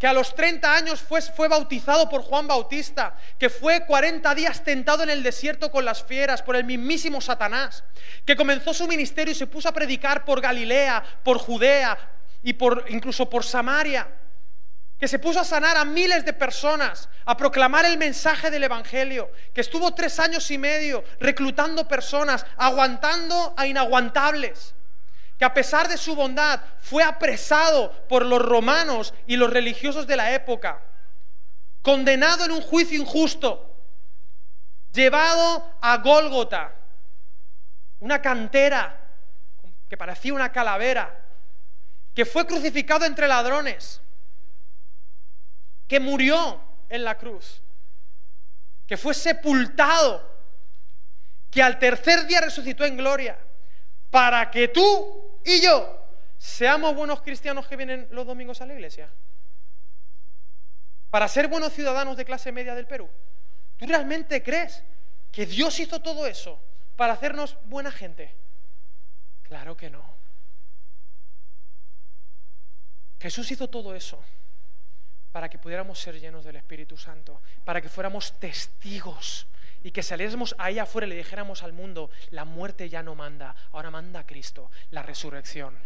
que 0.00 0.06
a 0.06 0.14
los 0.14 0.34
30 0.34 0.74
años 0.74 1.00
fue, 1.00 1.20
fue, 1.20 1.46
bautizado 1.46 2.08
por 2.08 2.22
Juan 2.22 2.48
Bautista, 2.48 3.14
que 3.38 3.50
fue 3.50 3.84
40 3.84 4.34
días 4.34 4.64
tentado 4.64 5.02
en 5.02 5.10
el 5.10 5.22
desierto 5.22 5.70
con 5.70 5.84
las 5.84 6.02
fieras 6.02 6.40
por 6.40 6.56
el 6.56 6.64
mismísimo 6.64 7.20
Satanás, 7.20 7.84
que 8.24 8.34
comenzó 8.34 8.72
su 8.72 8.88
ministerio 8.88 9.32
y 9.32 9.34
se 9.34 9.46
puso 9.46 9.68
a 9.68 9.72
predicar 9.72 10.24
por 10.24 10.40
Galilea, 10.40 11.04
por 11.22 11.36
Judea 11.36 11.98
y 12.42 12.54
por, 12.54 12.86
incluso 12.88 13.28
por 13.28 13.44
Samaria 13.44 14.08
que 14.98 15.08
se 15.08 15.18
puso 15.18 15.40
a 15.40 15.44
sanar 15.44 15.78
a 15.78 15.86
miles 15.86 16.26
de 16.26 16.34
personas, 16.34 17.08
a 17.24 17.34
proclamar 17.34 17.86
el 17.86 17.96
mensaje 17.96 18.50
del 18.50 18.64
Evangelio, 18.64 19.32
que 19.54 19.62
estuvo 19.62 19.94
tres 19.94 20.20
años 20.20 20.50
y 20.50 20.58
medio 20.58 21.02
reclutando 21.18 21.88
personas, 21.88 22.44
aguantando 22.58 23.54
a 23.56 23.66
inaguantables, 23.66 24.74
que 25.40 25.46
a 25.46 25.54
pesar 25.54 25.88
de 25.88 25.96
su 25.96 26.14
bondad 26.14 26.60
fue 26.80 27.02
apresado 27.02 27.90
por 28.10 28.26
los 28.26 28.42
romanos 28.42 29.14
y 29.26 29.38
los 29.38 29.48
religiosos 29.48 30.06
de 30.06 30.14
la 30.14 30.34
época, 30.34 30.82
condenado 31.80 32.44
en 32.44 32.50
un 32.50 32.60
juicio 32.60 33.00
injusto, 33.00 33.74
llevado 34.92 35.78
a 35.80 35.96
Gólgota, 35.96 36.74
una 38.00 38.20
cantera 38.20 39.00
que 39.88 39.96
parecía 39.96 40.34
una 40.34 40.52
calavera, 40.52 41.24
que 42.14 42.26
fue 42.26 42.46
crucificado 42.46 43.06
entre 43.06 43.26
ladrones, 43.26 44.02
que 45.88 46.00
murió 46.00 46.60
en 46.90 47.02
la 47.02 47.16
cruz, 47.16 47.62
que 48.86 48.98
fue 48.98 49.14
sepultado, 49.14 50.22
que 51.50 51.62
al 51.62 51.78
tercer 51.78 52.26
día 52.26 52.42
resucitó 52.42 52.84
en 52.84 52.98
gloria, 52.98 53.38
para 54.10 54.50
que 54.50 54.68
tú 54.68 55.19
y 55.44 55.60
yo 55.62 56.06
seamos 56.38 56.94
buenos 56.94 57.22
cristianos 57.22 57.66
que 57.66 57.76
vienen 57.76 58.08
los 58.10 58.26
domingos 58.26 58.60
a 58.60 58.66
la 58.66 58.74
iglesia. 58.74 59.10
Para 61.10 61.28
ser 61.28 61.48
buenos 61.48 61.72
ciudadanos 61.72 62.16
de 62.16 62.24
clase 62.24 62.52
media 62.52 62.74
del 62.74 62.86
Perú. 62.86 63.08
¿Tú 63.76 63.86
realmente 63.86 64.42
crees 64.42 64.82
que 65.32 65.46
Dios 65.46 65.78
hizo 65.80 66.00
todo 66.00 66.26
eso 66.26 66.60
para 66.96 67.14
hacernos 67.14 67.56
buena 67.64 67.90
gente? 67.90 68.34
Claro 69.42 69.76
que 69.76 69.90
no. 69.90 70.04
Jesús 73.18 73.50
hizo 73.50 73.68
todo 73.68 73.94
eso 73.94 74.22
para 75.32 75.48
que 75.48 75.58
pudiéramos 75.58 75.98
ser 75.98 76.18
llenos 76.18 76.44
del 76.44 76.56
Espíritu 76.56 76.96
Santo, 76.96 77.42
para 77.64 77.80
que 77.80 77.88
fuéramos 77.88 78.38
testigos 78.38 79.46
y 79.82 79.90
que 79.90 80.02
saliéramos 80.02 80.54
ahí 80.58 80.78
afuera 80.78 81.06
y 81.06 81.10
le 81.10 81.16
dijéramos 81.16 81.62
al 81.62 81.72
mundo, 81.72 82.10
la 82.30 82.44
muerte 82.44 82.88
ya 82.88 83.02
no 83.02 83.14
manda, 83.14 83.54
ahora 83.72 83.90
manda 83.90 84.26
Cristo, 84.26 84.70
la 84.90 85.02
resurrección. 85.02 85.78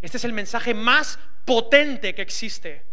Este 0.00 0.18
es 0.18 0.24
el 0.24 0.32
mensaje 0.32 0.74
más 0.74 1.18
potente 1.44 2.14
que 2.14 2.22
existe. 2.22 2.84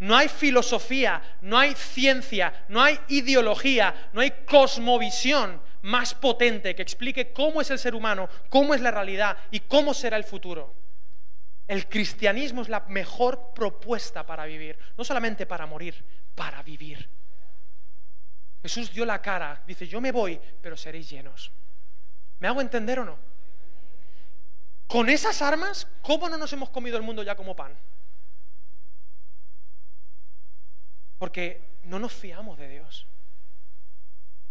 No 0.00 0.16
hay 0.16 0.28
filosofía, 0.28 1.20
no 1.40 1.58
hay 1.58 1.74
ciencia, 1.74 2.64
no 2.68 2.82
hay 2.82 2.98
ideología, 3.08 4.10
no 4.12 4.20
hay 4.20 4.30
cosmovisión 4.46 5.60
más 5.82 6.14
potente 6.14 6.74
que 6.74 6.82
explique 6.82 7.32
cómo 7.32 7.60
es 7.60 7.70
el 7.70 7.78
ser 7.78 7.94
humano, 7.94 8.28
cómo 8.48 8.74
es 8.74 8.80
la 8.80 8.90
realidad 8.90 9.36
y 9.50 9.60
cómo 9.60 9.94
será 9.94 10.16
el 10.16 10.24
futuro. 10.24 10.74
El 11.66 11.88
cristianismo 11.88 12.62
es 12.62 12.68
la 12.68 12.80
mejor 12.88 13.52
propuesta 13.54 14.24
para 14.24 14.46
vivir, 14.46 14.78
no 14.96 15.04
solamente 15.04 15.46
para 15.46 15.66
morir, 15.66 16.04
para 16.34 16.62
vivir. 16.62 17.08
Jesús 18.62 18.92
dio 18.92 19.04
la 19.04 19.22
cara, 19.22 19.62
dice, 19.66 19.86
yo 19.86 20.00
me 20.00 20.12
voy, 20.12 20.40
pero 20.60 20.76
seréis 20.76 21.08
llenos. 21.08 21.52
¿Me 22.40 22.48
hago 22.48 22.60
entender 22.60 22.98
o 23.00 23.04
no? 23.04 23.18
Con 24.86 25.08
esas 25.08 25.42
armas, 25.42 25.86
¿cómo 26.00 26.28
no 26.28 26.38
nos 26.38 26.52
hemos 26.52 26.70
comido 26.70 26.96
el 26.96 27.02
mundo 27.02 27.22
ya 27.22 27.36
como 27.36 27.54
pan? 27.54 27.76
Porque 31.18 31.60
no 31.84 31.98
nos 31.98 32.12
fiamos 32.12 32.58
de 32.58 32.68
Dios. 32.68 33.06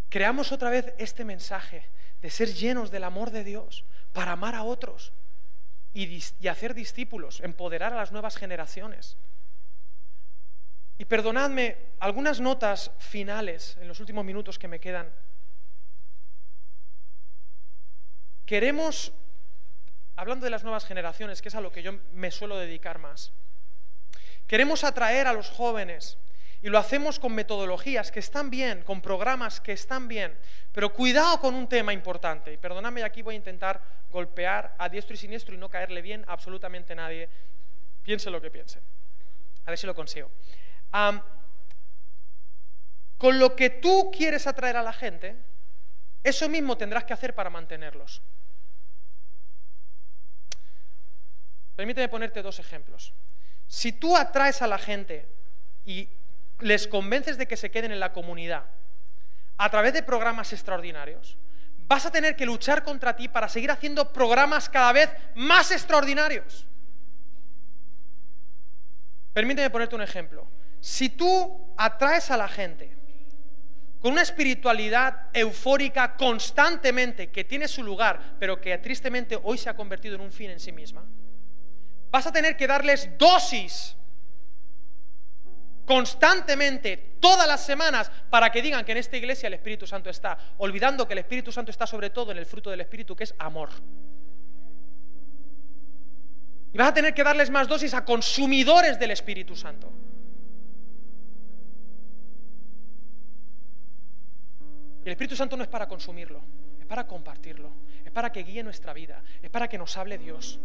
Creamos 0.10 0.51
otra 0.51 0.70
vez 0.70 0.93
este 0.97 1.26
mensaje 1.26 1.89
de 2.22 2.30
ser 2.30 2.53
llenos 2.53 2.91
del 2.91 3.03
amor 3.03 3.32
de 3.32 3.43
Dios 3.43 3.84
para 4.14 4.34
amar 4.34 4.55
a 4.55 4.64
otros 4.64 5.12
y, 5.93 6.22
hacer 6.47 6.74
discípulos, 6.74 7.39
empoderar 7.41 7.93
a 7.93 7.97
las 7.97 8.12
nuevas 8.12 8.38
generaciones. 8.38 9.18
Y 10.97 11.05
perdonadme 11.05 11.77
algunas 11.99 12.39
notas 12.39 12.91
finales 12.97 13.77
en 13.79 13.87
los 13.87 13.99
últimos 13.99 14.25
minutos 14.25 14.57
que 14.57 14.67
me 14.67 14.79
quedan. 14.79 15.11
Queremos 18.45 19.13
hablando 20.17 20.45
de 20.45 20.49
las 20.49 20.63
nuevas 20.63 20.83
generaciones, 20.83 21.41
que 21.41 21.49
es 21.49 21.55
a 21.55 21.61
lo 21.61 21.71
que 21.71 21.83
yo 21.83 21.93
me 22.11 22.31
suelo 22.31 22.57
dedicar 22.57 22.97
más, 22.97 23.31
queremos 24.47 24.83
atraer 24.83 25.27
a 25.27 25.33
los 25.33 25.49
jóvenes 25.49 26.17
y 26.63 26.69
lo 26.69 26.79
hacemos 26.79 27.19
con 27.19 27.35
metodologías 27.35 28.11
que 28.11 28.19
están 28.19 28.49
bien, 28.49 28.81
con 28.81 28.99
programas 28.99 29.61
que 29.61 29.73
están 29.73 30.07
bien, 30.07 30.35
pero 30.73 30.91
cuidado 30.91 31.39
con 31.39 31.53
un 31.53 31.69
tema 31.69 31.93
importante. 31.93 32.51
Y 32.51 32.57
perdóname, 32.57 33.03
aquí 33.03 33.21
voy 33.21 33.35
a 33.35 33.37
intentar 33.37 33.79
golpear 34.09 34.75
a 34.79 34.89
diestro 34.89 35.13
y 35.13 35.17
siniestro 35.17 35.53
y 35.53 35.59
no 35.59 35.69
caerle 35.69 36.01
bien 36.01 36.25
a 36.27 36.33
absolutamente 36.33 36.95
nadie, 36.95 37.29
piense 38.01 38.31
lo 38.31 38.41
que 38.41 38.49
piense. 38.49 38.79
A 39.65 39.69
ver 39.69 39.77
si 39.77 39.85
lo 39.85 39.93
consigo. 39.93 40.31
Con 43.17 43.39
lo 43.39 43.55
que 43.55 43.69
tú 43.69 44.11
quieres 44.15 44.47
atraer 44.47 44.77
a 44.77 44.83
la 44.83 44.93
gente, 44.93 45.35
eso 46.23 46.49
mismo 46.49 46.77
tendrás 46.77 47.03
que 47.03 47.13
hacer 47.13 47.33
para 47.33 47.49
mantenerlos. 47.49 48.21
Permíteme 51.75 52.09
ponerte 52.09 52.41
dos 52.41 52.59
ejemplos. 52.59 53.13
Si 53.67 53.91
tú 53.91 54.17
atraes 54.17 54.61
a 54.61 54.67
la 54.67 54.77
gente 54.77 55.27
y 55.85 56.09
les 56.59 56.88
convences 56.88 57.38
de 57.38 57.47
que 57.47 57.57
se 57.57 57.69
queden 57.69 57.91
en 57.91 57.99
la 57.99 58.13
comunidad 58.13 58.65
a 59.57 59.69
través 59.69 59.93
de 59.93 60.03
programas 60.03 60.51
extraordinarios, 60.53 61.38
vas 61.88 62.05
a 62.05 62.11
tener 62.11 62.35
que 62.35 62.45
luchar 62.45 62.83
contra 62.83 63.15
ti 63.15 63.27
para 63.27 63.47
seguir 63.47 63.71
haciendo 63.71 64.11
programas 64.11 64.69
cada 64.69 64.91
vez 64.91 65.09
más 65.35 65.71
extraordinarios. 65.71 66.65
Permíteme 69.33 69.69
ponerte 69.69 69.95
un 69.95 70.01
ejemplo. 70.01 70.47
Si 70.80 71.09
tú 71.09 71.73
atraes 71.78 72.32
a 72.32 72.38
la 72.38 72.47
gente 72.47 72.95
con 73.99 74.11
una 74.13 74.21
espiritualidad 74.21 75.28
eufórica 75.34 76.15
constantemente 76.15 77.30
que 77.30 77.43
tiene 77.43 77.67
su 77.67 77.84
lugar, 77.84 78.36
pero 78.39 78.61
que 78.61 78.78
tristemente 78.78 79.38
hoy 79.41 79.57
se 79.57 79.69
ha 79.69 79.75
convertido 79.75 80.15
en 80.15 80.21
un 80.21 80.32
fin 80.32 80.51
en 80.51 80.59
sí 80.59 80.71
misma, 80.71 81.03
vas 82.11 82.28
a 82.28 82.32
tener 82.32 82.55
que 82.55 82.67
darles 82.67 83.09
dosis 83.17 83.95
constantemente, 85.86 87.15
todas 87.21 87.47
las 87.47 87.65
semanas, 87.65 88.11
para 88.30 88.51
que 88.51 88.61
digan 88.61 88.84
que 88.84 88.91
en 88.91 88.97
esta 88.97 89.15
iglesia 89.15 89.47
el 89.47 89.53
Espíritu 89.53 89.88
Santo 89.88 90.09
está, 90.09 90.38
olvidando 90.57 91.07
que 91.07 91.13
el 91.13 91.19
Espíritu 91.19 91.51
Santo 91.51 91.71
está 91.71 91.88
sobre 91.88 92.09
todo 92.09 92.32
en 92.32 92.38
el 92.38 92.45
fruto 92.45 92.69
del 92.69 92.82
Espíritu, 92.82 93.15
que 93.15 93.23
es 93.23 93.34
amor. 93.39 93.69
Y 96.73 96.78
vas 96.78 96.89
a 96.89 96.93
tener 96.93 97.13
que 97.13 97.23
darles 97.23 97.49
más 97.49 97.69
dosis 97.69 97.93
a 97.93 98.03
consumidores 98.03 98.99
del 98.99 99.11
Espíritu 99.11 99.55
Santo. 99.55 99.91
El 105.08 105.14
Espíritu 105.14 105.38
Santo 105.38 105.55
no 105.55 105.64
es 105.64 105.70
para 105.70 105.88
consumirlo, 105.88 106.43
es 106.80 106.86
para 106.86 107.08
compartirlo, 107.08 107.72
es 108.03 108.12
para 108.12 108.30
que 108.30 108.43
guíe 108.43 108.62
nuestra 108.62 108.93
vida, 108.93 109.24
es 109.41 109.49
para 109.49 109.70
que 109.70 109.78
nos 109.78 109.95
hable 109.95 110.18
Dios 110.18 110.60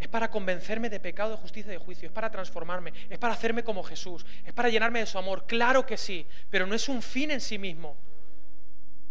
es 0.00 0.06
para 0.06 0.30
convencerme 0.30 0.88
de 0.88 1.00
pecado, 1.00 1.32
de 1.32 1.36
justicia 1.38 1.70
y 1.70 1.72
de 1.72 1.78
juicio, 1.78 2.06
es 2.06 2.12
para 2.12 2.30
transformarme, 2.30 2.92
es 3.10 3.18
para 3.18 3.34
hacerme 3.34 3.64
como 3.64 3.82
Jesús, 3.82 4.24
es 4.44 4.52
para 4.52 4.68
llenarme 4.68 5.00
de 5.00 5.06
su 5.06 5.18
amor, 5.18 5.44
claro 5.46 5.84
que 5.84 5.96
sí, 5.96 6.24
pero 6.50 6.66
no 6.66 6.74
es 6.76 6.88
un 6.88 7.02
fin 7.02 7.32
en 7.32 7.40
sí 7.40 7.58
mismo 7.58 7.96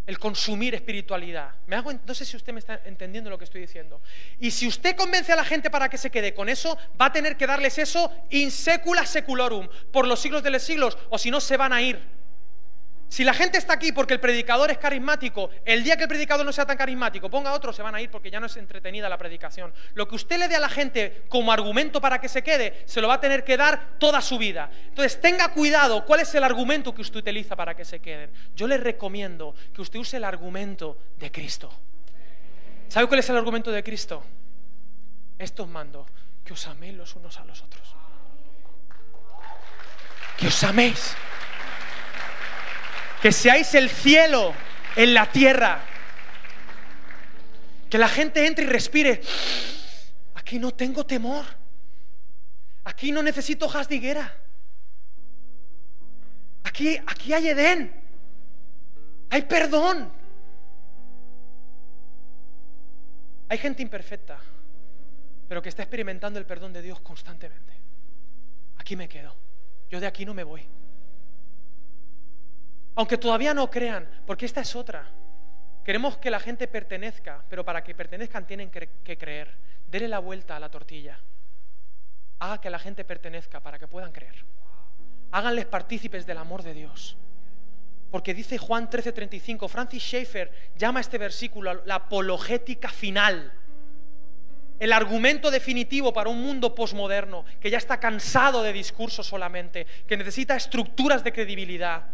el 0.06 0.18
consumir 0.18 0.74
espiritualidad. 0.74 1.56
Me 1.66 1.76
hago, 1.76 1.92
no 1.92 2.14
sé 2.14 2.24
si 2.24 2.38
usted 2.38 2.54
me 2.54 2.60
está 2.60 2.82
entendiendo 2.86 3.30
lo 3.30 3.38
que 3.38 3.44
estoy 3.44 3.60
diciendo. 3.60 4.02
Y 4.40 4.52
si 4.52 4.66
usted 4.66 4.96
convence 4.96 5.34
a 5.34 5.36
la 5.36 5.44
gente 5.44 5.70
para 5.70 5.90
que 5.90 5.98
se 5.98 6.10
quede 6.10 6.34
con 6.34 6.48
eso, 6.48 6.78
va 7.00 7.08
a 7.08 7.12
tener 7.12 7.36
que 7.36 7.46
darles 7.46 7.78
eso 7.78 8.10
in 8.30 8.50
secula 8.50 9.06
seculorum, 9.06 9.68
por 9.92 10.08
los 10.08 10.22
siglos 10.22 10.44
de 10.44 10.52
los 10.52 10.64
siglos, 10.64 10.98
o 11.10 11.18
si 11.18 11.30
no 11.30 11.42
se 11.42 11.58
van 11.58 11.74
a 11.74 11.82
ir. 11.82 12.17
Si 13.10 13.24
la 13.24 13.34
gente 13.34 13.58
está 13.58 13.74
aquí 13.74 13.94
porque 13.94 14.14
el 14.14 14.20
predicador 14.20 14.70
es 14.70 14.78
carismático, 14.78 15.50
el 15.64 15.84
día 15.84 15.96
que 15.96 16.04
el 16.04 16.10
predicador 16.10 16.46
no 16.46 16.52
sea 16.52 16.66
tan 16.66 16.76
carismático, 16.76 17.30
ponga 17.30 17.54
otro, 17.54 17.72
se 17.72 17.82
van 17.82 17.96
a 17.96 18.02
ir 18.02 18.12
porque 18.12 18.30
ya 18.30 18.40
no 18.40 18.48
es 18.48 18.58
entretenida 18.58 19.08
la 19.08 19.18
predicación. 19.18 19.74
Lo 19.94 20.08
que 20.08 20.16
usted 20.16 20.38
le 20.38 20.50
dé 20.50 20.58
a 20.58 20.60
la 20.60 20.68
gente 20.68 21.24
como 21.30 21.52
argumento 21.52 22.02
para 22.02 22.20
que 22.20 22.28
se 22.28 22.44
quede, 22.44 22.84
se 22.86 23.00
lo 23.00 23.08
va 23.08 23.16
a 23.16 23.20
tener 23.22 23.46
que 23.46 23.56
dar 23.56 23.98
toda 23.98 24.22
su 24.22 24.38
vida. 24.38 24.70
Entonces, 24.90 25.22
tenga 25.22 25.54
cuidado 25.54 26.06
cuál 26.06 26.20
es 26.20 26.36
el 26.36 26.44
argumento 26.44 26.94
que 26.94 27.02
usted 27.02 27.20
utiliza 27.20 27.56
para 27.56 27.76
que 27.76 27.86
se 27.86 28.00
queden. 28.00 28.30
Yo 28.56 28.68
le 28.68 28.78
recomiendo 28.78 29.56
que 29.74 29.82
usted 29.82 30.00
use 30.00 30.18
el 30.18 30.26
argumento 30.26 30.98
de 31.18 31.32
Cristo. 31.32 31.72
¿Sabe 32.90 33.08
cuál 33.08 33.22
es 33.22 33.30
el 33.30 33.38
argumento 33.38 33.72
de 33.72 33.84
Cristo? 33.84 34.24
Esto 35.40 35.64
os 35.64 35.70
mando, 35.70 36.06
que 36.44 36.54
os 36.54 36.68
améis 36.68 36.96
los 36.96 37.16
unos 37.16 37.38
a 37.38 37.46
los 37.46 37.62
otros. 37.62 37.96
Que 40.38 40.48
os 40.48 40.64
améis 40.64 41.16
que 43.22 43.32
seáis 43.32 43.74
el 43.76 43.90
cielo 43.90 44.54
en 44.96 45.14
la 45.14 45.32
tierra. 45.32 45.84
Que 47.90 47.98
la 47.98 48.10
gente 48.10 48.46
entre 48.46 48.66
y 48.66 48.68
respire. 48.68 49.22
Aquí 50.36 50.60
no 50.60 50.74
tengo 50.74 51.06
temor. 51.06 51.46
Aquí 52.84 53.12
no 53.12 53.22
necesito 53.24 53.66
hojas 53.66 53.88
de 53.90 53.96
higuera. 53.96 54.34
Aquí, 56.64 56.98
aquí 57.06 57.34
hay 57.34 57.50
Edén. 57.50 57.94
Hay 59.30 59.42
perdón. 59.44 60.12
Hay 63.50 63.58
gente 63.58 63.82
imperfecta, 63.82 64.38
pero 65.48 65.62
que 65.62 65.70
está 65.70 65.82
experimentando 65.84 66.38
el 66.38 66.46
perdón 66.46 66.74
de 66.74 66.82
Dios 66.82 67.00
constantemente. 67.00 67.74
Aquí 68.78 68.96
me 68.96 69.08
quedo. 69.08 69.34
Yo 69.90 70.00
de 70.02 70.08
aquí 70.08 70.26
no 70.26 70.34
me 70.34 70.44
voy. 70.44 70.68
Aunque 72.98 73.18
todavía 73.18 73.54
no 73.54 73.70
crean, 73.70 74.10
porque 74.26 74.46
esta 74.46 74.62
es 74.62 74.76
otra. 74.76 75.08
Queremos 75.86 76.18
que 76.18 76.32
la 76.32 76.40
gente 76.40 76.68
pertenezca, 76.68 77.44
pero 77.48 77.64
para 77.64 77.84
que 77.84 77.96
pertenezcan 77.96 78.46
tienen 78.46 78.70
que 78.70 79.18
creer. 79.18 79.56
Dele 79.88 80.08
la 80.08 80.20
vuelta 80.20 80.56
a 80.56 80.60
la 80.60 80.70
tortilla. 80.70 81.20
Haga 82.40 82.60
que 82.60 82.70
la 82.70 82.80
gente 82.80 83.06
pertenezca 83.06 83.60
para 83.62 83.78
que 83.80 83.88
puedan 83.88 84.12
creer. 84.12 84.44
Háganles 85.32 85.66
partícipes 85.66 86.26
del 86.26 86.40
amor 86.40 86.64
de 86.64 86.74
Dios. 86.74 87.18
Porque 88.10 88.34
dice 88.34 88.58
Juan 88.58 88.90
13:35, 88.90 89.70
Francis 89.70 90.02
Schaeffer 90.02 90.52
llama 90.76 91.00
este 91.00 91.20
versículo 91.20 91.86
la 91.86 91.96
apologética 91.96 92.90
final. 92.90 93.54
El 94.80 94.92
argumento 94.92 95.52
definitivo 95.52 96.14
para 96.14 96.30
un 96.30 96.42
mundo 96.42 96.74
posmoderno 96.74 97.46
que 97.60 97.70
ya 97.70 97.78
está 97.78 98.00
cansado 98.00 98.64
de 98.64 98.74
discursos 98.74 99.28
solamente, 99.28 99.86
que 100.08 100.18
necesita 100.18 100.56
estructuras 100.56 101.24
de 101.24 101.34
credibilidad. 101.34 102.08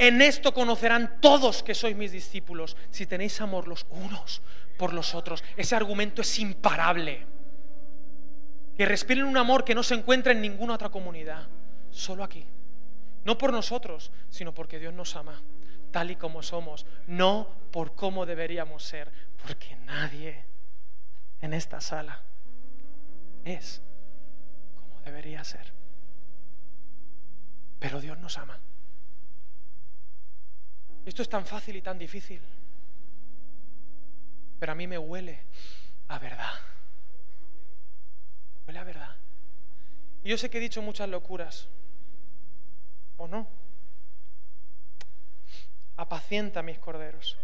En 0.00 0.22
esto 0.22 0.54
conocerán 0.54 1.20
todos 1.20 1.62
que 1.62 1.74
sois 1.76 1.94
mis 1.94 2.10
discípulos, 2.10 2.74
si 2.88 3.04
tenéis 3.04 3.38
amor 3.42 3.68
los 3.68 3.84
unos 3.90 4.40
por 4.78 4.94
los 4.94 5.14
otros. 5.14 5.44
Ese 5.58 5.76
argumento 5.76 6.22
es 6.22 6.38
imparable. 6.38 7.26
Que 8.78 8.86
respiren 8.86 9.26
un 9.26 9.36
amor 9.36 9.62
que 9.62 9.74
no 9.74 9.82
se 9.82 9.92
encuentra 9.92 10.32
en 10.32 10.40
ninguna 10.40 10.72
otra 10.72 10.88
comunidad, 10.88 11.48
solo 11.90 12.24
aquí. 12.24 12.46
No 13.26 13.36
por 13.36 13.52
nosotros, 13.52 14.10
sino 14.30 14.54
porque 14.54 14.78
Dios 14.78 14.94
nos 14.94 15.16
ama, 15.16 15.42
tal 15.90 16.10
y 16.10 16.16
como 16.16 16.42
somos, 16.42 16.86
no 17.06 17.46
por 17.70 17.94
cómo 17.94 18.24
deberíamos 18.24 18.82
ser, 18.82 19.12
porque 19.46 19.76
nadie 19.84 20.46
en 21.42 21.52
esta 21.52 21.82
sala 21.82 22.22
es 23.44 23.82
como 24.76 24.98
debería 25.02 25.44
ser. 25.44 25.74
Pero 27.78 28.00
Dios 28.00 28.18
nos 28.18 28.38
ama. 28.38 28.58
Esto 31.10 31.22
es 31.22 31.28
tan 31.28 31.44
fácil 31.44 31.74
y 31.74 31.82
tan 31.82 31.98
difícil, 31.98 32.40
pero 34.60 34.70
a 34.70 34.76
mí 34.76 34.86
me 34.86 34.96
huele 34.96 35.42
a 36.06 36.20
verdad. 36.20 36.52
Me 38.54 38.66
huele 38.68 38.78
a 38.78 38.84
verdad. 38.84 39.16
Y 40.22 40.28
yo 40.28 40.38
sé 40.38 40.48
que 40.48 40.58
he 40.58 40.60
dicho 40.60 40.80
muchas 40.80 41.08
locuras, 41.08 41.66
¿O 43.16 43.26
no? 43.26 43.48
Apacienta 45.96 46.62
mis 46.62 46.78
corderos. 46.78 47.36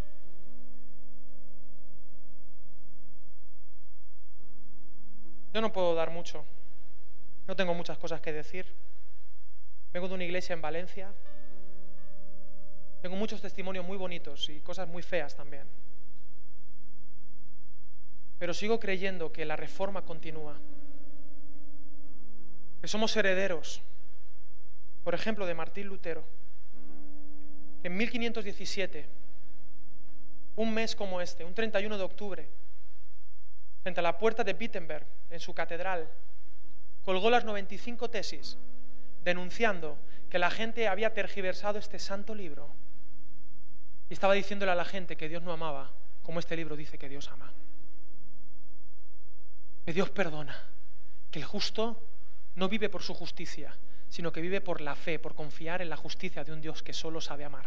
Yo 5.52 5.60
no 5.60 5.72
puedo 5.72 5.96
dar 5.96 6.10
mucho. 6.10 6.44
No 7.48 7.56
tengo 7.56 7.74
muchas 7.74 7.98
cosas 7.98 8.20
que 8.20 8.32
decir. 8.32 8.72
Vengo 9.92 10.06
de 10.06 10.14
una 10.14 10.24
iglesia 10.24 10.54
en 10.54 10.62
Valencia. 10.62 11.12
Tengo 13.06 13.18
muchos 13.18 13.40
testimonios 13.40 13.86
muy 13.86 13.96
bonitos 13.96 14.48
y 14.48 14.58
cosas 14.58 14.88
muy 14.88 15.00
feas 15.00 15.36
también. 15.36 15.62
Pero 18.36 18.52
sigo 18.52 18.80
creyendo 18.80 19.32
que 19.32 19.44
la 19.44 19.54
reforma 19.54 20.02
continúa. 20.02 20.58
Que 22.80 22.88
somos 22.88 23.16
herederos 23.16 23.80
por 25.04 25.14
ejemplo, 25.14 25.46
de 25.46 25.54
Martín 25.54 25.86
Lutero, 25.86 26.24
que 27.80 27.86
en 27.86 27.96
1517, 27.96 29.06
un 30.56 30.74
mes 30.74 30.96
como 30.96 31.20
este, 31.20 31.44
un 31.44 31.54
31 31.54 31.96
de 31.96 32.02
octubre, 32.02 32.48
frente 33.84 34.00
a 34.00 34.02
la 34.02 34.18
puerta 34.18 34.42
de 34.42 34.56
Wittenberg, 34.58 35.06
en 35.30 35.38
su 35.38 35.54
catedral, 35.54 36.08
colgó 37.04 37.30
las 37.30 37.44
95 37.44 38.10
tesis, 38.10 38.58
denunciando 39.22 39.96
que 40.28 40.40
la 40.40 40.50
gente 40.50 40.88
había 40.88 41.14
tergiversado 41.14 41.78
este 41.78 42.00
santo 42.00 42.34
libro 42.34 42.74
y 44.08 44.14
estaba 44.14 44.34
diciéndole 44.34 44.72
a 44.72 44.76
la 44.76 44.84
gente 44.84 45.16
que 45.16 45.28
Dios 45.28 45.42
no 45.42 45.52
amaba, 45.52 45.90
como 46.22 46.40
este 46.40 46.56
libro 46.56 46.76
dice 46.76 46.98
que 46.98 47.08
Dios 47.08 47.28
ama. 47.28 47.52
Que 49.84 49.92
Dios 49.92 50.10
perdona, 50.10 50.56
que 51.30 51.38
el 51.38 51.44
justo 51.44 52.02
no 52.56 52.68
vive 52.68 52.88
por 52.88 53.02
su 53.02 53.14
justicia, 53.14 53.76
sino 54.08 54.32
que 54.32 54.40
vive 54.40 54.60
por 54.60 54.80
la 54.80 54.94
fe, 54.94 55.18
por 55.18 55.34
confiar 55.34 55.82
en 55.82 55.90
la 55.90 55.96
justicia 55.96 56.44
de 56.44 56.52
un 56.52 56.60
Dios 56.60 56.82
que 56.82 56.92
solo 56.92 57.20
sabe 57.20 57.44
amar. 57.44 57.66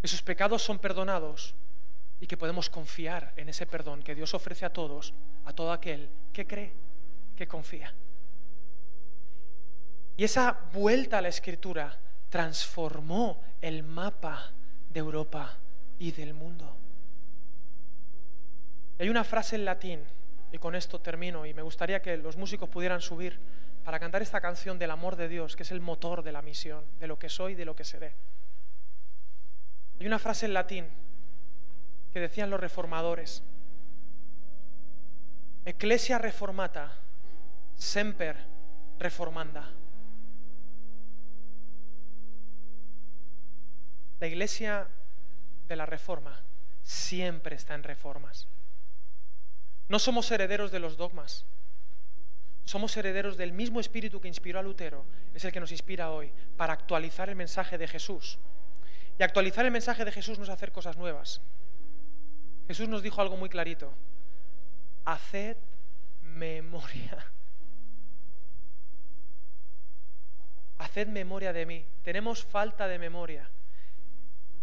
Que 0.00 0.08
sus 0.08 0.22
pecados 0.22 0.62
son 0.62 0.78
perdonados 0.78 1.54
y 2.20 2.26
que 2.26 2.36
podemos 2.36 2.70
confiar 2.70 3.32
en 3.36 3.48
ese 3.48 3.66
perdón 3.66 4.02
que 4.02 4.14
Dios 4.14 4.34
ofrece 4.34 4.64
a 4.64 4.72
todos, 4.72 5.14
a 5.44 5.52
todo 5.52 5.72
aquel 5.72 6.08
que 6.32 6.46
cree, 6.46 6.72
que 7.36 7.48
confía. 7.48 7.92
Y 10.16 10.24
esa 10.24 10.52
vuelta 10.72 11.18
a 11.18 11.22
la 11.22 11.28
escritura 11.28 11.98
transformó 12.34 13.40
el 13.60 13.84
mapa 13.84 14.50
de 14.90 14.98
Europa 14.98 15.56
y 16.00 16.10
del 16.10 16.34
mundo. 16.34 16.76
Hay 18.98 19.08
una 19.08 19.22
frase 19.22 19.54
en 19.54 19.64
latín, 19.64 20.00
y 20.50 20.58
con 20.58 20.74
esto 20.74 21.00
termino, 21.00 21.46
y 21.46 21.54
me 21.54 21.62
gustaría 21.62 22.02
que 22.02 22.16
los 22.16 22.36
músicos 22.36 22.68
pudieran 22.68 23.00
subir 23.00 23.38
para 23.84 24.00
cantar 24.00 24.20
esta 24.20 24.40
canción 24.40 24.80
del 24.80 24.90
amor 24.90 25.14
de 25.14 25.28
Dios, 25.28 25.54
que 25.54 25.62
es 25.62 25.70
el 25.70 25.80
motor 25.80 26.24
de 26.24 26.32
la 26.32 26.42
misión, 26.42 26.82
de 26.98 27.06
lo 27.06 27.20
que 27.20 27.28
soy 27.28 27.52
y 27.52 27.54
de 27.54 27.66
lo 27.66 27.76
que 27.76 27.84
seré. 27.84 28.16
Hay 30.00 30.06
una 30.08 30.18
frase 30.18 30.46
en 30.46 30.54
latín 30.54 30.88
que 32.12 32.18
decían 32.18 32.50
los 32.50 32.58
reformadores, 32.58 33.44
Ecclesia 35.64 36.18
reformata, 36.18 36.98
semper 37.76 38.36
reformanda. 38.98 39.70
La 44.20 44.26
iglesia 44.26 44.88
de 45.68 45.76
la 45.76 45.86
reforma 45.86 46.42
siempre 46.82 47.56
está 47.56 47.74
en 47.74 47.82
reformas. 47.82 48.46
No 49.88 49.98
somos 49.98 50.30
herederos 50.30 50.70
de 50.70 50.80
los 50.80 50.96
dogmas, 50.96 51.44
somos 52.64 52.96
herederos 52.96 53.36
del 53.36 53.52
mismo 53.52 53.80
espíritu 53.80 54.20
que 54.20 54.28
inspiró 54.28 54.58
a 54.58 54.62
Lutero, 54.62 55.04
es 55.34 55.44
el 55.44 55.52
que 55.52 55.60
nos 55.60 55.72
inspira 55.72 56.10
hoy 56.10 56.32
para 56.56 56.72
actualizar 56.72 57.28
el 57.28 57.36
mensaje 57.36 57.76
de 57.76 57.86
Jesús. 57.86 58.38
Y 59.18 59.22
actualizar 59.22 59.64
el 59.64 59.70
mensaje 59.70 60.04
de 60.04 60.12
Jesús 60.12 60.38
no 60.38 60.44
es 60.44 60.50
hacer 60.50 60.72
cosas 60.72 60.96
nuevas. 60.96 61.40
Jesús 62.66 62.88
nos 62.88 63.02
dijo 63.02 63.20
algo 63.20 63.36
muy 63.36 63.48
clarito. 63.48 63.92
Haced 65.04 65.56
memoria. 66.22 67.26
Haced 70.78 71.06
memoria 71.08 71.52
de 71.52 71.66
mí. 71.66 71.84
Tenemos 72.02 72.42
falta 72.42 72.88
de 72.88 72.98
memoria. 72.98 73.48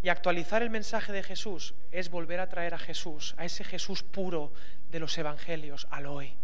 Y 0.04 0.10
actualizar 0.10 0.64
el 0.64 0.70
mensaje 0.70 1.12
de 1.12 1.24
Jesús 1.24 1.76
es 1.92 2.10
volver 2.10 2.40
a 2.40 2.50
traer 2.50 2.74
a 2.74 2.80
Jesús, 2.80 3.36
a 3.38 3.46
ese 3.46 3.64
Jesús 3.64 4.04
puro 4.04 4.52
de 4.90 5.00
los 5.00 5.18
evangelios, 5.18 5.88
al 5.92 6.08
hoy 6.08 6.36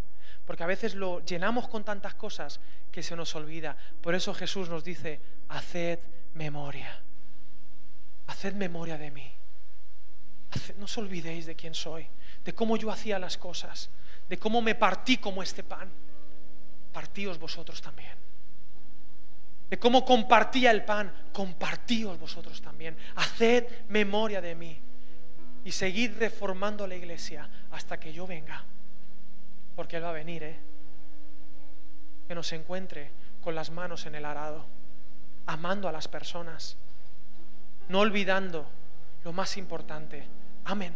porque 0.47 0.63
a 0.63 0.67
veces 0.67 0.95
lo 0.95 1.19
llenamos 1.25 1.67
con 1.67 1.83
tantas 1.83 2.15
cosas 2.15 2.61
que 2.89 3.03
se 3.03 3.17
nos 3.17 3.35
olvida. 3.35 3.75
Por 3.99 4.15
eso 4.15 4.33
Jesús 4.33 4.69
nos 4.69 4.81
dice, 4.81 5.19
haced 5.49 5.99
memoria, 6.35 7.03
haced 8.27 8.53
memoria 8.53 8.97
de 8.97 9.11
mí. 9.11 9.29
no 10.77 10.85
os 10.85 10.97
olvidéis 10.97 11.45
de 11.45 11.55
quién 11.57 11.75
soy, 11.75 12.07
de 12.45 12.53
cómo 12.53 12.77
yo 12.77 12.89
hacía 12.89 13.19
las 13.19 13.37
cosas, 13.37 13.89
de 14.29 14.39
cómo 14.39 14.61
me 14.61 14.73
partí 14.73 15.17
como 15.17 15.43
este 15.43 15.63
pan. 15.63 15.91
Partíos 16.93 17.37
vosotros 17.37 17.81
también. 17.81 18.26
De 19.69 19.77
cómo 19.77 20.05
compartía 20.05 20.71
el 20.71 20.85
pan, 20.85 21.11
compartíos 21.33 22.19
vosotros 22.19 22.61
también. 22.61 22.97
Haced 23.15 23.65
memoria 23.89 24.41
de 24.41 24.55
mí 24.55 24.79
y 25.65 25.71
seguid 25.71 26.17
reformando 26.17 26.87
la 26.87 26.95
iglesia 26.95 27.49
hasta 27.71 27.99
que 27.99 28.13
yo 28.13 28.25
venga 28.25 28.63
porque 29.77 29.97
Él 29.97 30.03
va 30.03 30.09
a 30.09 30.13
venir, 30.13 30.41
¿eh? 30.41 30.59
Que 32.27 32.33
nos 32.33 32.51
encuentre 32.51 33.11
con 33.41 33.53
las 33.53 33.69
manos 33.69 34.07
en 34.07 34.15
el 34.15 34.25
arado, 34.25 34.65
amando 35.45 35.87
a 35.87 35.91
las 35.91 36.07
personas, 36.07 36.75
no 37.87 37.99
olvidando 37.99 38.67
lo 39.23 39.33
más 39.33 39.55
importante. 39.55 40.27
Amén, 40.65 40.95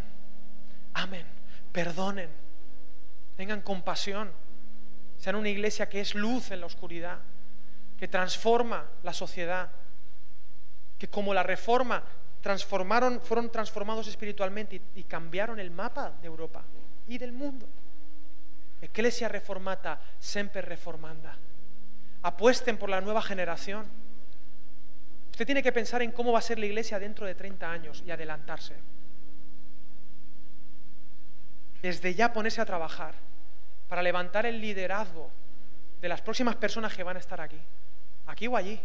amén, 0.96 1.28
perdonen, 1.72 2.32
tengan 3.38 3.62
compasión, 3.62 4.32
sean 5.20 5.36
una 5.36 5.50
iglesia 5.50 5.88
que 5.88 6.02
es 6.02 6.16
luz 6.16 6.50
en 6.50 6.62
la 6.62 6.66
oscuridad, 6.66 7.20
que 8.02 8.08
transforma 8.08 8.84
la 9.04 9.14
sociedad, 9.14 9.70
que 10.98 11.08
como 11.08 11.36
la 11.36 11.44
reforma 11.44 12.02
transformaron, 12.42 13.22
fueron 13.22 13.52
transformados 13.52 14.08
espiritualmente 14.08 14.82
y 14.96 15.04
cambiaron 15.04 15.60
el 15.60 15.70
mapa 15.70 16.12
de 16.20 16.26
Europa 16.26 16.64
y 17.08 17.20
del 17.20 17.32
mundo. 17.32 17.68
Ecclesia 18.82 19.28
reformata, 19.30 20.02
sempre 20.18 20.64
reformanda. 20.64 21.38
Apuesten 22.24 22.80
por 22.80 22.90
la 22.90 23.02
nueva 23.02 23.22
generación. 23.22 23.86
Usted 25.30 25.46
tiene 25.46 25.62
que 25.62 25.72
pensar 25.72 26.02
en 26.02 26.12
cómo 26.12 26.32
va 26.32 26.40
a 26.40 26.42
ser 26.42 26.58
la 26.58 26.66
iglesia 26.66 26.98
dentro 26.98 27.28
de 27.28 27.36
30 27.36 27.72
años 27.72 28.04
y 28.04 28.10
adelantarse. 28.10 28.78
Desde 31.84 32.16
ya 32.16 32.34
ponerse 32.34 32.62
a 32.62 32.66
trabajar 32.66 33.14
para 33.88 34.02
levantar 34.02 34.48
el 34.48 34.60
liderazgo 34.60 35.30
de 36.02 36.10
las 36.10 36.22
próximas 36.22 36.56
personas 36.56 36.96
que 36.96 37.04
van 37.04 37.18
a 37.18 37.20
estar 37.20 37.40
aquí, 37.40 37.62
aquí 38.26 38.48
o 38.48 38.56
allí. 38.56 38.80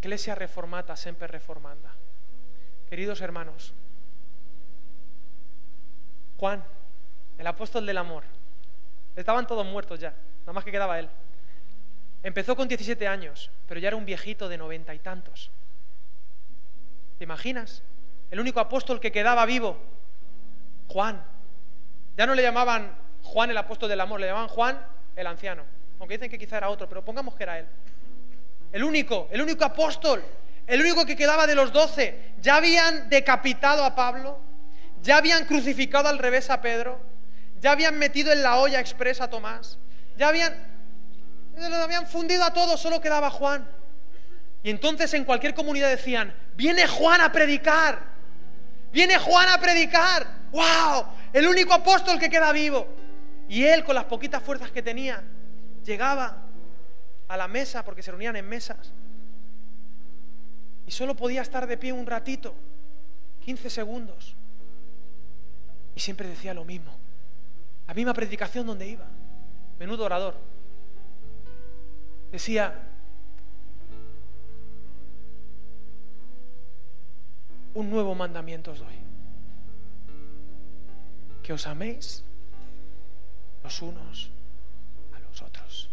Iglesia 0.00 0.34
reformata, 0.34 0.96
sempre 0.96 1.26
reformanda. 1.26 1.92
Queridos 2.88 3.20
hermanos, 3.20 3.74
Juan, 6.38 6.64
el 7.38 7.46
apóstol 7.46 7.84
del 7.84 7.98
amor. 7.98 8.24
Estaban 9.14 9.46
todos 9.46 9.66
muertos 9.66 10.00
ya, 10.00 10.14
nada 10.40 10.52
más 10.54 10.64
que 10.64 10.72
quedaba 10.72 10.98
él. 10.98 11.08
Empezó 12.22 12.56
con 12.56 12.66
17 12.66 13.06
años, 13.06 13.50
pero 13.68 13.78
ya 13.78 13.88
era 13.88 13.96
un 13.96 14.06
viejito 14.06 14.48
de 14.48 14.56
noventa 14.56 14.94
y 14.94 14.98
tantos. 14.98 15.50
¿Te 17.18 17.24
imaginas? 17.24 17.82
El 18.30 18.40
único 18.40 18.60
apóstol 18.60 19.00
que 19.00 19.12
quedaba 19.12 19.44
vivo, 19.44 19.76
Juan. 20.88 21.22
Ya 22.16 22.26
no 22.26 22.34
le 22.34 22.42
llamaban 22.42 22.94
Juan 23.22 23.50
el 23.50 23.58
apóstol 23.58 23.88
del 23.88 24.00
amor, 24.00 24.20
le 24.20 24.26
llamaban 24.26 24.48
Juan 24.48 24.86
el 25.16 25.26
anciano. 25.26 25.64
Aunque 26.00 26.16
dicen 26.16 26.30
que 26.30 26.38
quizá 26.38 26.56
era 26.56 26.70
otro, 26.70 26.88
pero 26.88 27.04
pongamos 27.04 27.34
que 27.36 27.42
era 27.42 27.58
él. 27.58 27.66
El 28.72 28.84
único, 28.84 29.28
el 29.30 29.42
único 29.42 29.64
apóstol, 29.64 30.24
el 30.66 30.80
único 30.80 31.04
que 31.04 31.14
quedaba 31.14 31.46
de 31.46 31.54
los 31.54 31.72
doce. 31.72 32.32
Ya 32.40 32.56
habían 32.56 33.10
decapitado 33.10 33.84
a 33.84 33.94
Pablo, 33.94 34.40
ya 35.02 35.18
habían 35.18 35.44
crucificado 35.44 36.08
al 36.08 36.18
revés 36.18 36.48
a 36.48 36.62
Pedro, 36.62 36.98
ya 37.60 37.72
habían 37.72 37.98
metido 37.98 38.32
en 38.32 38.42
la 38.42 38.56
olla 38.56 38.80
expresa 38.80 39.24
a 39.24 39.30
Tomás, 39.30 39.78
ya 40.16 40.28
habían, 40.28 40.54
lo 41.56 41.76
habían 41.76 42.06
fundido 42.06 42.44
a 42.44 42.52
todos, 42.52 42.80
solo 42.80 43.00
quedaba 43.00 43.28
Juan. 43.28 43.68
Y 44.62 44.70
entonces 44.70 45.12
en 45.12 45.24
cualquier 45.24 45.52
comunidad 45.52 45.90
decían, 45.90 46.34
viene 46.56 46.86
Juan 46.86 47.20
a 47.20 47.30
predicar, 47.30 47.98
viene 48.90 49.18
Juan 49.18 49.48
a 49.50 49.60
predicar, 49.60 50.26
wow, 50.50 51.04
el 51.32 51.46
único 51.46 51.74
apóstol 51.74 52.18
que 52.18 52.30
queda 52.30 52.52
vivo. 52.52 52.88
Y 53.50 53.64
él 53.64 53.84
con 53.84 53.94
las 53.94 54.04
poquitas 54.04 54.42
fuerzas 54.42 54.70
que 54.70 54.80
tenía, 54.80 55.22
llegaba 55.90 56.36
a 57.26 57.36
la 57.36 57.48
mesa, 57.48 57.84
porque 57.84 58.02
se 58.02 58.12
reunían 58.12 58.36
en 58.36 58.48
mesas, 58.48 58.92
y 60.86 60.90
solo 60.92 61.16
podía 61.16 61.42
estar 61.42 61.66
de 61.66 61.76
pie 61.76 61.92
un 61.92 62.06
ratito, 62.06 62.54
15 63.44 63.70
segundos. 63.70 64.36
Y 65.96 66.00
siempre 66.00 66.28
decía 66.28 66.54
lo 66.54 66.64
mismo, 66.64 66.92
la 67.88 67.94
misma 67.94 68.14
predicación 68.14 68.66
donde 68.66 68.86
iba, 68.86 69.06
menudo 69.80 70.04
orador. 70.04 70.36
Decía, 72.30 72.86
un 77.74 77.90
nuevo 77.90 78.14
mandamiento 78.14 78.70
os 78.70 78.78
doy. 78.78 78.98
Que 81.42 81.52
os 81.52 81.66
améis 81.66 82.22
los 83.64 83.82
unos 83.82 84.30
a 85.30 85.32
los 85.32 85.42
otros. 85.42 85.88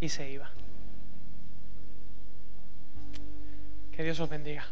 Y 0.00 0.08
se 0.08 0.30
iba. 0.30 0.50
Que 3.92 4.04
Dios 4.04 4.20
os 4.20 4.28
bendiga. 4.28 4.64